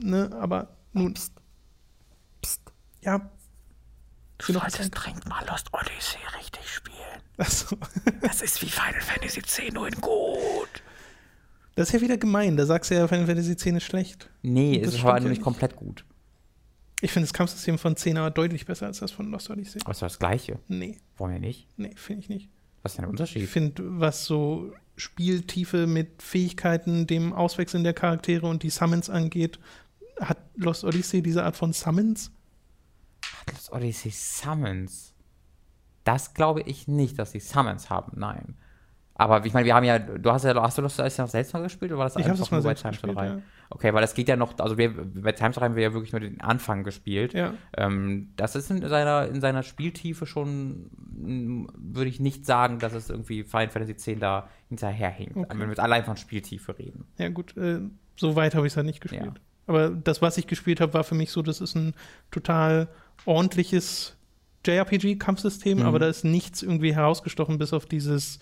ne 0.03 0.29
aber 0.39 0.75
nun, 0.91 1.15
ja, 3.01 3.29
ich 4.39 4.45
bin 4.47 4.55
noch 4.55 4.65
dringend 4.67 5.27
mal 5.27 5.45
Lost 5.47 5.67
Odyssey 5.73 6.19
richtig 6.37 6.67
spielen. 6.69 6.97
Achso. 7.37 7.77
Das 8.21 8.41
ist 8.41 8.61
wie 8.61 8.67
Final 8.67 9.01
Fantasy 9.01 9.39
X 9.39 9.59
nur 9.73 9.87
in 9.87 9.95
gut. 10.01 10.83
Das 11.75 11.87
ist 11.89 11.93
ja 11.93 12.01
wieder 12.01 12.17
gemein. 12.17 12.55
Da 12.57 12.65
sagst 12.65 12.91
du 12.91 12.95
ja, 12.95 13.07
Final 13.07 13.25
Fantasy 13.25 13.53
X 13.53 13.65
ist 13.65 13.83
schlecht. 13.83 14.29
Nee, 14.41 14.79
es 14.79 15.01
war 15.03 15.15
ja 15.15 15.19
nämlich 15.21 15.39
nicht. 15.39 15.43
komplett 15.43 15.75
gut. 15.75 16.05
Ich 17.03 17.11
finde 17.11 17.25
das 17.27 17.33
Kampfsystem 17.33 17.77
von 17.77 17.95
10 17.97 18.17
aber 18.17 18.31
deutlich 18.31 18.65
besser 18.65 18.85
als 18.85 18.99
das 18.99 19.11
von 19.11 19.29
Lost 19.29 19.49
Odyssey. 19.49 19.81
Aber 19.83 19.93
war 19.93 20.07
das 20.07 20.19
Gleiche. 20.19 20.59
Nee, 20.67 20.97
Wollen 21.17 21.33
wir 21.33 21.39
nicht? 21.39 21.67
nee, 21.77 21.91
finde 21.95 22.21
ich 22.21 22.29
nicht. 22.29 22.49
Was 22.81 22.93
ist 22.93 22.97
denn 22.97 23.03
der 23.03 23.09
Ich 23.09 23.19
Unterschied? 23.19 23.49
finde, 23.49 23.83
was 23.99 24.25
so 24.25 24.71
Spieltiefe 24.95 25.85
mit 25.87 26.21
Fähigkeiten, 26.21 27.05
dem 27.07 27.33
Auswechseln 27.33 27.83
der 27.83 27.93
Charaktere 27.93 28.47
und 28.47 28.63
die 28.63 28.69
Summons 28.69 29.09
angeht, 29.09 29.59
hat 30.21 30.37
Lost 30.55 30.83
Odyssey 30.85 31.21
diese 31.21 31.43
Art 31.43 31.57
von 31.57 31.73
Summons? 31.73 32.31
Lost 33.51 33.71
Odyssey 33.73 34.11
Summons. 34.11 35.13
Das 36.05 36.33
glaube 36.33 36.61
ich 36.61 36.87
nicht, 36.87 37.19
dass 37.19 37.31
sie 37.31 37.39
Summons 37.39 37.89
haben. 37.89 38.13
Nein. 38.19 38.55
Aber 39.15 39.45
ich 39.45 39.53
meine, 39.53 39.65
wir 39.65 39.75
haben 39.75 39.83
ja, 39.83 39.99
du 39.99 40.31
hast 40.31 40.43
ja, 40.43 40.53
hast 40.61 40.77
du 40.77 40.81
Lost 40.81 40.99
Odyssey 40.99 41.21
noch 41.21 41.29
selbst 41.29 41.53
mal 41.53 41.61
gespielt 41.63 41.91
oder 41.91 41.99
war 41.99 42.05
das 42.05 42.15
Ich 42.15 42.25
einfach 42.25 42.39
das 42.39 42.51
mal 42.51 42.57
nur 42.57 42.63
bei 42.65 42.73
Time 42.73 42.91
gespielt, 42.91 43.15
3? 43.15 43.25
ja. 43.27 43.41
Okay, 43.75 43.91
weil 43.93 44.01
das 44.01 44.13
geht 44.13 44.27
ja 44.29 44.35
noch, 44.35 44.59
also 44.59 44.77
wir, 44.77 44.93
bei 44.93 45.31
Time 45.31 45.49
3 45.49 45.61
haben 45.61 45.75
wir 45.75 45.81
ja 45.81 45.93
wirklich 45.93 46.11
nur 46.11 46.19
den 46.21 46.41
Anfang 46.41 46.83
gespielt. 46.83 47.33
Ja. 47.33 47.55
Ähm, 47.75 48.29
das 48.35 48.55
ist 48.55 48.69
in 48.69 48.87
seiner, 48.87 49.27
in 49.27 49.41
seiner 49.41 49.63
Spieltiefe 49.63 50.27
schon, 50.27 50.91
mm, 51.09 51.67
würde 51.75 52.09
ich 52.09 52.19
nicht 52.19 52.45
sagen, 52.45 52.77
dass 52.77 52.93
es 52.93 53.09
irgendwie 53.09 53.43
Final 53.43 53.69
Fantasy 53.69 53.91
X 53.93 54.19
da 54.19 54.47
hinterherhinkt. 54.69 55.35
Okay. 55.37 55.47
Wenn 55.49 55.59
wir 55.59 55.69
jetzt 55.69 55.79
allein 55.79 56.05
von 56.05 56.17
Spieltiefe 56.17 56.77
reden. 56.77 57.05
Ja, 57.17 57.29
gut, 57.29 57.57
äh, 57.57 57.79
so 58.15 58.35
weit 58.35 58.53
habe 58.53 58.67
ich 58.67 58.73
es 58.73 58.77
halt 58.77 58.85
nicht 58.85 59.01
gespielt. 59.01 59.23
Ja. 59.25 59.33
Aber 59.65 59.89
das, 59.89 60.21
was 60.21 60.37
ich 60.37 60.45
gespielt 60.45 60.79
habe, 60.79 60.93
war 60.93 61.03
für 61.03 61.15
mich 61.15 61.31
so, 61.31 61.41
das 61.41 61.59
ist 61.59 61.73
ein 61.75 61.95
total 62.29 62.89
ordentliches 63.25 64.15
JRPG-Kampfsystem, 64.65 65.79
Mhm. 65.79 65.85
aber 65.85 65.99
da 65.99 66.07
ist 66.07 66.23
nichts 66.23 66.61
irgendwie 66.61 66.93
herausgestochen, 66.93 67.57
bis 67.57 67.73
auf 67.73 67.85
dieses 67.85 68.39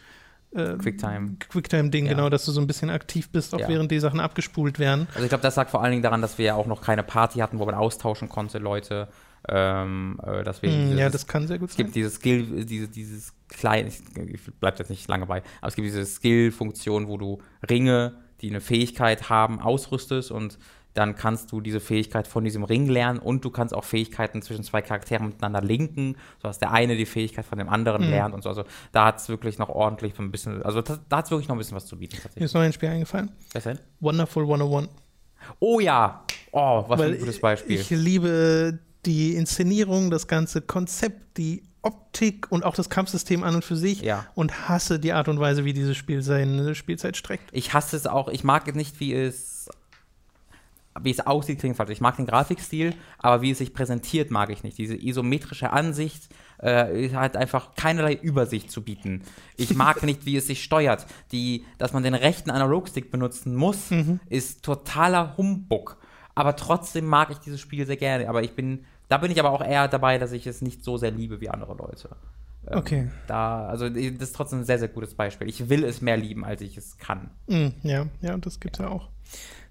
äh, 0.53 0.75
Quicktime. 0.77 1.35
Quicktime-Ding, 1.49 2.05
Ja. 2.05 2.11
genau, 2.13 2.29
dass 2.29 2.45
du 2.45 2.51
so 2.51 2.59
ein 2.61 2.67
bisschen 2.67 2.89
aktiv 2.89 3.29
bist, 3.29 3.53
auch 3.55 3.59
Ja. 3.59 3.67
während 3.69 3.91
die 3.91 3.99
Sachen 3.99 4.19
abgespult 4.19 4.79
werden. 4.79 5.07
Also 5.13 5.23
ich 5.23 5.29
glaube, 5.29 5.41
das 5.43 5.55
lag 5.55 5.69
vor 5.69 5.81
allen 5.81 5.91
Dingen 5.91 6.03
daran, 6.03 6.21
dass 6.21 6.37
wir 6.37 6.45
ja 6.45 6.55
auch 6.55 6.67
noch 6.67 6.81
keine 6.81 7.03
Party 7.03 7.39
hatten, 7.39 7.59
wo 7.59 7.65
man 7.65 7.75
austauschen 7.75 8.27
konnte, 8.29 8.57
Leute. 8.59 9.07
Ähm, 9.49 10.19
äh, 10.23 10.43
dass 10.43 10.61
wir 10.61 10.69
Hm, 10.71 10.81
dieses, 10.83 10.99
ja, 10.99 11.09
das 11.09 11.25
kann 11.25 11.47
sehr 11.47 11.57
gut 11.57 11.71
es 11.71 11.75
sein. 11.75 11.85
gibt 11.85 11.95
diese 11.95 12.11
Skill, 12.11 12.63
diese, 12.63 12.87
dieses 12.87 13.33
kleine, 13.49 13.87
ich, 13.89 13.99
ich 14.15 14.41
bleib 14.59 14.77
jetzt 14.77 14.89
nicht 14.89 15.07
lange 15.09 15.25
bei, 15.25 15.41
aber 15.61 15.67
es 15.67 15.75
gibt 15.75 15.87
diese 15.87 16.05
Skill-Funktion, 16.05 17.07
wo 17.07 17.17
du 17.17 17.39
Ringe, 17.67 18.13
die 18.41 18.49
eine 18.51 18.61
Fähigkeit 18.61 19.29
haben, 19.31 19.59
ausrüstest 19.59 20.29
und 20.29 20.59
dann 20.93 21.15
kannst 21.15 21.51
du 21.51 21.62
diese 21.62 21.80
Fähigkeit 21.80 22.27
von 22.27 22.43
diesem 22.43 22.63
Ring 22.63 22.88
lernen 22.88 23.19
und 23.19 23.45
du 23.45 23.49
kannst 23.49 23.73
auch 23.73 23.84
Fähigkeiten 23.84 24.41
zwischen 24.41 24.63
zwei 24.63 24.82
Charakteren 24.82 25.27
miteinander 25.30 25.62
linken, 25.62 26.15
sodass 26.41 26.60
der 26.60 26.71
eine 26.71 26.97
die 26.97 27.06
Fähigkeit 27.06 27.45
von 27.45 27.58
dem 27.58 27.69
anderen 27.69 28.04
Mhm. 28.06 28.10
lernt 28.10 28.34
und 28.34 28.41
so. 28.43 28.49
Also 28.49 28.63
da 28.91 29.06
hat 29.06 29.19
es 29.19 29.30
wirklich 29.30 29.58
noch 29.58 29.69
ordentlich 29.69 30.13
so 30.15 30.21
ein 30.23 30.32
bisschen, 30.32 30.62
also 30.63 30.82
das, 30.82 30.99
da 31.08 31.17
hat 31.17 31.25
es 31.25 31.32
wirklich 31.32 31.47
noch 31.47 31.56
ein 31.56 31.60
bisschen 31.60 31.75
was 31.77 31.86
zu 31.86 31.97
bieten 31.97 32.17
Mir 32.36 32.45
ist 32.45 32.54
noch 32.54 32.62
ein 32.62 32.73
Spiel 32.73 32.89
eingefallen. 32.89 33.32
Was 33.54 33.63
denn? 33.63 33.80
Wonderful 33.99 34.43
101. 34.43 34.89
Oh 35.60 35.80
ja! 35.80 36.23
Oh, 36.51 36.84
was 36.88 36.99
für 36.99 37.06
Weil 37.08 37.13
ein 37.13 37.19
gutes 37.19 37.39
Beispiel. 37.39 37.80
Ich 37.80 37.89
liebe 37.89 38.80
die 39.06 39.36
Inszenierung, 39.36 40.12
das 40.12 40.27
ganze 40.27 40.62
Konzept, 40.62 41.38
die 41.38 41.63
Optik 41.84 42.51
und 42.51 42.63
auch 42.63 42.75
das 42.75 42.89
Kampfsystem 42.91 43.43
an 43.43 43.56
und 43.56 43.65
für 43.65 43.75
sich 43.75 44.01
Ja. 44.01 44.27
und 44.36 44.69
hasse 44.69 44.99
die 44.99 45.13
Art 45.13 45.27
und 45.27 45.39
Weise, 45.39 45.65
wie 45.65 45.73
dieses 45.73 45.97
Spiel 45.97 46.21
seine 46.21 46.75
Spielzeit 46.75 47.17
streckt. 47.17 47.49
Ich 47.54 47.73
hasse 47.73 47.95
es 47.95 48.06
auch, 48.06 48.27
ich 48.27 48.43
mag 48.43 48.67
es 48.67 48.75
nicht, 48.75 48.99
wie 48.99 49.13
es 49.13 49.61
wie 50.99 51.12
es 51.12 51.19
aussieht, 51.25 51.60
klingt 51.60 51.77
falsch. 51.77 51.91
Ich 51.91 52.01
mag 52.01 52.17
den 52.17 52.25
Grafikstil, 52.25 52.93
aber 53.17 53.41
wie 53.41 53.51
es 53.51 53.60
sich 53.60 53.73
präsentiert, 53.73 54.30
mag 54.30 54.49
ich 54.49 54.63
nicht. 54.63 54.77
Diese 54.77 54.95
isometrische 54.95 55.71
Ansicht 55.71 56.30
äh, 56.58 57.10
hat 57.10 57.38
einfach 57.38 57.75
keinerlei 57.75 58.13
Übersicht 58.13 58.71
zu 58.71 58.84
bieten. 58.84 59.21
Ich 59.56 59.73
mag 59.75 60.04
nicht, 60.04 60.25
wie 60.25 60.36
es 60.38 60.47
sich 60.47 60.63
steuert. 60.63 61.06
Die, 61.32 61.65
dass 61.77 61.93
man 61.93 62.04
den 62.04 62.13
rechten 62.13 62.51
Analogstick 62.51 63.10
benutzen 63.10 63.56
muss, 63.56 63.89
ist 64.30 64.63
totaler 64.63 65.38
Humbug. 65.38 65.97
Aber 66.36 66.56
trotzdem 66.56 67.06
mag 67.06 67.30
ich 67.32 67.38
dieses 67.38 67.60
Spiel 67.60 67.86
sehr 67.86 67.97
gerne. 67.97 68.30
Aber 68.30 68.43
ich 68.43 68.54
bin, 68.56 68.86
da 69.10 69.17
bin 69.17 69.32
ich 69.32 69.39
aber 69.39 69.51
auch 69.51 69.63
eher 69.63 69.88
dabei, 69.88 70.17
dass 70.17 70.32
ich 70.32 70.45
es 70.47 70.62
nicht 70.62 70.84
so 70.84 70.97
sehr 70.97 71.12
liebe 71.12 71.41
wie 71.41 71.49
andere 71.49 71.75
Leute. 71.75 72.10
Ähm, 72.67 72.77
Okay. 72.77 73.10
Da, 73.27 73.65
also 73.67 73.89
das 73.89 73.99
ist 74.01 74.36
trotzdem 74.36 74.60
ein 74.60 74.65
sehr, 74.65 74.80
sehr 74.80 74.88
gutes 74.88 75.15
Beispiel. 75.15 75.49
Ich 75.49 75.69
will 75.69 75.84
es 75.84 76.01
mehr 76.01 76.17
lieben, 76.17 76.45
als 76.45 76.62
ich 76.62 76.77
es 76.77 76.97
kann. 76.97 77.32
Mm, 77.47 77.69
ja, 77.82 78.06
ja, 78.21 78.38
das 78.38 78.60
gibt's 78.60 78.80
ja 78.80 78.88
auch. 78.88 79.10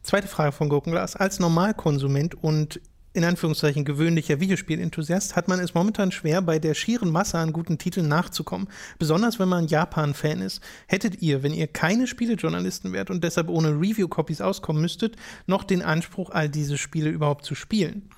Zweite 0.03 0.29
Frage 0.29 0.53
von 0.53 0.69
Gurkenglas. 0.69 1.17
Als 1.17 1.39
Normalkonsument 1.39 2.35
und 2.43 2.81
in 3.13 3.25
Anführungszeichen 3.25 3.85
gewöhnlicher 3.85 4.39
Videospielenthusiast 4.39 5.35
hat 5.35 5.49
man 5.49 5.59
es 5.59 5.75
momentan 5.75 6.13
schwer, 6.13 6.43
bei 6.43 6.61
der 6.61 6.75
schieren 6.75 7.11
Masse 7.11 7.39
an 7.39 7.53
guten 7.53 7.77
Titeln 7.77 8.07
nachzukommen. 8.07 8.69
Besonders 8.99 9.41
wenn 9.41 9.49
man 9.49 9.67
Japan-Fan 9.67 10.41
ist. 10.41 10.63
Hättet 10.87 11.21
ihr, 11.21 11.43
wenn 11.43 11.53
ihr 11.53 11.67
keine 11.67 12.07
Spielejournalisten 12.07 12.93
wärt 12.93 13.11
und 13.11 13.25
deshalb 13.25 13.49
ohne 13.49 13.71
Review-Copies 13.71 14.41
auskommen 14.41 14.81
müsstet, 14.81 15.17
noch 15.47 15.65
den 15.65 15.83
Anspruch, 15.83 16.31
all 16.31 16.49
diese 16.49 16.79
Spiele 16.79 17.11
überhaupt 17.11 17.45
zu 17.45 17.57
spielen? 17.57 18.09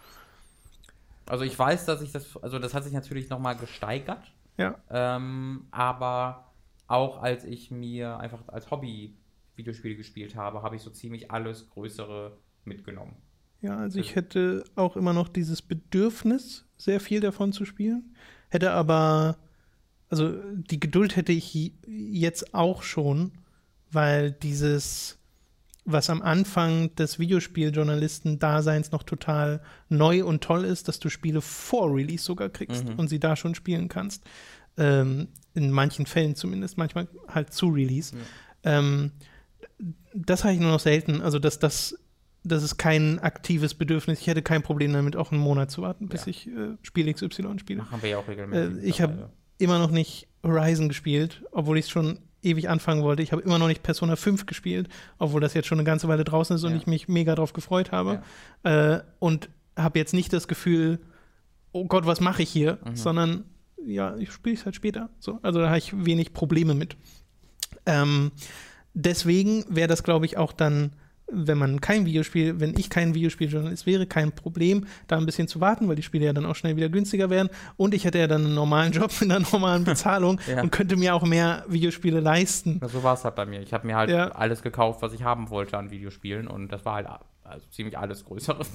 Also 1.27 1.45
ich 1.45 1.59
weiß, 1.59 1.87
dass 1.87 2.03
ich 2.03 2.12
das, 2.12 2.37
also 2.42 2.59
das 2.59 2.75
hat 2.75 2.85
sich 2.85 2.92
natürlich 2.92 3.31
nochmal 3.31 3.57
gesteigert. 3.57 4.31
Ja. 4.59 4.75
Ähm, 4.90 5.66
aber 5.71 6.53
auch 6.87 7.23
als 7.23 7.45
ich 7.45 7.71
mir 7.71 8.19
einfach 8.19 8.40
als 8.48 8.71
Hobby 8.71 9.15
Videospiele 9.63 9.96
gespielt 9.96 10.37
habe, 10.37 10.63
habe 10.63 10.77
ich 10.77 10.83
so 10.83 10.90
ziemlich 10.90 11.31
alles 11.31 11.71
Größere 11.71 12.37
mitgenommen. 12.65 13.17
Ja, 13.63 13.79
also 13.79 14.00
ich 14.00 14.17
hätte 14.17 14.65
auch 14.75 14.96
immer 14.96 15.13
noch 15.13 15.29
dieses 15.29 15.63
Bedürfnis, 15.63 16.65
sehr 16.77 16.98
viel 16.98 17.21
davon 17.21 17.52
zu 17.52 17.65
spielen. 17.65 18.17
Hätte 18.48 18.73
aber, 18.73 19.38
also 20.08 20.35
die 20.54 20.81
Geduld 20.81 21.15
hätte 21.15 21.33
ich 21.33 21.73
jetzt 21.87 22.54
auch 22.54 22.83
schon, 22.83 23.33
weil 23.92 24.33
dieses, 24.33 25.21
was 25.85 26.10
am 26.10 26.23
Anfang 26.23 26.92
des 26.96 27.21
Videospieljournalisten-Daseins 27.21 28.90
noch 28.90 29.04
total 29.04 29.63
neu 29.88 30.25
und 30.25 30.42
toll 30.42 30.65
ist, 30.65 30.88
dass 30.88 30.98
du 30.98 31.08
Spiele 31.08 31.40
vor 31.40 31.94
Release 31.94 32.25
sogar 32.25 32.48
kriegst 32.48 32.88
mhm. 32.88 32.98
und 32.98 33.08
sie 33.08 33.21
da 33.21 33.37
schon 33.37 33.54
spielen 33.54 33.88
kannst. 33.88 34.25
Ähm, 34.77 35.29
in 35.54 35.71
manchen 35.71 36.06
Fällen 36.06 36.35
zumindest, 36.35 36.79
manchmal 36.79 37.06
halt 37.29 37.52
zu 37.52 37.69
Release. 37.69 38.17
Ja. 38.65 38.79
Ähm, 38.79 39.13
das 40.15 40.44
habe 40.44 40.54
ich 40.54 40.60
nur 40.60 40.71
noch 40.71 40.81
selten. 40.81 41.21
Also, 41.21 41.38
dass 41.38 41.58
das 41.58 41.96
das 42.44 42.63
ist 42.63 42.77
kein 42.77 43.21
aktives 43.21 43.75
Bedürfnis. 43.75 44.21
Ich 44.21 44.27
hätte 44.27 44.42
kein 44.42 44.63
Problem 44.63 44.92
damit, 44.92 45.17
auch 45.17 45.31
einen 45.31 45.40
Monat 45.40 45.71
zu 45.71 45.83
warten, 45.83 46.08
bis 46.08 46.27
ja. 46.27 46.31
ich 46.31 46.48
äh, 46.48 46.77
Spiel 46.83 47.13
XY 47.13 47.58
spiele. 47.58 47.83
Machen 47.83 48.02
wir 48.02 48.10
ja 48.10 48.19
auch 48.19 48.27
regelmäßig. 48.27 48.83
Äh, 48.83 48.87
ich 48.87 49.00
habe 49.00 49.31
immer 49.58 49.79
noch 49.79 49.90
nicht 49.90 50.27
Horizon 50.42 50.88
gespielt, 50.88 51.44
obwohl 51.52 51.79
ich 51.79 51.85
es 51.85 51.90
schon 51.90 52.19
ewig 52.42 52.69
anfangen 52.69 53.02
wollte. 53.02 53.23
Ich 53.23 53.31
habe 53.31 53.42
immer 53.42 53.58
noch 53.58 53.69
nicht 53.69 53.85
Persona 53.85 54.17
5 54.17 54.46
gespielt, 54.46 54.88
obwohl 55.19 55.40
das 55.40 55.54
jetzt 55.54 55.69
schon 55.69 55.79
eine 55.79 55.87
ganze 55.87 56.08
Weile 56.08 56.25
draußen 56.25 56.56
ist 56.56 56.65
und 56.65 56.75
ich 56.75 56.88
mich 56.88 57.06
mega 57.06 57.37
drauf 57.37 57.52
gefreut 57.52 57.92
habe. 57.92 58.23
Ja. 58.65 58.96
Äh, 58.96 59.02
und 59.21 59.48
habe 59.77 59.98
jetzt 60.00 60.13
nicht 60.13 60.33
das 60.33 60.48
Gefühl, 60.48 60.98
oh 61.71 61.87
Gott, 61.87 62.06
was 62.06 62.21
mache 62.21 62.42
ich 62.42 62.50
hier, 62.50 62.79
mhm. 62.85 62.96
sondern 62.96 63.44
ja, 63.85 64.17
ich 64.17 64.33
spiele 64.33 64.56
es 64.56 64.65
halt 64.65 64.75
später. 64.75 65.10
So, 65.21 65.38
also 65.42 65.60
da 65.60 65.69
habe 65.69 65.79
ich 65.79 66.04
wenig 66.04 66.33
Probleme 66.33 66.75
mit. 66.75 66.96
Ähm, 67.87 68.33
deswegen 68.95 69.65
wäre 69.69 69.88
das, 69.88 70.03
glaube 70.03 70.27
ich, 70.27 70.37
auch 70.37 70.53
dann 70.53 70.93
wenn 71.33 71.59
man 71.59 71.81
kein 71.81 72.05
Videospiel, 72.05 72.61
wenn 72.61 72.79
ich 72.79 72.90
kein 72.90 73.15
Videospieljournalist 73.15 73.87
wäre, 73.87 74.07
kein 74.07 74.33
Problem, 74.33 74.87
da 75.09 75.17
ein 75.17 75.27
bisschen 75.27 75.49
zu 75.49 75.61
warten, 75.61 75.88
weil 75.88 75.97
die 75.97 76.03
Spiele 76.03 76.27
ja 76.27 76.33
dann 76.33 76.47
auch 76.47 76.55
schnell 76.55 76.77
wieder 76.77 76.88
günstiger 76.88 77.31
werden. 77.31 77.49
Und 77.77 77.95
ich 77.95 78.05
hätte 78.05 78.19
ja 78.19 78.27
dann 78.27 78.45
einen 78.45 78.55
normalen 78.55 78.93
Job 78.93 79.11
mit 79.21 79.31
einer 79.31 79.40
normalen 79.51 79.85
Bezahlung 79.87 80.40
ja. 80.47 80.63
und 80.63 80.71
könnte 80.71 80.97
mir 80.97 81.15
auch 81.15 81.25
mehr 81.25 81.65
Videospiele 81.69 82.21
leisten. 82.21 82.79
Ja, 82.83 82.88
so 82.88 83.03
war 83.03 83.15
es 83.15 83.25
halt 83.25 83.35
bei 83.35 83.47
mir. 83.47 83.61
Ich 83.61 83.73
habe 83.73 83.87
mir 83.87 83.97
halt 83.97 84.11
ja. 84.11 84.29
alles 84.33 84.63
gekauft, 84.63 85.03
was 85.03 85.13
ich 85.13 85.23
haben 85.23 85.51
wollte 85.51 85.79
an 85.79 85.90
Videospielen 85.90 86.47
und 86.49 86.71
das 86.71 86.85
war 86.85 86.97
halt 86.97 87.07
also 87.45 87.67
ziemlich 87.71 87.99
alles 87.99 88.25
Größere. 88.25 88.65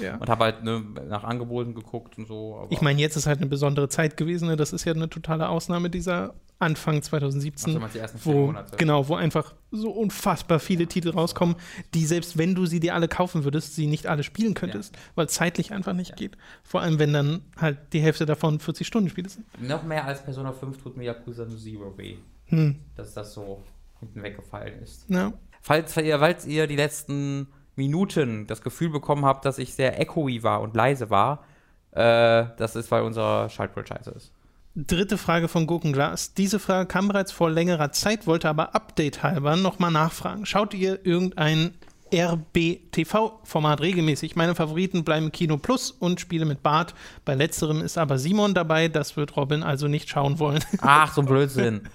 Ja. 0.00 0.16
Und 0.16 0.28
habe 0.28 0.44
halt 0.44 0.62
ne, 0.62 0.82
nach 1.08 1.24
Angeboten 1.24 1.74
geguckt 1.74 2.18
und 2.18 2.26
so. 2.26 2.66
ich 2.70 2.80
meine, 2.80 3.00
jetzt 3.00 3.16
ist 3.16 3.26
halt 3.26 3.38
eine 3.38 3.48
besondere 3.48 3.88
Zeit 3.88 4.16
gewesen. 4.16 4.48
Ne? 4.48 4.56
Das 4.56 4.72
ist 4.72 4.84
ja 4.84 4.92
eine 4.92 5.08
totale 5.08 5.48
Ausnahme 5.48 5.90
dieser 5.90 6.34
Anfang 6.60 7.02
2017. 7.02 7.76
Also 7.76 7.92
die 7.92 7.98
ersten 7.98 8.18
wo, 8.24 8.46
Monate. 8.46 8.76
Genau, 8.76 9.08
wo 9.08 9.14
einfach 9.14 9.54
so 9.70 9.90
unfassbar 9.90 10.60
viele 10.60 10.86
Titel 10.86 11.10
rauskommen, 11.10 11.56
die 11.94 12.04
selbst 12.06 12.38
wenn 12.38 12.54
du 12.54 12.66
sie 12.66 12.80
dir 12.80 12.94
alle 12.94 13.08
kaufen 13.08 13.44
würdest, 13.44 13.74
sie 13.74 13.86
nicht 13.86 14.06
alle 14.06 14.22
spielen 14.22 14.54
könntest, 14.54 14.94
ja. 14.94 15.02
weil 15.14 15.26
es 15.26 15.32
zeitlich 15.32 15.72
einfach 15.72 15.94
nicht 15.94 16.10
ja. 16.10 16.16
geht. 16.16 16.36
Vor 16.62 16.80
allem, 16.80 16.98
wenn 16.98 17.12
dann 17.12 17.42
halt 17.56 17.78
die 17.92 18.00
Hälfte 18.00 18.26
davon 18.26 18.58
40-Stunden-Spiele 18.58 19.28
sind. 19.28 19.46
Noch 19.60 19.82
mehr 19.82 20.04
als 20.04 20.22
Persona 20.22 20.52
5 20.52 20.82
tut 20.82 20.96
mir 20.96 21.04
Yakuza 21.04 21.46
Zero 21.48 21.96
weh. 21.96 22.16
Hm. 22.46 22.76
Dass 22.96 23.14
das 23.14 23.34
so 23.34 23.62
hinten 24.00 24.22
weggefallen 24.22 24.82
ist. 24.82 25.08
Ja. 25.08 25.32
Falls 25.60 25.96
ihr, 25.96 26.18
falls 26.18 26.46
ihr 26.46 26.66
die 26.66 26.76
letzten 26.76 27.48
Minuten 27.78 28.46
das 28.46 28.60
Gefühl 28.60 28.90
bekommen 28.90 29.24
habe, 29.24 29.40
dass 29.42 29.58
ich 29.58 29.72
sehr 29.72 29.98
echoey 29.98 30.42
war 30.42 30.60
und 30.60 30.76
leise 30.76 31.08
war, 31.08 31.44
äh, 31.92 32.44
das 32.58 32.76
ist, 32.76 32.90
weil 32.90 33.02
unser 33.02 33.48
Schaltpult 33.48 33.88
scheiße 33.88 34.10
ist. 34.10 34.32
Dritte 34.74 35.16
Frage 35.16 35.48
von 35.48 35.66
Gurkenglas. 35.66 36.34
Diese 36.34 36.58
Frage 36.58 36.86
kam 36.86 37.08
bereits 37.08 37.32
vor 37.32 37.50
längerer 37.50 37.90
Zeit, 37.90 38.26
wollte 38.26 38.48
aber 38.48 38.74
Update 38.74 39.22
halber 39.22 39.56
nochmal 39.56 39.90
nachfragen. 39.90 40.44
Schaut 40.44 40.74
ihr 40.74 41.04
irgendein 41.04 41.72
RBTV-Format 42.12 43.80
regelmäßig. 43.80 44.36
Meine 44.36 44.54
Favoriten 44.54 45.04
bleiben 45.04 45.32
Kino 45.32 45.56
Plus 45.56 45.90
und 45.90 46.20
Spiele 46.20 46.44
mit 46.44 46.62
Bart. 46.62 46.94
Bei 47.24 47.34
letzterem 47.34 47.82
ist 47.82 47.98
aber 47.98 48.18
Simon 48.18 48.54
dabei. 48.54 48.88
Das 48.88 49.16
wird 49.16 49.36
Robin 49.36 49.62
also 49.62 49.88
nicht 49.88 50.08
schauen 50.08 50.38
wollen. 50.38 50.64
Ach, 50.80 51.12
so 51.12 51.22
ein 51.22 51.26
Blödsinn. 51.26 51.82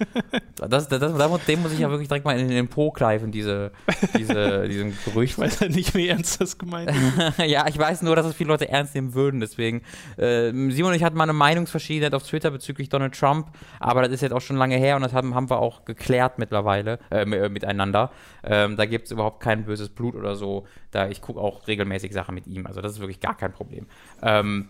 Das, 0.69 0.87
das, 0.87 0.99
das, 0.99 1.45
dem 1.45 1.61
muss 1.61 1.73
ich 1.73 1.79
ja 1.79 1.89
wirklich 1.89 2.07
direkt 2.07 2.25
mal 2.25 2.39
in 2.39 2.47
den 2.47 2.69
Po 2.69 2.91
greifen, 2.91 3.31
diese, 3.31 3.71
diese, 4.17 4.65
diesen 4.69 4.97
Gerücht. 5.03 5.33
Ich 5.33 5.37
weiß 5.37 5.59
ja 5.59 5.67
nicht, 5.67 5.93
wie 5.93 6.07
ernst 6.07 6.39
das 6.39 6.57
gemeint 6.57 6.89
ist. 6.89 7.37
ja, 7.45 7.67
ich 7.67 7.77
weiß 7.77 8.01
nur, 8.03 8.15
dass 8.15 8.25
es 8.25 8.35
viele 8.35 8.49
Leute 8.49 8.69
ernst 8.69 8.95
nehmen 8.95 9.13
würden. 9.13 9.41
Deswegen, 9.41 9.81
äh, 10.15 10.51
Simon 10.51 10.91
und 10.91 10.93
ich 10.93 11.03
hatten 11.03 11.17
mal 11.17 11.23
eine 11.23 11.33
Meinungsverschiedenheit 11.33 12.13
auf 12.13 12.23
Twitter 12.23 12.49
bezüglich 12.51 12.87
Donald 12.87 13.13
Trump. 13.13 13.47
Aber 13.79 14.03
das 14.03 14.11
ist 14.11 14.21
jetzt 14.21 14.31
auch 14.31 14.41
schon 14.41 14.55
lange 14.55 14.77
her 14.77 14.95
und 14.95 15.01
das 15.01 15.11
haben, 15.11 15.35
haben 15.35 15.49
wir 15.49 15.59
auch 15.59 15.83
geklärt 15.83 16.39
mittlerweile 16.39 16.99
äh, 17.11 17.25
miteinander. 17.25 18.11
Ähm, 18.43 18.77
da 18.77 18.85
gibt 18.85 19.07
es 19.07 19.11
überhaupt 19.11 19.41
kein 19.41 19.65
böses 19.65 19.89
Blut 19.89 20.02
Blut 20.03 20.15
oder 20.15 20.35
so. 20.35 20.67
Da 20.91 21.07
ich 21.07 21.21
gucke 21.21 21.39
auch 21.39 21.67
regelmäßig 21.67 22.11
Sachen 22.11 22.35
mit 22.35 22.47
ihm. 22.47 22.67
Also 22.67 22.81
das 22.81 22.93
ist 22.93 22.99
wirklich 22.99 23.21
gar 23.21 23.37
kein 23.37 23.53
Problem. 23.53 23.87
Ähm, 24.21 24.69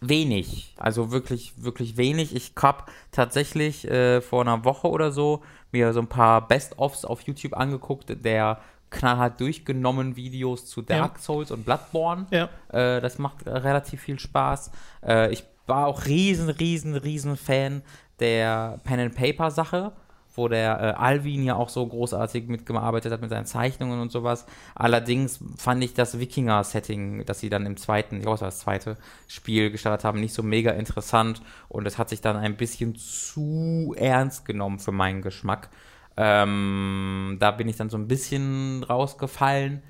wenig, 0.00 0.74
also 0.76 1.10
wirklich, 1.10 1.54
wirklich 1.56 1.96
wenig. 1.96 2.34
Ich 2.34 2.52
habe 2.60 2.84
tatsächlich 3.12 3.88
äh, 3.88 4.20
vor 4.20 4.42
einer 4.42 4.64
Woche 4.64 4.88
oder 4.88 5.10
so 5.10 5.42
mir 5.72 5.92
so 5.92 6.00
ein 6.00 6.08
paar 6.08 6.46
Best-ofs 6.46 7.04
auf 7.04 7.22
YouTube 7.22 7.56
angeguckt, 7.56 8.24
der 8.24 8.60
knallhart 8.90 9.40
durchgenommen 9.40 10.16
Videos 10.16 10.66
zu 10.66 10.82
Dark 10.82 11.16
ja. 11.16 11.22
Souls 11.22 11.50
und 11.50 11.64
Bloodborne. 11.64 12.26
Ja. 12.30 12.48
Äh, 12.68 13.00
das 13.00 13.18
macht 13.18 13.46
relativ 13.46 14.00
viel 14.02 14.18
Spaß. 14.18 14.70
Äh, 15.06 15.32
ich 15.32 15.44
war 15.66 15.86
auch 15.86 16.06
riesen, 16.06 16.50
riesen, 16.50 16.96
riesen 16.96 17.36
Fan 17.36 17.82
der 18.18 18.80
Pen 18.84 19.00
and 19.00 19.14
Paper 19.14 19.50
Sache 19.50 19.92
wo 20.34 20.48
der 20.48 20.80
äh, 20.80 21.00
Alvin 21.00 21.42
ja 21.42 21.56
auch 21.56 21.68
so 21.68 21.86
großartig 21.86 22.48
mitgearbeitet 22.48 23.12
hat 23.12 23.20
mit 23.20 23.30
seinen 23.30 23.46
Zeichnungen 23.46 24.00
und 24.00 24.12
sowas. 24.12 24.46
Allerdings 24.74 25.40
fand 25.56 25.82
ich 25.82 25.94
das 25.94 26.18
Wikinger-Setting, 26.18 27.24
das 27.24 27.40
sie 27.40 27.50
dann 27.50 27.66
im 27.66 27.76
zweiten, 27.76 28.16
ich 28.16 28.22
glaube, 28.22 28.36
es 28.36 28.40
war 28.42 28.48
das 28.48 28.60
zweite 28.60 28.96
Spiel 29.26 29.70
gestartet 29.70 30.04
haben, 30.04 30.20
nicht 30.20 30.34
so 30.34 30.42
mega 30.42 30.72
interessant 30.72 31.42
und 31.68 31.86
es 31.86 31.98
hat 31.98 32.08
sich 32.08 32.20
dann 32.20 32.36
ein 32.36 32.56
bisschen 32.56 32.96
zu 32.96 33.94
ernst 33.96 34.44
genommen 34.44 34.78
für 34.78 34.92
meinen 34.92 35.22
Geschmack. 35.22 35.70
Ähm, 36.16 37.36
da 37.40 37.50
bin 37.50 37.68
ich 37.68 37.76
dann 37.76 37.90
so 37.90 37.96
ein 37.96 38.08
bisschen 38.08 38.84
rausgefallen. 38.84 39.82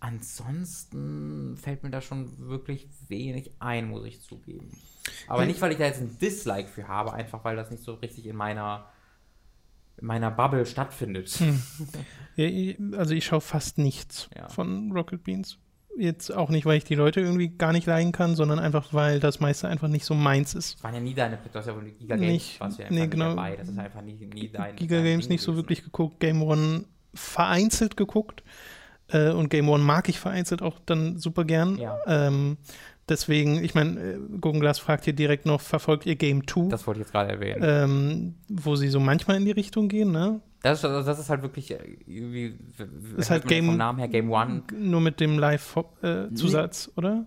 Ansonsten 0.00 1.56
fällt 1.56 1.84
mir 1.84 1.90
da 1.90 2.00
schon 2.00 2.48
wirklich 2.48 2.88
wenig 3.08 3.52
ein, 3.60 3.88
muss 3.88 4.04
ich 4.04 4.20
zugeben. 4.20 4.70
Aber 5.28 5.46
nicht, 5.46 5.60
weil 5.60 5.72
ich 5.72 5.78
da 5.78 5.84
jetzt 5.84 6.00
ein 6.00 6.18
Dislike 6.18 6.68
für 6.68 6.88
habe, 6.88 7.12
einfach 7.12 7.44
weil 7.44 7.56
das 7.56 7.70
nicht 7.70 7.82
so 7.82 7.94
richtig 7.94 8.26
in 8.26 8.36
meiner 8.36 8.86
meiner 10.02 10.30
Bubble 10.30 10.66
stattfindet. 10.66 11.28
Hm. 11.28 11.62
Ja, 12.34 12.48
also 12.96 13.12
ich 13.12 13.26
schaue 13.26 13.42
fast 13.42 13.76
nichts 13.76 14.30
ja. 14.34 14.48
von 14.48 14.90
Rocket 14.92 15.22
Beans. 15.22 15.58
Jetzt 15.98 16.30
auch 16.34 16.48
nicht, 16.48 16.64
weil 16.64 16.78
ich 16.78 16.84
die 16.84 16.94
Leute 16.94 17.20
irgendwie 17.20 17.48
gar 17.50 17.72
nicht 17.72 17.86
leiden 17.86 18.12
kann, 18.12 18.36
sondern 18.36 18.58
einfach, 18.58 18.94
weil 18.94 19.20
das 19.20 19.40
meiste 19.40 19.68
einfach 19.68 19.88
nicht 19.88 20.06
so 20.06 20.14
meins 20.14 20.54
ist. 20.54 20.76
Das 20.76 20.84
waren 20.84 20.94
ja 20.94 21.00
nie 21.00 21.12
deine, 21.12 21.36
du 21.36 21.58
hast 21.58 21.66
ja 21.66 21.76
wohl 21.76 21.90
Giga 21.90 22.16
Games, 22.16 22.32
nicht, 22.32 22.60
warst 22.60 22.78
ja 22.78 22.86
nee, 22.88 23.06
genau, 23.06 23.34
dabei. 23.34 23.56
Das 23.56 23.68
ist 23.68 23.78
einfach 23.78 24.00
nie, 24.00 24.14
nie 24.14 24.48
dein 24.48 24.76
Giga 24.76 24.96
dein 24.96 25.04
Games 25.04 25.26
Ding 25.26 25.34
nicht 25.34 25.42
so 25.42 25.56
wirklich 25.56 25.84
geguckt, 25.84 26.20
Game 26.20 26.42
One 26.42 26.86
vereinzelt 27.12 27.98
geguckt. 27.98 28.42
Äh, 29.08 29.30
und 29.32 29.50
Game 29.50 29.68
One 29.68 29.84
mag 29.84 30.08
ich 30.08 30.18
vereinzelt 30.18 30.62
auch 30.62 30.78
dann 30.78 31.18
super 31.18 31.44
gern. 31.44 31.76
Ja. 31.76 31.98
Ähm, 32.06 32.56
Deswegen, 33.12 33.62
ich 33.62 33.74
meine, 33.74 34.00
äh, 34.00 34.18
Gugenglas 34.40 34.78
fragt 34.78 35.04
hier 35.04 35.12
direkt 35.12 35.44
noch, 35.44 35.60
verfolgt 35.60 36.06
ihr 36.06 36.16
Game 36.16 36.46
2? 36.48 36.70
Das 36.70 36.86
wollte 36.86 37.00
ich 37.00 37.06
jetzt 37.06 37.12
gerade 37.12 37.30
erwähnen. 37.30 37.60
Ähm, 37.62 38.34
wo 38.48 38.74
sie 38.74 38.88
so 38.88 39.00
manchmal 39.00 39.36
in 39.36 39.44
die 39.44 39.50
Richtung 39.50 39.88
gehen, 39.88 40.12
ne? 40.12 40.40
Das, 40.62 40.82
ist, 40.82 40.84
das 40.84 41.18
ist 41.18 41.28
halt 41.28 41.42
wirklich, 41.42 41.72
äh, 41.72 41.78
wie, 42.06 42.56
ist 43.18 43.30
halt 43.30 43.46
Game, 43.46 43.66
vom 43.66 43.76
Namen 43.76 43.98
her 43.98 44.08
Game 44.08 44.30
One. 44.32 44.62
Nur 44.74 45.02
mit 45.02 45.20
dem 45.20 45.38
Live-Zusatz, 45.38 46.86
äh, 46.86 46.98
oder? 46.98 47.26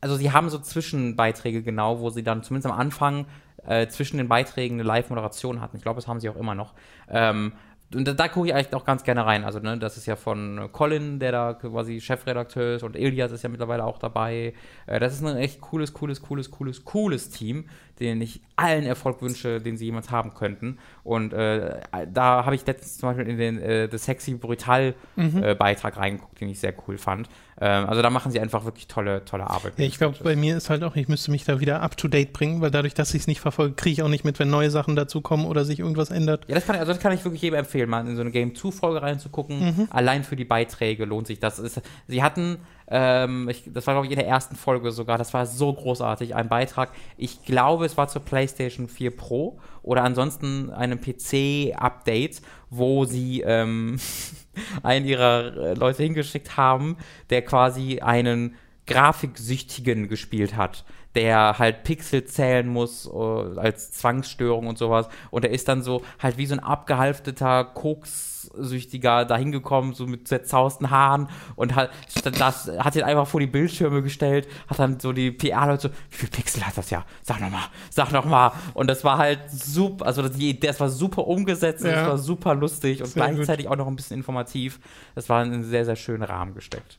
Also 0.00 0.16
sie 0.16 0.32
haben 0.32 0.48
so 0.48 0.58
Zwischenbeiträge 0.58 1.62
genau, 1.62 2.00
wo 2.00 2.08
sie 2.08 2.22
dann 2.22 2.42
zumindest 2.42 2.72
am 2.72 2.78
Anfang 2.78 3.26
äh, 3.66 3.88
zwischen 3.88 4.16
den 4.16 4.28
Beiträgen 4.28 4.76
eine 4.76 4.84
Live-Moderation 4.84 5.60
hatten. 5.60 5.76
Ich 5.76 5.82
glaube, 5.82 5.96
das 5.96 6.08
haben 6.08 6.20
sie 6.20 6.30
auch 6.30 6.36
immer 6.36 6.54
noch. 6.54 6.72
Ähm, 7.10 7.52
und 7.96 8.06
da, 8.06 8.12
da 8.12 8.28
gucke 8.28 8.48
ich 8.48 8.54
eigentlich 8.54 8.74
auch 8.74 8.84
ganz 8.84 9.04
gerne 9.04 9.24
rein. 9.24 9.44
Also, 9.44 9.58
ne, 9.58 9.78
das 9.78 9.96
ist 9.96 10.06
ja 10.06 10.16
von 10.16 10.68
Colin, 10.72 11.18
der 11.18 11.32
da 11.32 11.54
quasi 11.54 12.00
Chefredakteur 12.00 12.76
ist 12.76 12.82
und 12.82 12.96
Ilias 12.96 13.32
ist 13.32 13.42
ja 13.42 13.48
mittlerweile 13.48 13.84
auch 13.84 13.98
dabei. 13.98 14.54
Äh, 14.86 15.00
das 15.00 15.14
ist 15.14 15.24
ein 15.24 15.36
echt 15.36 15.60
cooles, 15.60 15.92
cooles, 15.92 16.22
cooles, 16.22 16.50
cooles, 16.50 16.84
cooles 16.84 17.30
Team, 17.30 17.64
denen 17.98 18.20
ich 18.20 18.40
allen 18.56 18.84
Erfolg 18.84 19.22
wünsche, 19.22 19.60
den 19.60 19.76
sie 19.76 19.86
jemals 19.86 20.10
haben 20.10 20.34
könnten. 20.34 20.78
Und 21.02 21.32
äh, 21.32 21.80
da 22.12 22.44
habe 22.44 22.54
ich 22.54 22.66
letztens 22.66 22.98
zum 22.98 23.10
Beispiel 23.10 23.28
in 23.28 23.38
den 23.38 23.58
äh, 23.60 23.88
The 23.90 23.98
Sexy 23.98 24.34
Brutal 24.34 24.94
mhm. 25.16 25.42
äh, 25.42 25.54
Beitrag 25.54 25.96
reingeguckt, 25.96 26.40
den 26.40 26.48
ich 26.48 26.60
sehr 26.60 26.74
cool 26.86 26.98
fand. 26.98 27.28
Ähm, 27.58 27.86
also 27.86 28.02
da 28.02 28.10
machen 28.10 28.32
sie 28.32 28.40
einfach 28.40 28.64
wirklich 28.64 28.86
tolle, 28.86 29.24
tolle 29.24 29.48
Arbeit. 29.48 29.74
Ja, 29.78 29.86
ich 29.86 29.98
glaube, 29.98 30.16
bei 30.22 30.36
mir 30.36 30.56
ist 30.56 30.68
halt 30.68 30.82
auch, 30.82 30.96
ich 30.96 31.08
müsste 31.08 31.30
mich 31.30 31.44
da 31.44 31.60
wieder 31.60 31.80
up 31.80 31.96
to 31.96 32.08
date 32.08 32.32
bringen, 32.32 32.60
weil 32.60 32.70
dadurch, 32.70 32.94
dass 32.94 33.14
ich 33.14 33.22
es 33.22 33.26
nicht 33.26 33.40
verfolge, 33.40 33.74
kriege 33.74 33.92
ich 33.92 34.02
auch 34.02 34.08
nicht 34.08 34.24
mit, 34.24 34.38
wenn 34.38 34.50
neue 34.50 34.70
Sachen 34.70 34.96
dazukommen 34.96 35.46
oder 35.46 35.64
sich 35.64 35.78
irgendwas 35.78 36.10
ändert. 36.10 36.44
Ja, 36.48 36.54
das 36.54 36.66
kann, 36.66 36.76
also 36.76 36.92
das 36.92 37.00
kann 37.00 37.12
ich 37.12 37.24
wirklich 37.24 37.42
jedem 37.42 37.58
empfehlen, 37.58 37.85
mal 37.86 38.06
in 38.06 38.16
so 38.16 38.22
eine 38.22 38.30
Game 38.30 38.52
2-Folge 38.52 39.02
reinzugucken. 39.02 39.60
Mhm. 39.60 39.88
Allein 39.90 40.24
für 40.24 40.36
die 40.36 40.44
Beiträge 40.44 41.04
lohnt 41.04 41.26
sich 41.26 41.38
das. 41.38 41.58
Ist, 41.58 41.80
sie 42.06 42.22
hatten 42.22 42.58
ähm, 42.88 43.48
ich, 43.48 43.64
das 43.66 43.86
war, 43.86 43.94
glaube 43.94 44.06
ich, 44.06 44.12
in 44.12 44.18
der 44.18 44.28
ersten 44.28 44.54
Folge 44.54 44.92
sogar. 44.92 45.18
Das 45.18 45.34
war 45.34 45.46
so 45.46 45.72
großartig. 45.72 46.34
Ein 46.34 46.48
Beitrag. 46.48 46.92
Ich 47.16 47.44
glaube, 47.44 47.84
es 47.84 47.96
war 47.96 48.08
zur 48.08 48.24
PlayStation 48.24 48.88
4 48.88 49.16
Pro 49.16 49.58
oder 49.82 50.04
ansonsten 50.04 50.70
einem 50.70 51.00
PC-Update, 51.00 52.42
wo 52.70 53.04
sie 53.04 53.40
ähm, 53.40 53.98
einen 54.82 55.06
ihrer 55.06 55.56
äh, 55.56 55.74
Leute 55.74 56.04
hingeschickt 56.04 56.56
haben, 56.56 56.96
der 57.30 57.42
quasi 57.42 58.00
einen 58.00 58.54
Grafiksüchtigen 58.86 60.08
gespielt 60.08 60.56
hat, 60.56 60.84
der 61.16 61.58
halt 61.58 61.82
Pixel 61.82 62.26
zählen 62.26 62.68
muss 62.68 63.06
uh, 63.06 63.58
als 63.58 63.90
Zwangsstörung 63.90 64.66
und 64.66 64.76
sowas. 64.76 65.08
Und 65.30 65.46
er 65.46 65.50
ist 65.50 65.66
dann 65.66 65.82
so 65.82 66.02
halt 66.22 66.36
wie 66.36 66.44
so 66.44 66.54
ein 66.54 66.60
abgehalfteter 66.60 67.64
Kokssüchtiger 67.64 69.24
dahin 69.24 69.50
gekommen, 69.50 69.94
so 69.94 70.06
mit 70.06 70.28
zerzausten 70.28 70.90
Haaren 70.90 71.28
und 71.56 71.74
hat 71.74 71.90
das 72.22 72.70
hat 72.78 72.96
ihn 72.96 73.02
einfach 73.02 73.26
vor 73.26 73.40
die 73.40 73.46
Bildschirme 73.46 74.02
gestellt, 74.02 74.46
hat 74.68 74.78
dann 74.78 75.00
so 75.00 75.12
die 75.12 75.30
PR-Leute 75.30 75.88
so, 75.88 75.88
wie 76.10 76.16
viel 76.16 76.28
Pixel 76.28 76.66
hat 76.66 76.76
das 76.76 76.90
ja? 76.90 77.04
Sag 77.22 77.40
nochmal, 77.40 77.64
sag 77.88 78.12
nochmal. 78.12 78.52
Und 78.74 78.88
das 78.88 79.02
war 79.02 79.16
halt 79.16 79.40
super, 79.50 80.04
also 80.04 80.20
das, 80.20 80.32
das 80.60 80.80
war 80.80 80.90
super 80.90 81.26
umgesetzt, 81.26 81.82
ja. 81.82 81.92
das 81.92 82.06
war 82.06 82.18
super 82.18 82.54
lustig 82.54 83.00
und 83.00 83.08
sehr 83.08 83.26
gleichzeitig 83.26 83.66
gut. 83.66 83.72
auch 83.72 83.78
noch 83.78 83.86
ein 83.86 83.96
bisschen 83.96 84.18
informativ. 84.18 84.80
Das 85.14 85.30
war 85.30 85.42
in 85.42 85.52
einen 85.52 85.64
sehr, 85.64 85.86
sehr 85.86 85.96
schönen 85.96 86.24
Rahmen 86.24 86.54
gesteckt. 86.54 86.98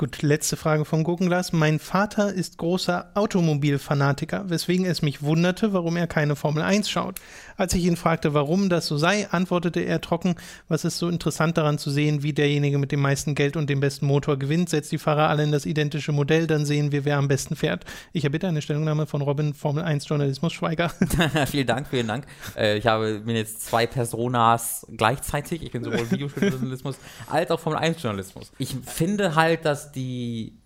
Gut, 0.00 0.22
letzte 0.22 0.56
Frage 0.56 0.86
vom 0.86 1.04
Gurkenglas. 1.04 1.52
Mein 1.52 1.78
Vater 1.78 2.32
ist 2.32 2.56
großer 2.56 3.10
Automobilfanatiker, 3.12 4.48
weswegen 4.48 4.86
es 4.86 5.02
mich 5.02 5.20
wunderte, 5.22 5.74
warum 5.74 5.98
er 5.98 6.06
keine 6.06 6.36
Formel 6.36 6.62
1 6.62 6.88
schaut. 6.88 7.20
Als 7.58 7.74
ich 7.74 7.84
ihn 7.84 7.98
fragte, 7.98 8.32
warum 8.32 8.70
das 8.70 8.86
so 8.86 8.96
sei, 8.96 9.28
antwortete 9.30 9.80
er 9.80 10.00
trocken, 10.00 10.36
was 10.68 10.86
ist 10.86 10.96
so 10.96 11.10
interessant 11.10 11.58
daran 11.58 11.76
zu 11.76 11.90
sehen, 11.90 12.22
wie 12.22 12.32
derjenige 12.32 12.78
mit 12.78 12.92
dem 12.92 13.00
meisten 13.00 13.34
Geld 13.34 13.58
und 13.58 13.68
dem 13.68 13.80
besten 13.80 14.06
Motor 14.06 14.38
gewinnt, 14.38 14.70
setzt 14.70 14.90
die 14.90 14.96
Fahrer 14.96 15.28
alle 15.28 15.42
in 15.42 15.52
das 15.52 15.66
identische 15.66 16.12
Modell, 16.12 16.46
dann 16.46 16.64
sehen 16.64 16.92
wir, 16.92 17.04
wer 17.04 17.18
am 17.18 17.28
besten 17.28 17.54
fährt. 17.54 17.84
Ich 18.14 18.24
habe 18.24 18.30
bitte 18.30 18.48
eine 18.48 18.62
Stellungnahme 18.62 19.06
von 19.06 19.20
Robin, 19.20 19.52
Formel 19.52 19.84
1 19.84 20.08
Journalismus 20.08 20.54
Schweiger. 20.54 20.90
vielen 21.46 21.66
Dank, 21.66 21.88
vielen 21.88 22.08
Dank. 22.08 22.24
Äh, 22.56 22.78
ich 22.78 22.86
habe 22.86 23.20
mir 23.26 23.36
jetzt 23.36 23.66
zwei 23.66 23.86
Personas 23.86 24.86
gleichzeitig, 24.96 25.62
ich 25.62 25.70
bin 25.70 25.84
sowohl 25.84 26.10
Videojournalismus 26.10 26.96
als 27.28 27.50
auch 27.50 27.60
Formel 27.60 27.78
1 27.78 28.02
Journalismus. 28.02 28.50
Ich 28.56 28.74
finde 28.86 29.34
halt, 29.34 29.66
dass 29.66 29.89
die. 29.92 30.58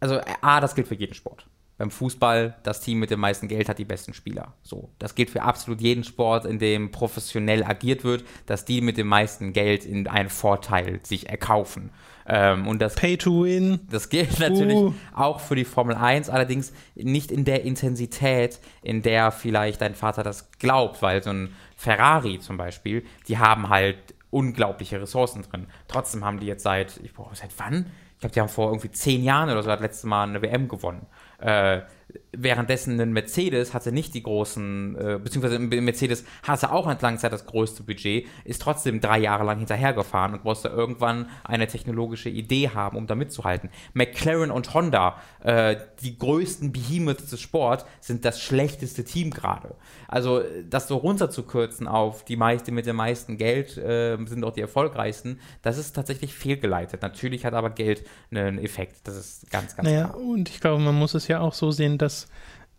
Also, 0.00 0.20
A, 0.40 0.60
das 0.60 0.74
gilt 0.74 0.88
für 0.88 0.94
jeden 0.94 1.14
Sport. 1.14 1.46
Beim 1.80 1.90
Fußball, 1.90 2.56
das 2.62 2.82
Team 2.82 2.98
mit 2.98 3.10
dem 3.10 3.20
meisten 3.20 3.48
Geld 3.48 3.70
hat 3.70 3.78
die 3.78 3.86
besten 3.86 4.12
Spieler. 4.12 4.52
So. 4.62 4.90
Das 4.98 5.14
gilt 5.14 5.30
für 5.30 5.40
absolut 5.40 5.80
jeden 5.80 6.04
Sport, 6.04 6.44
in 6.44 6.58
dem 6.58 6.90
professionell 6.90 7.64
agiert 7.64 8.04
wird, 8.04 8.22
dass 8.44 8.66
die 8.66 8.82
mit 8.82 8.98
dem 8.98 9.06
meisten 9.06 9.54
Geld 9.54 9.86
in 9.86 10.06
einen 10.06 10.28
Vorteil 10.28 11.00
sich 11.04 11.30
erkaufen. 11.30 11.90
Ähm, 12.26 12.68
und 12.68 12.82
das, 12.82 12.96
Pay 12.96 13.16
to 13.16 13.44
win. 13.44 13.80
Das 13.90 14.10
gilt 14.10 14.38
natürlich 14.38 14.76
uh. 14.76 14.92
auch 15.14 15.40
für 15.40 15.56
die 15.56 15.64
Formel 15.64 15.96
1, 15.96 16.28
allerdings 16.28 16.74
nicht 16.96 17.32
in 17.32 17.46
der 17.46 17.64
Intensität, 17.64 18.60
in 18.82 19.00
der 19.00 19.32
vielleicht 19.32 19.80
dein 19.80 19.94
Vater 19.94 20.22
das 20.22 20.50
glaubt, 20.58 21.00
weil 21.00 21.22
so 21.22 21.30
ein 21.30 21.54
Ferrari 21.76 22.40
zum 22.40 22.58
Beispiel, 22.58 23.04
die 23.26 23.38
haben 23.38 23.70
halt 23.70 23.96
unglaubliche 24.30 25.00
Ressourcen 25.00 25.42
drin. 25.42 25.66
Trotzdem 25.88 26.24
haben 26.24 26.40
die 26.40 26.46
jetzt 26.46 26.62
seit, 26.62 26.98
ich 26.98 27.12
boah, 27.12 27.30
seit 27.32 27.50
wann? 27.58 27.86
Ich 28.14 28.20
glaube, 28.20 28.34
die 28.34 28.40
haben 28.40 28.48
vor 28.48 28.68
irgendwie 28.68 28.90
zehn 28.90 29.22
Jahren 29.22 29.50
oder 29.50 29.62
so 29.62 29.68
das 29.70 29.80
letzte 29.80 30.06
Mal 30.06 30.28
eine 30.28 30.42
WM 30.42 30.68
gewonnen. 30.68 31.06
Äh, 31.38 31.82
währenddessen 32.32 33.00
ein 33.00 33.12
Mercedes 33.12 33.74
hatte 33.74 33.92
nicht 33.92 34.14
die 34.14 34.22
großen, 34.22 34.96
äh, 34.96 35.18
beziehungsweise 35.22 35.58
Mercedes 35.58 36.24
hatte 36.42 36.72
auch 36.72 36.86
eine 36.86 36.98
lange 37.00 37.18
Zeit 37.18 37.32
das 37.32 37.46
größte 37.46 37.82
Budget, 37.82 38.26
ist 38.44 38.62
trotzdem 38.62 39.00
drei 39.00 39.18
Jahre 39.18 39.44
lang 39.44 39.58
hinterhergefahren 39.58 40.34
und 40.34 40.44
musste 40.44 40.68
irgendwann 40.68 41.28
eine 41.44 41.66
technologische 41.66 42.28
Idee 42.28 42.70
haben, 42.70 42.96
um 42.96 43.06
da 43.06 43.14
mitzuhalten. 43.14 43.70
McLaren 43.94 44.50
und 44.50 44.72
Honda, 44.74 45.20
äh, 45.42 45.76
die 46.02 46.18
größten 46.18 46.72
Behemoths 46.72 47.30
des 47.30 47.40
Sports, 47.40 47.84
sind 48.00 48.24
das 48.24 48.40
schlechteste 48.40 49.04
Team 49.04 49.30
gerade. 49.30 49.74
Also 50.08 50.42
das 50.68 50.88
so 50.88 50.96
runterzukürzen 50.96 51.86
auf 51.86 52.24
die 52.24 52.36
meisten 52.36 52.74
mit 52.74 52.86
dem 52.86 52.96
meisten 52.96 53.38
Geld 53.38 53.76
äh, 53.76 54.16
sind 54.26 54.44
auch 54.44 54.52
die 54.52 54.60
erfolgreichsten, 54.60 55.40
das 55.62 55.78
ist 55.78 55.94
tatsächlich 55.94 56.34
fehlgeleitet. 56.34 57.02
Natürlich 57.02 57.44
hat 57.44 57.54
aber 57.54 57.70
Geld 57.70 58.04
einen 58.30 58.58
Effekt, 58.58 58.96
das 59.04 59.16
ist 59.16 59.50
ganz, 59.50 59.76
ganz 59.76 59.88
naja, 59.88 60.08
klar. 60.08 60.20
Und 60.20 60.48
ich 60.48 60.60
glaube, 60.60 60.82
man 60.82 60.94
muss 60.94 61.14
es 61.14 61.28
ja 61.28 61.40
auch 61.40 61.54
so 61.54 61.70
sehen, 61.70 61.98
dass 62.00 62.28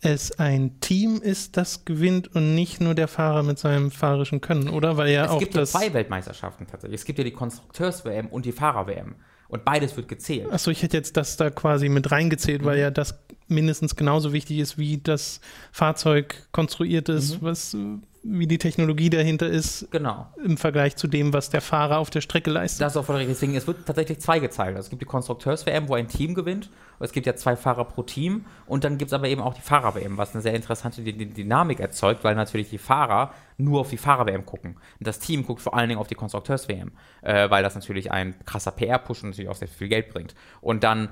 es 0.01 0.31
ein 0.39 0.79
Team 0.79 1.21
ist, 1.21 1.57
das 1.57 1.85
gewinnt 1.85 2.33
und 2.35 2.55
nicht 2.55 2.81
nur 2.81 2.95
der 2.95 3.07
Fahrer 3.07 3.43
mit 3.43 3.59
seinem 3.59 3.91
fahrerischen 3.91 4.41
Können, 4.41 4.69
oder? 4.69 4.97
Weil 4.97 5.11
ja 5.11 5.25
es 5.25 5.31
auch 5.31 5.39
gibt 5.39 5.53
ja 5.53 5.65
zwei 5.65 5.93
Weltmeisterschaften 5.93 6.65
tatsächlich. 6.67 6.99
Es 6.99 7.05
gibt 7.05 7.19
ja 7.19 7.23
die 7.23 7.31
Konstrukteurs-WM 7.31 8.27
und 8.27 8.45
die 8.45 8.51
Fahrer-WM. 8.51 9.15
Und 9.47 9.65
beides 9.65 9.97
wird 9.97 10.07
gezählt. 10.07 10.51
Achso, 10.51 10.71
ich 10.71 10.81
hätte 10.81 10.95
jetzt 10.95 11.17
das 11.17 11.35
da 11.35 11.49
quasi 11.49 11.89
mit 11.89 12.09
reingezählt, 12.09 12.61
mhm. 12.61 12.65
weil 12.65 12.79
ja 12.79 12.89
das 12.89 13.19
mindestens 13.47 13.95
genauso 13.95 14.33
wichtig 14.33 14.59
ist, 14.59 14.77
wie 14.77 14.97
das 14.97 15.41
Fahrzeug 15.71 16.47
konstruiert 16.51 17.09
ist, 17.09 17.41
mhm. 17.41 17.45
was 17.45 17.75
wie 18.23 18.45
die 18.45 18.59
Technologie 18.59 19.09
dahinter 19.09 19.47
ist. 19.47 19.87
Genau. 19.89 20.27
Im 20.43 20.57
Vergleich 20.57 20.95
zu 20.95 21.07
dem, 21.07 21.33
was 21.33 21.49
der 21.49 21.61
Fahrer 21.61 21.97
auf 21.97 22.11
der 22.11 22.21
Strecke 22.21 22.51
leistet. 22.51 22.81
Das 22.81 22.93
ist 22.93 22.97
auch 22.97 23.05
voll 23.05 23.15
richtig. 23.15 23.35
Deswegen, 23.35 23.55
es 23.55 23.65
wird 23.65 23.85
tatsächlich 23.85 24.19
zwei 24.19 24.39
gezeigt. 24.39 24.75
Also 24.75 24.85
es 24.85 24.89
gibt 24.91 25.01
die 25.01 25.07
Konstrukteurs-WM, 25.07 25.89
wo 25.89 25.95
ein 25.95 26.07
Team 26.07 26.35
gewinnt. 26.35 26.69
Es 26.99 27.13
gibt 27.13 27.25
ja 27.25 27.35
zwei 27.35 27.55
Fahrer 27.55 27.85
pro 27.85 28.03
Team. 28.03 28.45
Und 28.67 28.83
dann 28.83 28.99
gibt 28.99 29.09
es 29.09 29.13
aber 29.13 29.27
eben 29.27 29.41
auch 29.41 29.55
die 29.55 29.61
Fahrer-WM, 29.61 30.17
was 30.17 30.33
eine 30.33 30.43
sehr 30.43 30.53
interessante 30.53 31.01
Dynamik 31.01 31.79
erzeugt, 31.79 32.23
weil 32.23 32.35
natürlich 32.35 32.69
die 32.69 32.77
Fahrer 32.77 33.33
nur 33.57 33.81
auf 33.81 33.89
die 33.89 33.97
Fahrer-WM 33.97 34.45
gucken. 34.45 34.75
Und 34.99 35.07
das 35.07 35.17
Team 35.17 35.45
guckt 35.45 35.61
vor 35.61 35.75
allen 35.75 35.89
Dingen 35.89 35.99
auf 35.99 36.07
die 36.07 36.15
Konstrukteurs-WM, 36.15 36.91
äh, 37.23 37.49
weil 37.49 37.63
das 37.63 37.73
natürlich 37.73 38.11
ein 38.11 38.35
krasser 38.45 38.71
PR-Push 38.71 39.23
und 39.23 39.29
natürlich 39.29 39.49
auch 39.49 39.55
sehr 39.55 39.67
viel 39.67 39.87
Geld 39.87 40.09
bringt. 40.09 40.35
Und 40.61 40.83
dann, 40.83 41.09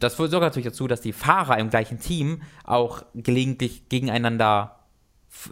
das 0.00 0.14
führt 0.14 0.30
sogar 0.30 0.48
natürlich 0.48 0.68
dazu, 0.68 0.86
dass 0.88 1.02
die 1.02 1.12
Fahrer 1.12 1.58
im 1.58 1.68
gleichen 1.68 2.00
Team 2.00 2.40
auch 2.64 3.02
gelegentlich 3.14 3.90
gegeneinander 3.90 4.75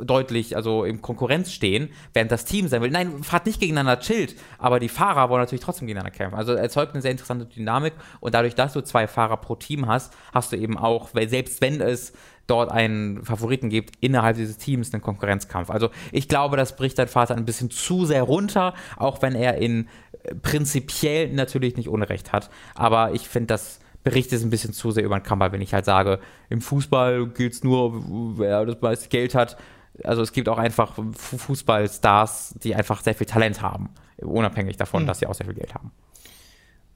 deutlich, 0.03 0.57
also 0.57 0.85
im 0.85 1.03
Konkurrenz 1.03 1.53
stehen, 1.53 1.91
während 2.13 2.33
das 2.33 2.45
Team 2.45 2.69
sein 2.69 2.83
will. 2.83 2.91
Nein, 2.91 3.23
fahrt 3.23 3.47
nicht 3.47 3.61
gegeneinander, 3.61 4.01
chillt, 4.01 4.37
aber 4.59 4.81
die 4.81 4.89
Fahrer 4.89 5.29
wollen 5.31 5.43
natürlich 5.43 5.65
trotzdem 5.65 5.87
gegeneinander 5.87 6.17
kämpfen. 6.17 6.37
Also 6.37 6.53
erzeugt 6.53 6.93
eine 6.93 7.03
sehr 7.03 7.11
interessante 7.11 7.47
Dynamik 7.47 7.95
und 8.21 8.35
dadurch, 8.35 8.55
dass 8.55 8.73
du 8.73 8.83
zwei 8.83 9.07
Fahrer 9.07 9.37
pro 9.37 9.55
Team 9.55 9.87
hast, 9.87 10.13
hast 10.33 10.53
du 10.53 10.57
eben 10.57 10.79
auch, 10.79 11.11
weil 11.13 11.29
selbst 11.29 11.61
wenn 11.61 11.81
es 11.81 12.13
dort 12.47 12.71
einen 12.71 13.25
Favoriten 13.25 13.71
gibt, 13.71 13.97
innerhalb 14.01 14.37
dieses 14.37 14.59
Teams 14.59 14.93
einen 14.93 15.03
Konkurrenzkampf. 15.03 15.71
Also 15.71 15.91
ich 16.13 16.29
glaube, 16.29 16.57
das 16.57 16.77
bricht 16.77 16.99
dein 16.99 17.09
Vater 17.09 17.37
ein 17.37 17.47
bisschen 17.47 17.71
zu 17.71 18.05
sehr 18.05 18.23
runter, 18.23 18.75
auch 18.97 19.23
wenn 19.23 19.35
er 19.35 19.57
in 19.57 19.89
äh, 20.25 20.35
prinzipiell 20.35 21.33
natürlich 21.33 21.77
nicht 21.77 21.89
Unrecht 21.89 22.33
hat. 22.33 22.51
Aber 22.75 23.13
ich 23.13 23.29
finde 23.29 23.49
das 23.49 23.81
berichtet 24.05 24.39
es 24.39 24.45
ein 24.45 24.51
bisschen 24.51 24.75
zu 24.75 24.91
sehr 24.91 25.03
über 25.03 25.19
den 25.19 25.25
Kammer, 25.25 25.51
wenn 25.51 25.63
ich 25.63 25.73
halt 25.73 25.87
sage, 25.87 26.21
im 26.51 26.61
Fußball 26.61 27.27
gilt 27.29 27.55
es 27.55 27.65
nur, 27.65 28.39
wer 28.39 28.67
das 28.67 28.81
meiste 28.81 29.09
Geld 29.09 29.35
hat. 29.35 29.57
Also 30.03 30.23
es 30.23 30.33
gibt 30.33 30.49
auch 30.49 30.59
einfach 30.59 30.99
Fußballstars, 31.15 32.57
die 32.63 32.75
einfach 32.75 33.03
sehr 33.03 33.15
viel 33.15 33.27
Talent 33.27 33.63
haben, 33.63 33.91
unabhängig 34.19 34.77
davon, 34.77 35.03
mhm. 35.03 35.07
dass 35.07 35.21
sie 35.21 35.27
auch 35.27 35.35
sehr 35.35 35.47
viel 35.47 35.55
Geld 35.55 35.75
haben. 35.75 35.93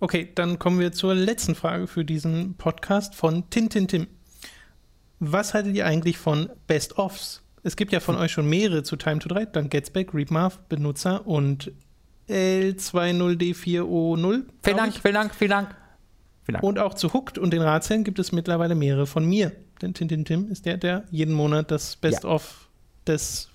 Okay, 0.00 0.28
dann 0.34 0.58
kommen 0.58 0.78
wir 0.78 0.92
zur 0.92 1.14
letzten 1.14 1.54
Frage 1.54 1.86
für 1.86 2.04
diesen 2.04 2.54
Podcast 2.54 3.14
von 3.14 3.48
Tintin 3.50 3.88
Tim. 3.88 4.06
Was 5.18 5.54
haltet 5.54 5.74
ihr 5.74 5.86
eigentlich 5.86 6.18
von 6.18 6.50
Best-Offs? 6.68 7.42
Es 7.64 7.74
gibt 7.74 7.92
ja 7.92 7.98
von 7.98 8.14
hm. 8.14 8.22
euch 8.22 8.32
schon 8.32 8.48
mehrere 8.48 8.84
zu 8.84 8.96
Time 8.96 9.18
to 9.18 9.28
3, 9.28 9.46
dann 9.46 9.68
Getsback, 9.68 10.14
Readmarth, 10.14 10.68
Benutzer 10.68 11.26
und 11.26 11.72
L20D4O0. 12.28 14.44
Vielen 14.62 14.76
Dank, 14.76 14.94
vielen 14.94 15.14
Dank, 15.14 15.34
vielen 15.34 15.50
Dank. 15.50 15.74
Und 16.62 16.78
auch 16.78 16.94
zu 16.94 17.12
Hooked 17.12 17.36
und 17.36 17.52
den 17.52 17.62
Rätseln 17.62 18.04
gibt 18.04 18.18
es 18.18 18.32
mittlerweile 18.32 18.74
mehrere 18.74 19.06
von 19.06 19.26
mir. 19.26 19.52
Denn 19.82 19.94
Tintin 19.94 20.24
Tim 20.24 20.48
ist 20.48 20.64
der, 20.64 20.76
der 20.76 21.04
jeden 21.10 21.34
Monat 21.34 21.70
das 21.70 21.96
Best-of 21.96 22.42
ja. 22.42 22.67
Des 23.08 23.48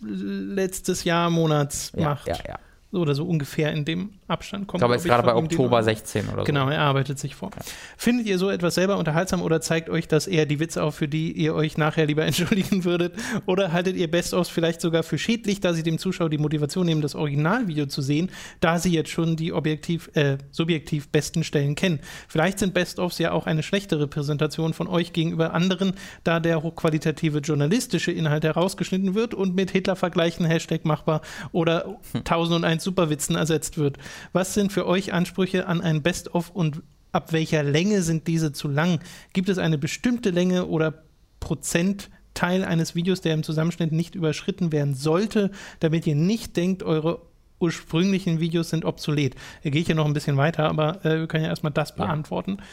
letztes 0.00 1.04
Jahr 1.04 1.30
Monats 1.30 1.92
ja, 1.96 2.10
macht. 2.10 2.26
Ja, 2.26 2.38
ja. 2.46 2.58
so 2.92 3.00
oder 3.00 3.14
so 3.14 3.26
ungefähr 3.26 3.72
in 3.72 3.84
dem 3.84 4.14
Abstand 4.28 4.66
kommt. 4.66 4.78
Ich 4.78 4.80
glaube, 4.80 4.94
er 4.94 4.98
ist 4.98 5.04
gerade 5.04 5.22
bei 5.22 5.34
Oktober 5.34 5.82
16 5.82 6.28
oder 6.28 6.38
so. 6.38 6.44
Genau, 6.44 6.68
er 6.68 6.80
arbeitet 6.80 7.18
sich 7.18 7.36
vor. 7.36 7.50
Ja. 7.54 7.62
Findet 7.96 8.26
ihr 8.26 8.38
so 8.38 8.50
etwas 8.50 8.74
selber 8.74 8.98
unterhaltsam 8.98 9.40
oder 9.40 9.60
zeigt 9.60 9.88
euch 9.88 10.08
das 10.08 10.26
eher 10.26 10.46
die 10.46 10.58
Witze 10.58 10.82
auf, 10.82 10.96
für 10.96 11.06
die 11.06 11.30
ihr 11.32 11.54
euch 11.54 11.78
nachher 11.78 12.06
lieber 12.06 12.24
entschuldigen 12.26 12.84
würdet? 12.84 13.14
Oder 13.46 13.72
haltet 13.72 13.96
ihr 13.96 14.10
Best-ofs 14.10 14.48
vielleicht 14.48 14.80
sogar 14.80 15.04
für 15.04 15.16
schädlich, 15.16 15.60
da 15.60 15.74
sie 15.74 15.84
dem 15.84 15.98
Zuschauer 15.98 16.28
die 16.28 16.38
Motivation 16.38 16.86
nehmen, 16.86 17.02
das 17.02 17.14
Originalvideo 17.14 17.86
zu 17.86 18.02
sehen, 18.02 18.30
da 18.60 18.78
sie 18.78 18.92
jetzt 18.92 19.10
schon 19.10 19.36
die 19.36 19.52
objektiv, 19.52 20.10
äh, 20.14 20.38
subjektiv 20.50 21.08
besten 21.08 21.44
Stellen 21.44 21.76
kennen? 21.76 22.00
Vielleicht 22.26 22.58
sind 22.58 22.74
Best-ofs 22.74 23.18
ja 23.18 23.30
auch 23.30 23.46
eine 23.46 23.62
schlechtere 23.62 24.08
Präsentation 24.08 24.74
von 24.74 24.88
euch 24.88 25.12
gegenüber 25.12 25.54
anderen, 25.54 25.92
da 26.24 26.40
der 26.40 26.64
hochqualitative 26.64 27.38
journalistische 27.38 28.10
Inhalt 28.10 28.42
herausgeschnitten 28.42 29.14
wird 29.14 29.34
und 29.34 29.54
mit 29.54 29.70
Hitler-Vergleichen, 29.70 30.46
Hashtag 30.46 30.84
machbar 30.84 31.20
oder 31.52 31.98
1001 32.14 32.82
Superwitzen 32.82 33.36
ersetzt 33.36 33.78
wird. 33.78 33.98
Was 34.32 34.54
sind 34.54 34.72
für 34.72 34.86
euch 34.86 35.12
Ansprüche 35.12 35.66
an 35.66 35.80
ein 35.80 36.02
Best-of 36.02 36.50
und 36.50 36.82
ab 37.12 37.32
welcher 37.32 37.62
Länge 37.62 38.02
sind 38.02 38.26
diese 38.26 38.52
zu 38.52 38.68
lang? 38.68 39.00
Gibt 39.32 39.48
es 39.48 39.58
eine 39.58 39.78
bestimmte 39.78 40.30
Länge 40.30 40.66
oder 40.66 41.02
Prozentteil 41.40 42.64
eines 42.64 42.94
Videos, 42.94 43.20
der 43.20 43.34
im 43.34 43.42
Zusammenschnitt 43.42 43.92
nicht 43.92 44.14
überschritten 44.14 44.72
werden 44.72 44.94
sollte, 44.94 45.50
damit 45.80 46.06
ihr 46.06 46.14
nicht 46.14 46.56
denkt, 46.56 46.82
eure 46.82 47.20
ursprünglichen 47.58 48.40
Videos 48.40 48.70
sind 48.70 48.84
obsolet. 48.84 49.34
Hier 49.62 49.70
gehe 49.70 49.80
ich 49.80 49.88
ja 49.88 49.94
noch 49.94 50.06
ein 50.06 50.12
bisschen 50.12 50.36
weiter, 50.36 50.68
aber 50.68 51.04
äh, 51.04 51.20
wir 51.20 51.26
können 51.26 51.44
ja 51.44 51.50
erstmal 51.50 51.72
das 51.72 51.94
beantworten. 51.94 52.58
Ja. 52.58 52.64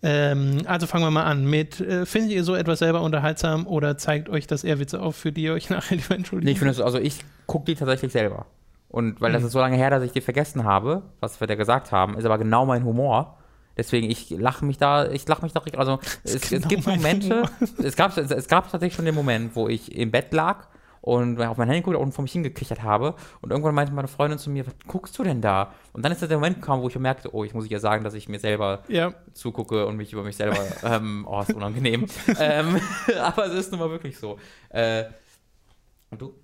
Ähm, 0.00 0.62
also 0.66 0.86
fangen 0.86 1.04
wir 1.04 1.10
mal 1.10 1.24
an 1.24 1.44
mit, 1.44 1.80
äh, 1.80 2.06
findet 2.06 2.30
ihr 2.30 2.44
so 2.44 2.54
etwas 2.54 2.78
selber 2.78 3.02
unterhaltsam 3.02 3.66
oder 3.66 3.98
zeigt 3.98 4.28
euch 4.28 4.46
das 4.46 4.62
eher 4.62 4.78
Witze 4.78 5.00
auf, 5.00 5.16
für 5.16 5.32
die 5.32 5.42
ihr 5.42 5.54
euch 5.54 5.70
nachher 5.70 5.96
lieber 5.96 6.14
entschuldigt? 6.14 6.44
Nee, 6.44 6.52
ich 6.52 6.58
finde 6.58 6.72
es, 6.72 6.80
also 6.80 6.98
ich 6.98 7.18
gucke 7.46 7.66
die 7.66 7.74
tatsächlich 7.74 8.12
selber. 8.12 8.46
Und 8.88 9.20
weil 9.20 9.30
mhm. 9.30 9.34
das 9.34 9.44
ist 9.44 9.52
so 9.52 9.58
lange 9.58 9.76
her, 9.76 9.90
dass 9.90 10.02
ich 10.02 10.12
die 10.12 10.20
vergessen 10.20 10.64
habe, 10.64 11.02
was 11.20 11.40
wir 11.40 11.46
da 11.46 11.54
gesagt 11.54 11.92
haben, 11.92 12.16
ist 12.16 12.24
aber 12.24 12.38
genau 12.38 12.64
mein 12.66 12.84
Humor. 12.84 13.36
Deswegen, 13.76 14.10
ich 14.10 14.30
lache 14.30 14.64
mich 14.64 14.78
da, 14.78 15.08
ich 15.08 15.28
lache 15.28 15.42
mich 15.42 15.52
da, 15.52 15.60
also 15.76 16.00
es, 16.24 16.48
genau 16.48 16.62
es 16.62 16.68
gibt 16.68 16.86
Momente, 16.86 17.42
es 17.78 17.94
gab, 17.94 18.16
es, 18.16 18.30
es 18.30 18.48
gab 18.48 18.70
tatsächlich 18.70 18.94
schon 18.94 19.04
den 19.04 19.14
Moment, 19.14 19.54
wo 19.54 19.68
ich 19.68 19.94
im 19.94 20.10
Bett 20.10 20.32
lag 20.32 20.66
und 21.00 21.40
auf 21.40 21.56
mein 21.56 21.68
Handy 21.68 21.80
geguckt 21.80 21.96
und 21.96 22.12
vor 22.12 22.22
mich 22.22 22.32
hingekichert 22.32 22.82
habe. 22.82 23.14
Und 23.40 23.50
irgendwann 23.50 23.74
meinte 23.74 23.92
meine 23.92 24.08
Freundin 24.08 24.38
zu 24.38 24.50
mir, 24.50 24.66
was 24.66 24.74
guckst 24.86 25.18
du 25.18 25.22
denn 25.22 25.40
da? 25.40 25.72
Und 25.92 26.04
dann 26.04 26.12
ist 26.12 26.22
der 26.22 26.28
Moment 26.36 26.60
gekommen, 26.60 26.82
wo 26.82 26.88
ich 26.88 26.98
merkte, 26.98 27.34
oh, 27.34 27.44
ich 27.44 27.54
muss 27.54 27.68
ja 27.68 27.78
sagen, 27.78 28.04
dass 28.04 28.14
ich 28.14 28.28
mir 28.28 28.38
selber 28.38 28.82
ja. 28.88 29.14
zugucke 29.32 29.86
und 29.86 29.96
mich 29.96 30.12
über 30.12 30.22
mich 30.22 30.36
selber, 30.36 30.58
ähm, 30.82 31.26
oh, 31.28 31.40
ist 31.40 31.54
unangenehm. 31.54 32.06
ähm, 32.40 32.80
aber 33.22 33.46
es 33.46 33.54
ist 33.54 33.70
nun 33.70 33.80
mal 33.80 33.90
wirklich 33.90 34.18
so. 34.18 34.38
Äh, 34.70 35.04
und 36.10 36.20
du? 36.20 36.34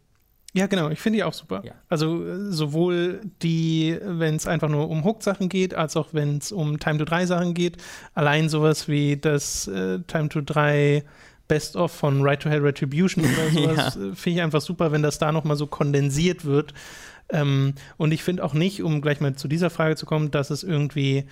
Ja, 0.54 0.68
genau, 0.68 0.88
ich 0.88 1.00
finde 1.00 1.18
die 1.18 1.24
auch 1.24 1.32
super. 1.32 1.62
Ja. 1.64 1.72
Also 1.88 2.24
äh, 2.24 2.52
sowohl 2.52 3.22
die, 3.42 3.98
wenn 4.00 4.36
es 4.36 4.46
einfach 4.46 4.68
nur 4.68 4.88
um 4.88 5.02
Hook-Sachen 5.04 5.48
geht, 5.48 5.74
als 5.74 5.96
auch 5.96 6.08
wenn 6.12 6.38
es 6.38 6.52
um 6.52 6.78
Time-to-3-Sachen 6.78 7.54
geht. 7.54 7.78
Allein 8.14 8.48
sowas 8.48 8.86
wie 8.86 9.16
das 9.16 9.66
äh, 9.66 9.98
Time-to-3 10.06 11.02
Best-of 11.48 11.90
von 11.90 12.22
Right 12.22 12.40
to 12.40 12.48
Hell 12.48 12.60
Retribution 12.60 13.24
oder 13.24 13.50
sowas 13.52 13.96
ja. 13.96 14.10
Äh, 14.10 14.14
finde 14.14 14.38
ich 14.38 14.42
einfach 14.42 14.60
super, 14.60 14.92
wenn 14.92 15.02
das 15.02 15.18
da 15.18 15.32
nochmal 15.32 15.56
so 15.56 15.66
kondensiert 15.66 16.44
wird. 16.44 16.72
Ähm, 17.30 17.74
und 17.96 18.12
ich 18.12 18.22
finde 18.22 18.44
auch 18.44 18.54
nicht, 18.54 18.80
um 18.80 19.00
gleich 19.00 19.20
mal 19.20 19.34
zu 19.34 19.48
dieser 19.48 19.70
Frage 19.70 19.96
zu 19.96 20.06
kommen, 20.06 20.30
dass 20.30 20.50
es 20.50 20.62
irgendwie 20.62 21.24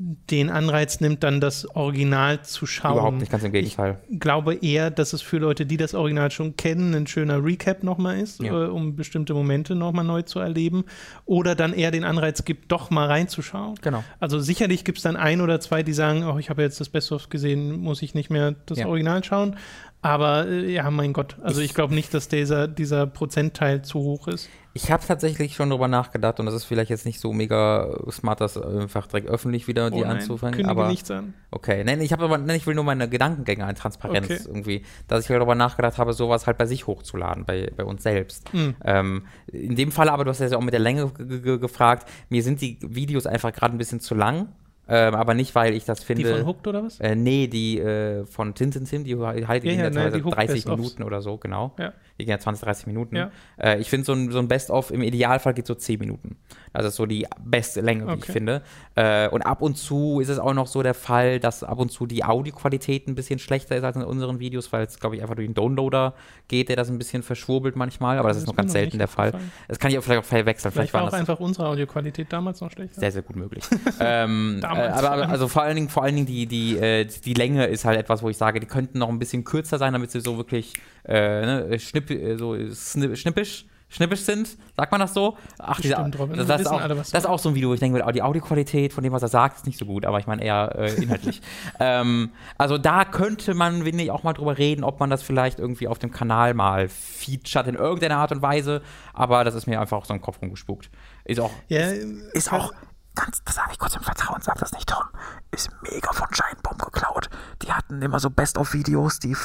den 0.00 0.48
Anreiz 0.48 1.00
nimmt, 1.00 1.24
dann 1.24 1.40
das 1.40 1.68
Original 1.74 2.42
zu 2.42 2.66
schauen. 2.66 2.92
Überhaupt 2.92 3.18
nicht, 3.18 3.32
ganz 3.32 3.42
im 3.42 3.50
Gegenteil. 3.50 3.98
Ich 4.08 4.20
glaube 4.20 4.54
eher, 4.54 4.92
dass 4.92 5.12
es 5.12 5.22
für 5.22 5.38
Leute, 5.38 5.66
die 5.66 5.76
das 5.76 5.92
Original 5.92 6.30
schon 6.30 6.56
kennen, 6.56 6.94
ein 6.94 7.08
schöner 7.08 7.44
Recap 7.44 7.82
nochmal 7.82 8.20
ist, 8.20 8.40
ja. 8.40 8.66
äh, 8.66 8.68
um 8.68 8.94
bestimmte 8.94 9.34
Momente 9.34 9.74
nochmal 9.74 10.04
neu 10.04 10.22
zu 10.22 10.38
erleben. 10.38 10.84
Oder 11.24 11.56
dann 11.56 11.72
eher 11.72 11.90
den 11.90 12.04
Anreiz 12.04 12.44
gibt, 12.44 12.70
doch 12.70 12.90
mal 12.90 13.06
reinzuschauen. 13.06 13.74
Genau. 13.82 14.04
Also 14.20 14.38
sicherlich 14.38 14.84
gibt 14.84 14.98
es 14.98 15.02
dann 15.02 15.16
ein 15.16 15.40
oder 15.40 15.58
zwei, 15.58 15.82
die 15.82 15.92
sagen, 15.92 16.22
oh, 16.24 16.38
ich 16.38 16.48
habe 16.48 16.62
jetzt 16.62 16.80
das 16.80 16.88
Best-of 16.88 17.28
gesehen, 17.28 17.72
muss 17.80 18.00
ich 18.00 18.14
nicht 18.14 18.30
mehr 18.30 18.54
das 18.66 18.78
ja. 18.78 18.86
Original 18.86 19.24
schauen. 19.24 19.56
Aber 20.00 20.46
äh, 20.46 20.72
ja, 20.72 20.88
mein 20.92 21.12
Gott, 21.12 21.36
also 21.42 21.60
ich, 21.60 21.70
ich 21.70 21.74
glaube 21.74 21.94
nicht, 21.94 22.14
dass 22.14 22.28
dieser, 22.28 22.68
dieser 22.68 23.06
Prozentteil 23.06 23.82
zu 23.82 23.98
hoch 23.98 24.28
ist. 24.28 24.48
Ich 24.80 24.92
habe 24.92 25.04
tatsächlich 25.04 25.56
schon 25.56 25.70
darüber 25.70 25.88
nachgedacht 25.88 26.38
und 26.38 26.46
das 26.46 26.54
ist 26.54 26.64
vielleicht 26.64 26.88
jetzt 26.88 27.04
nicht 27.04 27.18
so 27.18 27.32
mega 27.32 27.98
smart, 28.12 28.40
das 28.40 28.56
einfach 28.56 29.08
direkt 29.08 29.28
öffentlich 29.28 29.66
wieder 29.66 29.90
die 29.90 29.98
oh 29.98 30.02
nein, 30.02 30.18
anzufangen. 30.18 30.54
Kündige 30.54 30.70
aber 30.70 30.86
nichts 30.86 31.10
an. 31.10 31.34
Okay, 31.50 31.82
nein, 31.82 32.00
ich 32.00 32.12
habe 32.12 32.24
aber, 32.24 32.38
nein, 32.38 32.56
ich 32.56 32.64
will 32.64 32.76
nur 32.76 32.84
meine 32.84 33.08
Gedankengänge 33.08 33.64
an 33.64 33.74
Transparenz 33.74 34.30
okay. 34.30 34.40
irgendwie, 34.46 34.84
dass 35.08 35.24
ich 35.24 35.30
halt 35.30 35.40
darüber 35.40 35.56
nachgedacht 35.56 35.98
habe, 35.98 36.12
sowas 36.12 36.46
halt 36.46 36.58
bei 36.58 36.66
sich 36.66 36.86
hochzuladen, 36.86 37.44
bei, 37.44 37.72
bei 37.76 37.82
uns 37.82 38.04
selbst. 38.04 38.54
Mhm. 38.54 38.76
Ähm, 38.84 39.26
in 39.50 39.74
dem 39.74 39.90
Fall 39.90 40.08
aber, 40.08 40.22
du 40.24 40.30
hast 40.30 40.38
ja 40.38 40.56
auch 40.56 40.62
mit 40.62 40.74
der 40.74 40.80
Länge 40.80 41.10
gefragt, 41.10 42.08
mir 42.28 42.44
sind 42.44 42.60
die 42.60 42.78
Videos 42.80 43.26
einfach 43.26 43.52
gerade 43.52 43.74
ein 43.74 43.78
bisschen 43.78 43.98
zu 43.98 44.14
lang. 44.14 44.46
Ähm, 44.90 45.14
aber 45.14 45.34
nicht, 45.34 45.54
weil 45.54 45.74
ich 45.74 45.84
das 45.84 46.02
finde. 46.02 46.22
Die 46.22 46.30
von 46.30 46.46
Hooked 46.46 46.66
oder 46.66 46.82
was? 46.82 46.98
Äh, 46.98 47.14
nee, 47.14 47.46
die 47.46 47.78
äh, 47.78 48.24
von 48.24 48.54
Tintin 48.54 48.86
Sim, 48.86 49.04
die 49.04 49.18
halt 49.18 49.64
ja, 49.64 49.72
ja, 49.72 49.90
ja, 49.90 50.10
die 50.10 50.22
30 50.22 50.66
Minuten 50.66 51.02
oder 51.02 51.20
so, 51.20 51.36
genau. 51.36 51.74
Ja. 51.78 51.92
Die 52.18 52.24
gehen 52.24 52.32
ja 52.32 52.38
20, 52.38 52.64
30 52.64 52.86
Minuten. 52.86 53.16
Ja. 53.16 53.30
Äh, 53.56 53.78
ich 53.80 53.88
finde, 53.88 54.04
so 54.04 54.12
ein, 54.12 54.32
so 54.32 54.38
ein 54.38 54.48
Best-of 54.48 54.90
im 54.90 55.02
Idealfall 55.02 55.54
geht 55.54 55.66
so 55.66 55.74
10 55.74 56.00
Minuten. 56.00 56.36
Also 56.72 56.90
so 56.90 57.06
die 57.06 57.26
beste 57.44 57.80
Länge, 57.80 58.06
wie 58.06 58.10
okay. 58.10 58.22
ich 58.26 58.32
finde. 58.32 58.62
Äh, 58.96 59.28
und 59.28 59.42
ab 59.42 59.62
und 59.62 59.76
zu 59.76 60.20
ist 60.20 60.28
es 60.28 60.38
auch 60.38 60.54
noch 60.54 60.66
so 60.66 60.82
der 60.82 60.94
Fall, 60.94 61.38
dass 61.38 61.62
ab 61.62 61.78
und 61.78 61.90
zu 61.90 62.06
die 62.06 62.24
Audioqualität 62.24 63.06
ein 63.06 63.14
bisschen 63.14 63.38
schlechter 63.38 63.76
ist 63.76 63.84
als 63.84 63.96
in 63.96 64.02
unseren 64.02 64.40
Videos, 64.40 64.72
weil 64.72 64.84
es, 64.84 64.98
glaube 64.98 65.16
ich, 65.16 65.22
einfach 65.22 65.36
durch 65.36 65.46
den 65.46 65.54
Downloader 65.54 66.14
geht, 66.48 66.68
der 66.68 66.76
das 66.76 66.88
ein 66.90 66.98
bisschen 66.98 67.22
verschwurbelt 67.22 67.76
manchmal. 67.76 68.18
Aber 68.18 68.28
das, 68.28 68.38
das 68.38 68.42
ist 68.42 68.48
noch 68.48 68.56
ganz 68.56 68.72
selten 68.72 68.98
der 68.98 69.08
Fall. 69.08 69.32
Das 69.68 69.78
kann 69.78 69.90
ich 69.90 69.98
auch 69.98 70.02
vielleicht 70.02 70.20
auch 70.20 70.24
verwechseln. 70.24 70.72
Vielleicht, 70.72 70.90
vielleicht 70.90 71.04
war 71.04 71.12
auch 71.12 71.18
einfach 71.18 71.40
unsere 71.40 71.68
Audioqualität 71.68 72.32
damals 72.32 72.60
noch 72.60 72.70
schlechter. 72.70 73.00
Sehr, 73.00 73.12
sehr 73.12 73.22
gut 73.22 73.36
möglich. 73.36 73.64
ähm, 74.00 74.58
damals. 74.60 74.88
Äh, 74.88 75.06
aber, 75.06 75.10
aber, 75.12 75.28
also 75.28 75.48
vor 75.48 75.62
allen 75.62 75.76
Dingen, 75.76 75.88
vor 75.88 76.02
allen 76.02 76.16
Dingen 76.16 76.26
die, 76.26 76.46
die, 76.46 76.76
äh, 76.76 77.04
die 77.04 77.34
Länge 77.34 77.66
ist 77.66 77.84
halt 77.84 77.98
etwas, 77.98 78.22
wo 78.22 78.28
ich 78.28 78.36
sage, 78.36 78.60
die 78.60 78.66
könnten 78.66 78.98
noch 78.98 79.08
ein 79.08 79.18
bisschen 79.18 79.44
kürzer 79.44 79.78
sein, 79.78 79.92
damit 79.92 80.10
sie 80.10 80.20
so 80.20 80.36
wirklich 80.36 80.74
äh, 81.08 81.46
ne, 81.46 81.78
schnipp, 81.78 82.10
äh, 82.10 82.36
so 82.36 82.56
schnippisch 82.74 83.66
schnippisch 83.88 84.20
sind, 84.20 84.56
sagt 84.76 84.92
man 84.92 85.00
das 85.00 85.14
so? 85.14 85.36
Ach, 85.58 85.80
dieser, 85.80 85.96
Stimmt, 85.96 86.18
das, 86.36 86.46
das, 86.46 86.60
ist 86.62 86.66
auch, 86.66 86.88
das 86.88 87.12
ist 87.12 87.26
auch 87.26 87.38
so 87.38 87.48
ein 87.48 87.54
Video, 87.54 87.70
wo 87.70 87.74
ich 87.74 87.80
denke, 87.80 88.04
die 88.12 88.22
Audioqualität 88.22 88.92
von 88.92 89.02
dem, 89.02 89.12
was 89.12 89.22
er 89.22 89.28
sagt, 89.28 89.56
ist 89.56 89.66
nicht 89.66 89.78
so 89.78 89.86
gut, 89.86 90.04
aber 90.04 90.18
ich 90.18 90.26
meine 90.26 90.42
eher 90.42 90.74
äh, 90.76 90.94
inhaltlich. 90.94 91.40
ähm, 91.80 92.30
also 92.58 92.76
da 92.78 93.04
könnte 93.04 93.54
man, 93.54 93.84
finde 93.84 94.04
ich, 94.04 94.10
auch 94.10 94.22
mal 94.22 94.34
drüber 94.34 94.58
reden, 94.58 94.84
ob 94.84 95.00
man 95.00 95.10
das 95.10 95.22
vielleicht 95.22 95.58
irgendwie 95.58 95.88
auf 95.88 95.98
dem 95.98 96.10
Kanal 96.10 96.54
mal 96.54 96.88
featured 96.88 97.66
in 97.66 97.74
irgendeiner 97.74 98.18
Art 98.18 98.32
und 98.32 98.42
Weise, 98.42 98.82
aber 99.14 99.44
das 99.44 99.54
ist 99.54 99.66
mir 99.66 99.80
einfach 99.80 99.96
auch 99.96 100.04
so 100.04 100.14
im 100.14 100.20
Kopf 100.20 100.40
rumgespuckt. 100.42 100.90
Ist 101.24 101.40
auch, 101.40 101.50
ja, 101.68 101.88
ist, 101.88 102.34
ist 102.34 102.52
auch 102.52 102.72
ganz, 103.18 103.42
das 103.44 103.56
sage 103.56 103.70
ich 103.72 103.78
kurz 103.78 103.96
im 103.96 104.02
Vertrauen, 104.02 104.40
sag 104.42 104.58
das 104.58 104.72
nicht, 104.72 104.88
Tom, 104.88 105.04
ist 105.50 105.70
mega 105.82 106.12
von 106.12 106.28
Giant 106.30 106.62
Bomb 106.62 106.82
geklaut. 106.82 107.28
Die 107.62 107.72
hatten 107.72 108.00
immer 108.00 108.20
so 108.20 108.30
Best-of-Videos, 108.30 109.18
die 109.18 109.36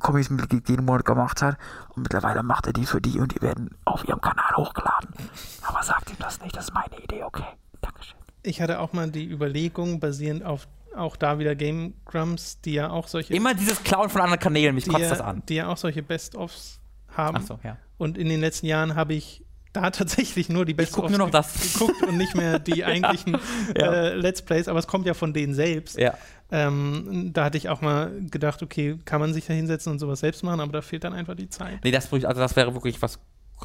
Comics 0.00 0.30
jeden 0.68 0.84
Monat 0.84 1.04
gemacht 1.04 1.42
hat. 1.42 1.56
Und 1.94 2.02
mittlerweile 2.02 2.42
macht 2.42 2.66
er 2.66 2.72
die 2.72 2.86
für 2.86 3.00
die 3.00 3.18
und 3.18 3.34
die 3.34 3.42
werden 3.42 3.70
auf 3.84 4.06
ihrem 4.06 4.20
Kanal 4.20 4.56
hochgeladen. 4.56 5.08
Aber 5.62 5.82
sagt 5.82 6.10
ihm 6.10 6.16
das 6.18 6.40
nicht, 6.40 6.56
das 6.56 6.64
ist 6.64 6.74
meine 6.74 6.98
Idee, 7.02 7.24
okay. 7.24 7.46
Dankeschön. 7.80 8.18
Ich 8.42 8.60
hatte 8.60 8.80
auch 8.80 8.92
mal 8.92 9.10
die 9.10 9.28
Überlegung, 9.28 10.00
basierend 10.00 10.44
auf 10.44 10.68
auch 10.94 11.16
da 11.16 11.38
wieder 11.38 11.54
Game 11.54 11.94
Grumps, 12.04 12.60
die 12.60 12.74
ja 12.74 12.90
auch 12.90 13.08
solche. 13.08 13.32
Immer 13.32 13.54
dieses 13.54 13.82
Klauen 13.82 14.10
von 14.10 14.20
anderen 14.20 14.40
Kanälen, 14.40 14.74
mich 14.74 14.86
kotzt 14.86 15.04
ja, 15.04 15.08
das 15.08 15.22
an. 15.22 15.42
Die 15.48 15.54
ja 15.54 15.68
auch 15.68 15.78
solche 15.78 16.02
Best-ofs 16.02 16.80
haben. 17.16 17.38
Ach 17.40 17.46
so, 17.46 17.58
ja. 17.62 17.78
Und 17.96 18.18
in 18.18 18.28
den 18.28 18.40
letzten 18.40 18.66
Jahren 18.66 18.94
habe 18.94 19.14
ich 19.14 19.41
da 19.72 19.90
tatsächlich 19.90 20.48
nur 20.48 20.64
die 20.64 20.74
nur 20.74 21.18
noch 21.18 21.30
das 21.30 21.72
geguckt 21.72 22.02
und 22.02 22.16
nicht 22.16 22.34
mehr 22.34 22.58
die 22.58 22.84
eigentlichen 22.84 23.38
ja. 23.76 23.92
äh, 23.92 24.14
Let's 24.14 24.42
Plays, 24.42 24.68
aber 24.68 24.78
es 24.78 24.86
kommt 24.86 25.06
ja 25.06 25.14
von 25.14 25.32
denen 25.32 25.54
selbst. 25.54 25.98
Ja. 25.98 26.14
Ähm, 26.50 27.30
da 27.32 27.44
hatte 27.44 27.56
ich 27.56 27.70
auch 27.70 27.80
mal 27.80 28.12
gedacht, 28.30 28.62
okay, 28.62 28.98
kann 29.06 29.20
man 29.20 29.32
sich 29.32 29.46
da 29.46 29.54
hinsetzen 29.54 29.90
und 29.92 29.98
sowas 29.98 30.20
selbst 30.20 30.42
machen, 30.42 30.60
aber 30.60 30.72
da 30.72 30.82
fehlt 30.82 31.04
dann 31.04 31.14
einfach 31.14 31.34
die 31.34 31.48
Zeit. 31.48 31.82
Nee, 31.82 31.90
das, 31.90 32.12
also 32.12 32.28
das 32.28 32.56
wäre 32.56 32.74
wirklich 32.74 33.00
was 33.00 33.18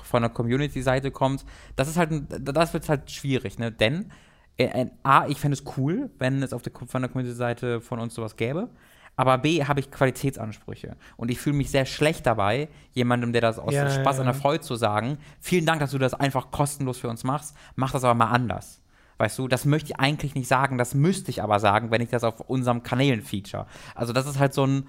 von 0.03 0.21
der 0.21 0.29
Community-Seite 0.29 1.11
kommt. 1.11 1.43
Das 1.75 1.87
ist 1.87 1.97
halt, 1.97 2.11
das 2.39 2.73
wird 2.73 2.87
halt 2.87 3.11
schwierig, 3.11 3.57
ne? 3.57 3.71
Denn 3.71 4.11
äh, 4.57 4.65
äh, 4.65 4.85
A, 5.03 5.27
ich 5.27 5.39
fände 5.39 5.55
es 5.55 5.63
cool, 5.77 6.09
wenn 6.19 6.41
es 6.43 6.53
auf 6.53 6.61
der, 6.61 6.71
von 6.73 7.01
der 7.01 7.09
Community-Seite 7.09 7.81
von 7.81 7.99
uns 7.99 8.15
sowas 8.15 8.35
gäbe. 8.35 8.69
Aber 9.17 9.39
B, 9.39 9.65
habe 9.65 9.79
ich 9.79 9.91
Qualitätsansprüche. 9.91 10.95
Und 11.17 11.31
ich 11.31 11.39
fühle 11.39 11.57
mich 11.57 11.71
sehr 11.71 11.85
schlecht 11.85 12.25
dabei, 12.25 12.69
jemandem, 12.93 13.33
der 13.33 13.41
das 13.41 13.59
aus 13.59 13.73
ja, 13.73 13.89
Spaß 13.89 14.17
ja. 14.17 14.21
an 14.21 14.27
der 14.27 14.35
Freude 14.35 14.61
zu 14.61 14.75
sagen, 14.75 15.17
vielen 15.41 15.65
Dank, 15.65 15.79
dass 15.79 15.91
du 15.91 15.97
das 15.97 16.13
einfach 16.13 16.51
kostenlos 16.51 16.99
für 16.99 17.09
uns 17.09 17.23
machst, 17.23 17.57
mach 17.75 17.91
das 17.91 18.03
aber 18.03 18.13
mal 18.13 18.29
anders. 18.29 18.79
Weißt 19.17 19.39
du, 19.39 19.47
das 19.47 19.65
möchte 19.65 19.91
ich 19.91 19.99
eigentlich 19.99 20.35
nicht 20.35 20.47
sagen, 20.47 20.77
das 20.77 20.93
müsste 20.93 21.31
ich 21.31 21.41
aber 21.41 21.59
sagen, 21.59 21.89
wenn 21.89 22.01
ich 22.01 22.09
das 22.09 22.23
auf 22.23 22.41
unserem 22.41 22.83
Kanälen 22.83 23.23
feature. 23.23 23.65
Also 23.95 24.13
das 24.13 24.27
ist 24.27 24.37
halt 24.37 24.53
so 24.53 24.67
ein, 24.67 24.87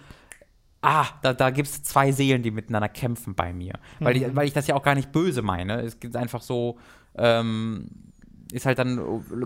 ah, 0.82 1.06
da, 1.22 1.32
da 1.32 1.48
gibt 1.48 1.68
es 1.68 1.82
zwei 1.82 2.12
Seelen, 2.12 2.42
die 2.42 2.50
miteinander 2.50 2.90
kämpfen 2.90 3.34
bei 3.34 3.54
mir. 3.54 3.74
Mhm. 3.98 4.04
Weil, 4.04 4.16
ich, 4.18 4.36
weil 4.36 4.46
ich 4.46 4.52
das 4.52 4.66
ja 4.66 4.74
auch 4.74 4.82
gar 4.82 4.94
nicht 4.94 5.10
böse 5.10 5.40
meine. 5.40 5.80
Es 5.80 5.98
gibt 5.98 6.14
einfach 6.16 6.42
so, 6.42 6.78
ähm, 7.16 7.86
ist 8.52 8.64
halt 8.66 8.78
dann, 8.78 9.00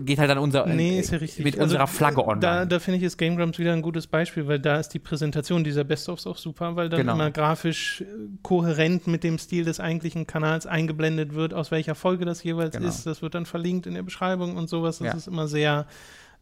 geht 0.05 0.17
halt 0.19 0.29
dann 0.29 0.37
unser, 0.37 0.65
nee, 0.65 0.99
ist 0.99 1.11
ja 1.11 1.17
richtig. 1.17 1.43
mit 1.43 1.55
Also, 1.55 1.63
unserer 1.63 1.87
Flagge 1.87 2.21
online. 2.25 2.39
Da, 2.39 2.65
da 2.65 2.79
finde 2.79 2.97
ich 2.99 3.03
ist 3.03 3.17
Game 3.17 3.35
Grumps 3.35 3.59
wieder 3.59 3.73
ein 3.73 3.81
gutes 3.81 4.07
Beispiel, 4.07 4.47
weil 4.47 4.59
da 4.59 4.79
ist 4.79 4.89
die 4.89 4.99
Präsentation 4.99 5.63
dieser 5.63 5.83
Best-ofs 5.83 6.25
auch 6.25 6.37
super, 6.37 6.75
weil 6.75 6.89
dann 6.89 7.01
Genau. 7.01 7.13
immer 7.13 7.29
grafisch 7.31 8.01
äh, 8.01 8.05
kohärent 8.43 9.07
mit 9.07 9.23
dem 9.23 9.37
Stil 9.37 9.65
des 9.65 9.79
eigentlichen 9.79 10.25
Kanals 10.27 10.65
eingeblendet 10.65 11.33
wird, 11.33 11.53
aus 11.53 11.69
welcher 11.71 11.95
Folge 11.95 12.23
das 12.25 12.43
jeweils 12.43 12.75
Genau. 12.77 12.87
ist. 12.87 13.05
Das 13.05 13.21
wird 13.21 13.35
dann 13.35 13.45
verlinkt 13.45 13.87
in 13.87 13.93
der 13.93 14.03
Beschreibung 14.03 14.55
und 14.55 14.69
sowas. 14.69 14.99
Das 14.99 15.07
Ja. 15.07 15.13
ist 15.15 15.27
immer 15.27 15.47
sehr 15.47 15.85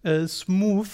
äh, 0.04 0.28
smooth. 0.28 0.88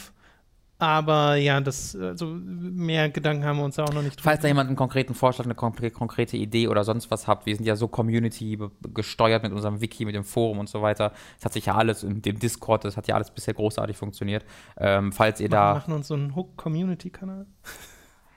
Aber 0.80 1.36
ja, 1.38 1.60
das, 1.60 1.96
also 1.96 2.28
mehr 2.28 3.10
Gedanken 3.10 3.44
haben 3.44 3.58
wir 3.58 3.66
uns 3.66 3.78
da 3.78 3.84
auch 3.86 3.94
noch 3.94 4.04
nicht 4.04 4.22
Falls 4.22 4.42
da 4.42 4.48
jemand 4.48 4.68
einen 4.68 4.76
konkreten 4.76 5.16
Vorschlag, 5.16 5.46
eine 5.46 5.56
konkre- 5.56 5.90
konkrete 5.90 6.38
Idee 6.38 6.68
oder 6.68 6.84
sonst 6.84 7.10
was 7.10 7.28
habt, 7.28 7.48
wir 7.48 7.56
sind 7.56 7.66
ja 7.66 7.76
so 7.76 7.88
Community 7.88 8.60
gesteuert 8.94 9.42
mit 9.42 9.54
unserem 9.54 9.82
Wiki, 9.82 10.06
mit 10.06 10.14
dem 10.14 10.24
Forum 10.24 10.60
und 10.60 10.70
so 10.70 10.84
weiter. 10.84 11.14
Es 11.40 11.46
hat 11.46 11.54
sich 11.54 11.66
ja 11.66 11.74
alles 11.76 12.04
in 12.04 12.22
dem 12.22 12.38
Discord, 12.38 12.86
das 12.86 12.96
hat 12.96 13.08
ja 13.08 13.16
alles 13.16 13.32
bisher 13.32 13.56
großartig 13.56 13.98
funktioniert. 13.98 14.46
Ähm, 14.78 15.12
falls 15.12 15.40
ihr 15.40 15.46
Wir 15.46 15.50
da, 15.58 15.74
machen 15.74 15.94
uns 15.96 16.10
so 16.10 16.14
einen 16.14 16.36
Hook-Community-Kanal. 16.36 17.48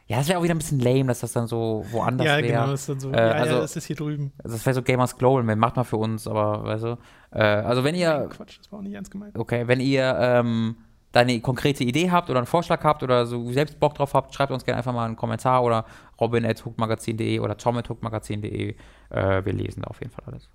ja, 0.07 0.17
das 0.17 0.29
wäre 0.29 0.39
auch 0.39 0.43
wieder 0.43 0.55
ein 0.55 0.59
bisschen 0.59 0.81
lame, 0.81 1.09
dass 1.09 1.21
das 1.21 1.33
dann 1.33 1.47
so 1.47 1.85
woanders 1.91 2.27
Ja, 2.27 2.39
wäre. 2.39 2.47
genau, 2.47 2.73
ist 2.73 2.89
dann 2.89 3.01
so. 3.01 3.11
Äh, 3.13 3.17
ja, 3.19 3.33
also- 3.33 3.55
ja, 3.57 3.61
das 3.61 3.77
ist 3.77 3.85
hier 3.85 3.97
drüben. 3.97 4.33
Also 4.43 4.57
das 4.57 4.65
wäre 4.65 4.73
so 4.75 4.83
Gamers 4.83 5.19
Global, 5.19 5.43
man 5.43 5.59
macht 5.59 5.77
mal 5.77 5.85
für 5.85 5.99
uns, 5.99 6.27
aber 6.27 6.65
weißt 6.65 6.85
du. 6.85 6.99
Äh, 7.33 7.43
also 7.43 7.85
wenn 7.85 7.95
ihr, 7.95 8.29
Quatsch, 8.31 8.59
das 8.59 8.73
war 8.73 8.79
auch 8.79 8.83
nicht 8.83 8.95
ernst 8.95 9.11
gemeint. 9.11 9.39
okay, 9.39 9.69
wenn 9.69 9.79
ihr 9.81 10.17
ähm, 10.19 10.77
da 11.13 11.21
eine 11.21 11.41
konkrete 11.41 11.85
Idee 11.85 12.11
habt 12.11 12.31
oder 12.31 12.39
einen 12.39 12.47
Vorschlag 12.47 12.85
habt 12.85 13.03
oder 13.03 13.27
so 13.27 13.51
selbst 13.53 13.81
Bock 13.81 13.95
drauf 13.95 14.15
habt, 14.15 14.35
schreibt 14.35 14.53
uns 14.53 14.65
gerne 14.65 14.79
einfach 14.79 14.93
mal 14.93 15.07
einen 15.07 15.17
Kommentar 15.17 15.63
oder 15.65 15.85
robin.hookmagazin.de 16.21 17.41
oder 17.41 17.57
tom.hookmagazin.de. 17.57 18.77
Äh, 19.11 19.45
wir 19.45 19.53
lesen 19.53 19.83
da 19.83 19.89
auf 19.89 20.01
jeden 20.01 20.13
Fall 20.13 20.25
alles. 20.27 20.49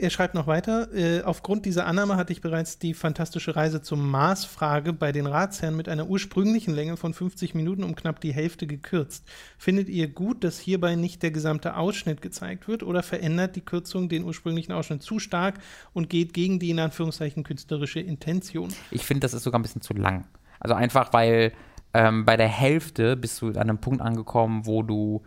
Er 0.00 0.08
schreibt 0.08 0.32
noch 0.32 0.46
weiter, 0.46 0.88
äh, 0.94 1.20
aufgrund 1.24 1.66
dieser 1.66 1.84
Annahme 1.84 2.16
hatte 2.16 2.32
ich 2.32 2.40
bereits 2.40 2.78
die 2.78 2.94
fantastische 2.94 3.54
Reise 3.54 3.82
zum 3.82 4.10
Mars-Frage 4.10 4.94
bei 4.94 5.12
den 5.12 5.26
Ratsherren 5.26 5.76
mit 5.76 5.90
einer 5.90 6.08
ursprünglichen 6.08 6.74
Länge 6.74 6.96
von 6.96 7.12
50 7.12 7.54
Minuten 7.54 7.84
um 7.84 7.94
knapp 7.94 8.18
die 8.18 8.32
Hälfte 8.32 8.66
gekürzt. 8.66 9.28
Findet 9.58 9.90
ihr 9.90 10.08
gut, 10.08 10.42
dass 10.42 10.58
hierbei 10.58 10.96
nicht 10.96 11.22
der 11.22 11.32
gesamte 11.32 11.76
Ausschnitt 11.76 12.22
gezeigt 12.22 12.66
wird 12.66 12.82
oder 12.82 13.02
verändert 13.02 13.56
die 13.56 13.60
Kürzung 13.60 14.08
den 14.08 14.24
ursprünglichen 14.24 14.72
Ausschnitt 14.72 15.02
zu 15.02 15.18
stark 15.18 15.56
und 15.92 16.08
geht 16.08 16.32
gegen 16.32 16.58
die 16.58 16.70
in 16.70 16.78
Anführungszeichen 16.78 17.44
künstlerische 17.44 18.00
Intention? 18.00 18.72
Ich 18.90 19.04
finde, 19.04 19.20
das 19.20 19.34
ist 19.34 19.42
sogar 19.42 19.58
ein 19.58 19.62
bisschen 19.62 19.82
zu 19.82 19.92
lang. 19.92 20.24
Also 20.60 20.74
einfach, 20.76 21.12
weil 21.12 21.52
ähm, 21.92 22.24
bei 22.24 22.38
der 22.38 22.48
Hälfte 22.48 23.16
bist 23.16 23.42
du 23.42 23.48
an 23.48 23.56
einem 23.58 23.82
Punkt 23.82 24.00
angekommen, 24.00 24.64
wo 24.64 24.82
du 24.82 25.22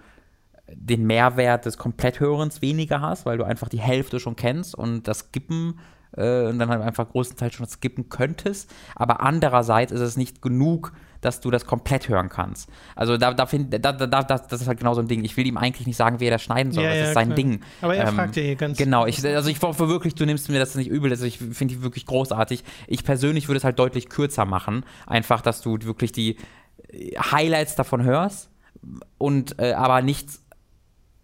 den 0.72 1.05
Mehrwert 1.05 1.66
des 1.66 1.78
Kompletthörens 1.78 2.61
weniger 2.61 3.01
hast, 3.01 3.26
weil 3.26 3.38
du 3.38 3.43
einfach 3.43 3.70
die 3.70 3.80
Hälfte 3.80 4.20
schon 4.20 4.36
kennst 4.36 4.76
und 4.76 5.07
das 5.07 5.30
Skippen 5.30 5.80
äh, 6.16 6.45
und 6.47 6.59
dann 6.59 6.70
halt 6.70 6.82
einfach 6.82 7.09
größtenteils 7.09 7.53
schon 7.53 7.68
skippen 7.68 8.09
könntest. 8.09 8.74
Aber 8.95 9.22
andererseits 9.22 9.91
ist 9.91 9.99
es 9.99 10.18
nicht 10.18 10.41
genug, 10.41 10.93
dass 11.22 11.39
du 11.39 11.51
das 11.51 11.66
komplett 11.66 12.09
hören 12.09 12.30
kannst. 12.30 12.70
Also 12.95 13.18
da, 13.18 13.34
da 13.34 13.45
find, 13.45 13.74
da, 13.74 13.93
da, 13.93 14.07
da, 14.07 14.24
das 14.24 14.61
ist 14.61 14.68
halt 14.68 14.80
genau 14.80 14.93
so 14.93 15.01
ein 15.01 15.07
Ding. 15.07 15.24
Ich 15.24 15.38
will 15.38 15.47
ihm 15.47 15.57
eigentlich 15.57 15.88
nicht 15.88 15.95
sagen, 15.95 16.20
wie 16.20 16.26
er 16.26 16.32
das 16.32 16.43
schneiden 16.43 16.74
soll. 16.74 16.84
Ja, 16.84 16.89
das 16.89 16.99
ja, 16.99 17.05
ist 17.05 17.14
sein 17.14 17.28
klar. 17.28 17.36
Ding. 17.36 17.59
Aber 17.82 17.95
er 17.95 18.07
Ähm, 18.07 18.16
fragt 18.16 18.36
ja 18.36 18.43
hier 18.43 18.55
ganz. 18.55 18.78
Genau, 18.78 19.05
ich, 19.05 19.26
also 19.26 19.49
ich 19.49 19.61
hoffe 19.61 19.88
wirklich, 19.88 20.16
du 20.16 20.26
nimmst 20.26 20.49
mir 20.49 20.59
das 20.59 20.76
nicht 20.76 20.89
übel, 20.89 21.11
also 21.11 21.26
ich 21.26 21.38
finde 21.38 21.76
die 21.76 21.82
wirklich 21.82 22.05
großartig. 22.05 22.64
Ich 22.88 23.03
persönlich 23.03 23.47
würde 23.47 23.57
es 23.57 23.64
halt 23.64 23.80
deutlich 23.80 24.09
kürzer 24.09 24.45
machen, 24.45 24.86
einfach, 25.07 25.41
dass 25.41 25.61
du 25.61 25.78
wirklich 25.84 26.11
die 26.11 26.38
Highlights 27.18 27.76
davon 27.76 28.03
hörst 28.03 28.49
und 29.18 29.59
äh, 29.59 29.74
aber 29.74 30.01
nicht 30.01 30.28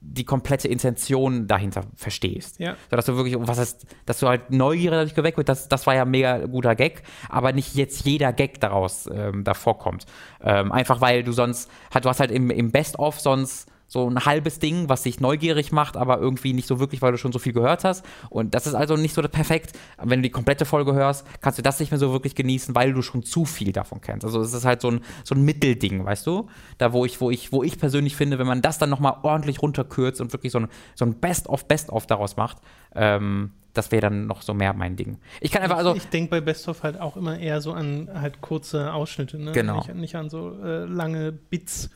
die 0.02 0.24
komplette 0.24 0.68
Intention 0.68 1.48
dahinter 1.48 1.84
verstehst. 1.96 2.60
Ja. 2.60 2.76
So, 2.90 2.96
dass 2.96 3.06
du 3.06 3.16
wirklich, 3.18 3.36
was 3.38 3.60
heißt, 3.60 3.86
dass 4.06 4.20
du 4.20 4.28
halt 4.28 4.50
Neugier 4.50 4.92
dadurch 4.92 5.14
geweckt 5.14 5.38
wird, 5.38 5.50
das, 5.50 5.68
das 5.68 5.86
war 5.88 5.96
ja 5.96 6.04
ein 6.04 6.12
mega 6.12 6.46
guter 6.46 6.76
Gag, 6.76 7.04
aber 7.28 7.52
nicht 7.52 7.76
jetzt 7.76 8.06
jeder 8.06 8.32
Gag 8.32 8.62
daraus 8.62 9.10
ähm, 9.12 9.44
davor 9.44 9.78
kommt. 9.78 10.06
Ähm, 10.42 10.72
einfach 10.72 11.02
weil 11.02 11.24
du 11.24 11.34
sonst, 11.34 11.70
halt, 11.94 12.06
du 12.06 12.10
hast 12.10 12.20
halt 12.20 12.32
im, 12.32 12.50
im 12.50 12.72
Best-of 12.72 13.20
sonst 13.20 13.70
so 13.90 14.08
ein 14.08 14.24
halbes 14.24 14.60
Ding, 14.60 14.88
was 14.88 15.04
dich 15.04 15.20
neugierig 15.20 15.72
macht, 15.72 15.98
aber 15.98 16.20
irgendwie 16.20 16.54
nicht 16.54 16.68
so 16.68 16.80
wirklich, 16.80 17.02
weil 17.02 17.12
du 17.12 17.18
schon 17.18 17.32
so 17.32 17.40
viel 17.40 17.54
gehört 17.54 17.84
hast. 17.84 18.06
Und 18.30 18.54
das 18.54 18.68
ist 18.68 18.76
also 18.76 18.96
nicht 18.96 19.16
so 19.16 19.22
perfekt. 19.24 19.78
Wenn 19.98 20.20
du 20.20 20.24
die 20.24 20.30
komplette 20.30 20.64
Folge 20.64 20.94
hörst, 20.94 21.26
kannst 21.42 21.58
du 21.58 21.64
das 21.64 21.80
nicht 21.80 21.92
mehr 21.92 22.00
so 22.00 22.14
wirklich 22.14 22.36
genießen, 22.36 22.76
weil 22.76 22.94
du 22.94 23.02
schon 23.02 23.24
zu 23.24 23.46
viel 23.46 23.74
davon 23.74 24.00
kennst. 24.00 24.24
Also 24.24 24.42
es 24.42 24.54
ist 24.54 24.64
halt 24.64 24.82
so 24.82 24.92
ein, 24.92 25.02
so 25.24 25.34
ein 25.34 25.44
Mittelding, 25.44 26.06
weißt 26.06 26.26
du? 26.28 26.48
Da, 26.78 26.94
wo 26.94 27.04
ich, 27.04 27.20
wo 27.20 27.32
ich, 27.32 27.52
wo 27.52 27.64
ich 27.64 27.80
persönlich 27.80 28.16
finde, 28.16 28.38
wenn 28.38 28.48
man 28.48 28.62
das 28.62 28.78
dann 28.78 28.92
nochmal 28.92 29.18
ordentlich 29.24 29.62
runterkürzt 29.62 30.22
und 30.22 30.32
wirklich 30.34 30.52
so 30.52 30.60
ein, 30.60 30.68
so 30.94 31.04
ein 31.06 31.16
Best-of, 31.16 31.68
Best-of 31.68 32.06
daraus 32.06 32.38
macht, 32.38 32.58
ähm, 32.96 33.52
das 33.74 33.92
wäre 33.92 34.02
dann 34.02 34.28
noch 34.28 34.42
so 34.42 34.54
mehr 34.54 34.74
mein 34.74 34.96
Ding. 34.96 35.18
Ich 35.42 35.52
kann 35.52 35.62
einfach, 35.62 35.78
also, 35.78 35.96
ich 35.96 36.08
denke 36.10 36.32
bei 36.32 36.42
Best 36.42 36.68
of 36.68 36.84
halt 36.84 37.00
auch 37.00 37.16
immer 37.18 37.40
eher 37.40 37.62
so 37.62 37.74
an 37.74 38.10
halt 38.14 38.42
kurze 38.42 38.94
Ausschnitte, 38.94 39.40
ne? 39.40 39.52
Genau. 39.52 39.78
Nicht, 39.78 39.96
nicht 39.96 40.16
an 40.16 40.30
so 40.30 40.60
äh, 40.64 40.86
lange 40.86 41.32
Bits, 41.32 41.90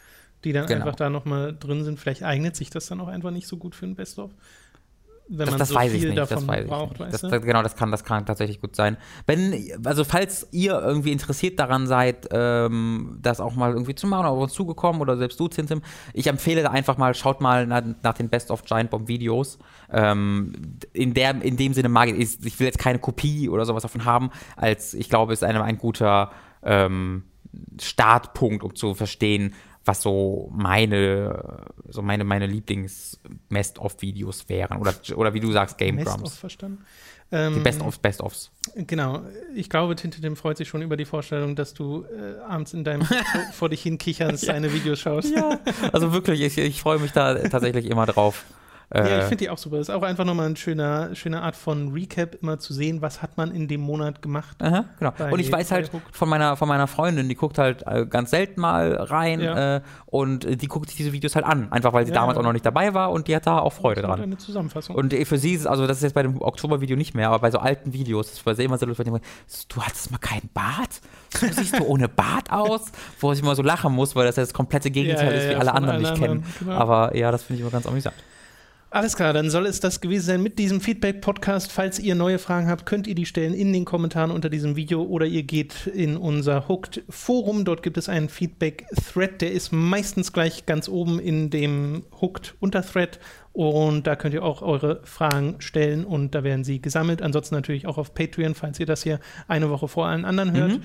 die 0.43 0.53
dann 0.53 0.65
Genau. 0.65 0.85
einfach 0.85 0.95
da 0.95 1.09
nochmal 1.09 1.55
drin 1.57 1.83
sind. 1.83 1.99
Vielleicht 1.99 2.23
eignet 2.23 2.55
sich 2.55 2.69
das 2.69 2.87
dann 2.87 2.99
auch 3.01 3.07
einfach 3.07 3.31
nicht 3.31 3.47
so 3.47 3.57
gut 3.57 3.75
für 3.75 3.85
ein 3.85 3.95
Best 3.95 4.19
of. 4.19 4.31
Wenn 5.29 5.37
Das, 5.45 5.51
man 5.51 5.59
das 5.59 5.69
so 5.69 5.75
weiß 5.75 5.91
viel 5.91 6.01
ich 6.01 6.05
nicht. 6.07 6.17
davon 6.17 6.45
Das 6.45 6.47
weiß 6.47 6.67
braucht, 6.67 6.93
ich 6.95 6.99
nicht. 6.99 7.13
weißt 7.13 7.23
Das, 7.23 7.41
genau, 7.43 7.63
das 7.63 7.77
kann, 7.77 7.91
das 7.91 8.03
kann 8.03 8.25
tatsächlich 8.25 8.59
gut 8.59 8.75
sein. 8.75 8.97
Wenn, 9.25 9.55
also 9.85 10.03
falls 10.03 10.49
ihr 10.51 10.73
irgendwie 10.73 11.13
interessiert 11.13 11.57
daran 11.59 11.87
seid, 11.87 12.27
ähm, 12.31 13.19
das 13.21 13.39
auch 13.39 13.55
mal 13.55 13.71
irgendwie 13.71 13.95
zu 13.95 14.05
machen 14.05 14.25
auf 14.25 14.37
uns 14.37 14.51
zugekommen 14.51 15.01
oder 15.01 15.15
selbst 15.15 15.39
du, 15.39 15.47
Tintim, 15.47 15.81
ich 16.13 16.27
empfehle 16.27 16.61
da 16.61 16.71
einfach 16.71 16.97
mal, 16.97 17.13
schaut 17.15 17.39
mal 17.39 17.65
nach, 17.65 17.81
nach 18.03 18.13
den 18.15 18.27
Best 18.27 18.51
of 18.51 18.65
Giant 18.65 18.89
Bomb 18.89 19.07
Videos. 19.07 19.59
Ähm, 19.89 20.51
in, 20.91 21.13
der, 21.13 21.41
in 21.41 21.55
dem 21.55 21.73
Sinne 21.73 21.87
mag 21.87 22.09
ich, 22.09 22.45
ich 22.45 22.59
will 22.59 22.67
jetzt 22.67 22.77
keine 22.79 22.99
Kopie 22.99 23.47
oder 23.47 23.63
sowas 23.65 23.83
davon 23.83 24.03
haben, 24.03 24.29
als 24.57 24.93
ich 24.93 25.09
glaube, 25.09 25.31
es 25.31 25.41
ist 25.41 25.47
eine, 25.47 25.63
ein 25.63 25.77
guter 25.77 26.31
ähm, 26.63 27.23
Startpunkt, 27.81 28.63
um 28.63 28.75
zu 28.75 28.93
verstehen, 28.93 29.53
was 29.85 30.01
so 30.01 30.49
meine, 30.53 31.65
so 31.89 32.01
meine, 32.01 32.23
meine 32.23 32.47
Lieblings-Best-of-Videos 32.47 34.47
wären. 34.49 34.79
Oder, 34.79 34.93
oder 35.15 35.33
wie 35.33 35.39
du 35.39 35.51
sagst, 35.51 35.77
Game 35.77 35.95
Best 35.97 36.07
of 36.07 36.15
Drums. 36.17 36.37
verstanden. 36.37 36.85
Die 37.31 37.35
Ähm, 37.37 37.63
Best-ofs, 37.63 37.97
Best-ofs. 37.97 38.51
Genau. 38.75 39.21
Ich 39.55 39.67
glaube, 39.69 39.95
Tintidim 39.95 40.35
freut 40.35 40.57
sich 40.57 40.67
schon 40.67 40.83
über 40.83 40.97
die 40.97 41.05
Vorstellung, 41.05 41.55
dass 41.55 41.73
du 41.73 42.05
äh, 42.05 42.37
abends 42.47 42.73
in 42.73 42.83
deinem 42.83 43.07
vor, 43.53 43.69
dich 43.69 43.81
hin 43.81 43.97
kichernd 43.97 44.37
seine 44.39 44.71
Videos 44.71 44.99
schaust. 44.99 45.33
Ja, 45.35 45.59
also 45.91 46.13
wirklich, 46.13 46.41
ich, 46.41 46.57
ich 46.59 46.79
freue 46.79 46.99
mich 46.99 47.11
da 47.11 47.33
tatsächlich 47.49 47.89
immer 47.89 48.05
drauf. 48.05 48.45
Ja, 48.93 49.05
Äh, 49.05 49.17
ich 49.19 49.23
finde 49.25 49.37
die 49.37 49.49
auch 49.49 49.57
super. 49.57 49.77
Das 49.77 49.89
ist 49.89 49.95
auch 49.95 50.03
einfach 50.03 50.23
nochmal 50.25 50.45
eine 50.47 50.55
schöne, 50.55 51.15
schöne 51.15 51.41
Art 51.41 51.55
von 51.55 51.91
Recap, 51.93 52.35
immer 52.41 52.59
zu 52.59 52.73
sehen, 52.73 53.01
was 53.01 53.21
hat 53.21 53.37
man 53.37 53.51
in 53.51 53.67
dem 53.67 53.81
Monat 53.81 54.21
gemacht. 54.21 54.61
Aha, 54.61 54.85
genau. 54.99 55.13
und 55.31 55.39
ich 55.39 55.51
weiß 55.51 55.71
halt 55.71 55.89
von 56.11 56.29
meiner, 56.29 56.55
von 56.57 56.67
meiner 56.67 56.87
Freundin, 56.87 57.27
die 57.27 57.35
guckt 57.35 57.57
halt 57.57 57.83
äh, 57.87 58.05
ganz 58.05 58.29
selten 58.31 58.61
mal 58.61 58.93
rein 58.93 59.39
Ja. 59.39 59.77
äh, 59.77 59.81
und 60.05 60.45
äh, 60.45 60.55
die 60.57 60.67
guckt 60.67 60.89
sich 60.89 60.97
diese 60.97 61.11
Videos 61.11 61.35
halt 61.35 61.45
an, 61.45 61.71
einfach 61.71 61.93
weil 61.93 62.05
sie 62.05 62.11
Ja, 62.11 62.19
damals 62.19 62.35
ja. 62.35 62.41
auch 62.41 62.45
noch 62.45 62.53
nicht 62.53 62.65
dabei 62.65 62.93
war 62.93 63.11
und 63.11 63.27
die 63.27 63.35
hat 63.35 63.47
da 63.47 63.59
auch 63.59 63.73
Freude 63.73 64.01
Das 64.01 64.09
dran. 64.09 64.21
Eine 64.21 64.37
Zusammenfassung. 64.37 64.95
Und 64.95 65.13
äh, 65.13 65.25
für 65.25 65.37
sie 65.37 65.53
ist 65.53 65.61
es, 65.61 65.67
also 65.67 65.87
das 65.87 65.97
ist 65.97 66.03
jetzt 66.03 66.13
bei 66.13 66.23
dem 66.23 66.41
Oktober-Video 66.41 66.95
nicht 66.95 67.15
mehr, 67.15 67.29
aber 67.29 67.39
bei 67.39 67.51
so 67.51 67.57
alten 67.59 67.93
Videos, 67.93 68.29
das 68.31 68.45
war 68.45 68.57
immer 68.59 68.77
so 68.77 68.85
du 68.85 69.81
hattest 69.81 70.11
mal 70.11 70.17
keinen 70.19 70.49
Bart? 70.53 71.01
So 71.35 71.47
siehst 71.47 71.79
du 71.79 71.83
ohne 71.85 72.07
Bart 72.07 72.51
aus? 72.51 72.91
Wo 73.19 73.31
ich 73.31 73.39
immer 73.41 73.55
so 73.55 73.63
lachen 73.63 73.93
muss, 73.93 74.15
weil 74.15 74.25
das 74.25 74.35
ja 74.35 74.43
das 74.43 74.53
komplette 74.53 74.91
Gegenteil 74.91 75.33
ist, 75.33 75.49
wie 75.49 75.55
alle 75.55 75.73
anderen 75.73 76.01
nicht 76.01 76.15
kennen. 76.15 76.45
genau. 76.59 76.73
Aber 76.73 77.15
ja, 77.15 77.31
das 77.31 77.43
finde 77.43 77.55
ich 77.57 77.61
immer 77.61 77.71
ganz 77.71 77.87
amüsant. 77.87 78.15
Alles 78.93 79.15
klar, 79.15 79.33
dann 79.33 79.49
soll 79.49 79.65
es 79.65 79.79
das 79.79 80.01
gewesen 80.01 80.25
sein 80.27 80.43
mit 80.43 80.59
diesem 80.59 80.79
Feedback-Podcast. 80.79 81.71
Falls 81.71 81.97
ihr 81.97 82.13
neue 82.13 82.37
Fragen 82.37 82.67
habt, 82.67 82.85
könnt 82.85 83.07
ihr 83.07 83.15
die 83.15 83.25
stellen 83.25 83.55
in 83.55 83.73
den 83.73 83.85
Kommentaren 83.85 84.29
unter 84.29 84.51
diesem 84.51 84.75
Video 84.75 85.01
oder 85.01 85.25
ihr 85.25 85.41
geht 85.41 85.87
in 85.87 86.15
unser 86.15 86.67
Hooked-Forum. 86.67 87.65
Dort 87.65 87.81
gibt 87.81 87.97
es 87.97 88.07
einen 88.07 88.29
Feedback-Thread, 88.29 89.41
der 89.41 89.51
ist 89.51 89.71
meistens 89.71 90.31
gleich 90.31 90.67
ganz 90.67 90.87
oben 90.89 91.17
in 91.17 91.49
dem 91.49 92.03
Hooked-Unterthread. 92.21 93.19
Und 93.51 94.05
da 94.05 94.15
könnt 94.15 94.35
ihr 94.35 94.43
auch 94.43 94.61
eure 94.61 95.01
Fragen 95.05 95.55
stellen 95.57 96.05
und 96.05 96.35
da 96.35 96.43
werden 96.43 96.63
sie 96.63 96.79
gesammelt. 96.79 97.23
Ansonsten 97.23 97.55
natürlich 97.55 97.87
auch 97.87 97.97
auf 97.97 98.13
Patreon, 98.13 98.53
falls 98.53 98.79
ihr 98.79 98.85
das 98.85 99.01
hier 99.01 99.19
eine 99.47 99.71
Woche 99.71 99.87
vor 99.87 100.05
allen 100.05 100.23
anderen 100.23 100.53
hört. 100.53 100.79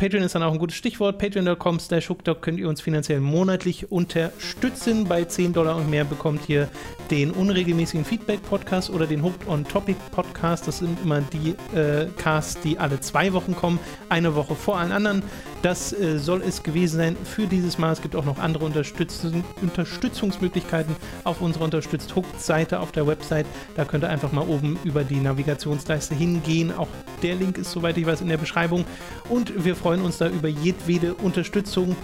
Patreon 0.00 0.22
ist 0.22 0.34
dann 0.34 0.42
auch 0.42 0.52
ein 0.54 0.58
gutes 0.58 0.78
Stichwort. 0.78 1.18
Patreon.com 1.18 1.78
slash 1.78 2.08
hookdog 2.08 2.40
könnt 2.40 2.58
ihr 2.58 2.70
uns 2.70 2.80
finanziell 2.80 3.20
monatlich 3.20 3.92
unterstützen. 3.92 5.04
Bei 5.04 5.24
10 5.24 5.52
Dollar 5.52 5.76
und 5.76 5.90
mehr 5.90 6.04
bekommt 6.04 6.48
ihr 6.48 6.70
den 7.10 7.30
unregelmäßigen 7.30 8.06
Feedback-Podcast 8.06 8.88
oder 8.88 9.06
den 9.06 9.22
Hooked 9.22 9.46
on 9.46 9.62
Topic 9.66 9.98
Podcast. 10.10 10.66
Das 10.66 10.78
sind 10.78 10.98
immer 11.04 11.20
die 11.20 11.50
äh, 11.76 12.06
Casts, 12.16 12.58
die 12.62 12.78
alle 12.78 13.00
zwei 13.00 13.34
Wochen 13.34 13.54
kommen. 13.54 13.78
Eine 14.08 14.34
Woche 14.34 14.54
vor 14.54 14.78
allen 14.78 14.92
anderen. 14.92 15.22
Das 15.62 15.92
äh, 15.92 16.18
soll 16.18 16.42
es 16.42 16.62
gewesen 16.62 16.96
sein 16.96 17.16
für 17.22 17.46
dieses 17.46 17.78
Mal. 17.78 17.92
Es 17.92 18.00
gibt 18.00 18.16
auch 18.16 18.24
noch 18.24 18.38
andere 18.38 18.64
Unterstützung, 18.64 19.44
Unterstützungsmöglichkeiten 19.60 20.96
auf 21.24 21.40
unserer 21.40 21.64
Unterstützt 21.64 22.16
Hooked-Seite 22.16 22.80
auf 22.80 22.92
der 22.92 23.06
Website. 23.06 23.46
Da 23.76 23.84
könnt 23.84 24.04
ihr 24.04 24.08
einfach 24.08 24.32
mal 24.32 24.46
oben 24.46 24.78
über 24.84 25.04
die 25.04 25.20
Navigationsleiste 25.20 26.14
hingehen. 26.14 26.72
Auch 26.76 26.88
der 27.22 27.34
Link 27.34 27.58
ist, 27.58 27.72
soweit 27.72 27.98
ich 27.98 28.06
weiß, 28.06 28.22
in 28.22 28.28
der 28.28 28.38
Beschreibung. 28.38 28.84
Und 29.28 29.64
wir 29.64 29.76
freuen 29.76 30.02
uns 30.02 30.18
da 30.18 30.28
über 30.28 30.48
jedwede 30.48 31.14
Unterstützung. 31.14 31.94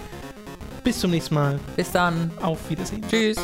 Bis 0.83 0.99
zum 0.99 1.11
nächsten 1.11 1.35
Mal. 1.35 1.59
Bis 1.75 1.91
dann. 1.91 2.31
Auf 2.41 2.69
Wiedersehen. 2.69 3.03
Tschüss. 3.09 3.37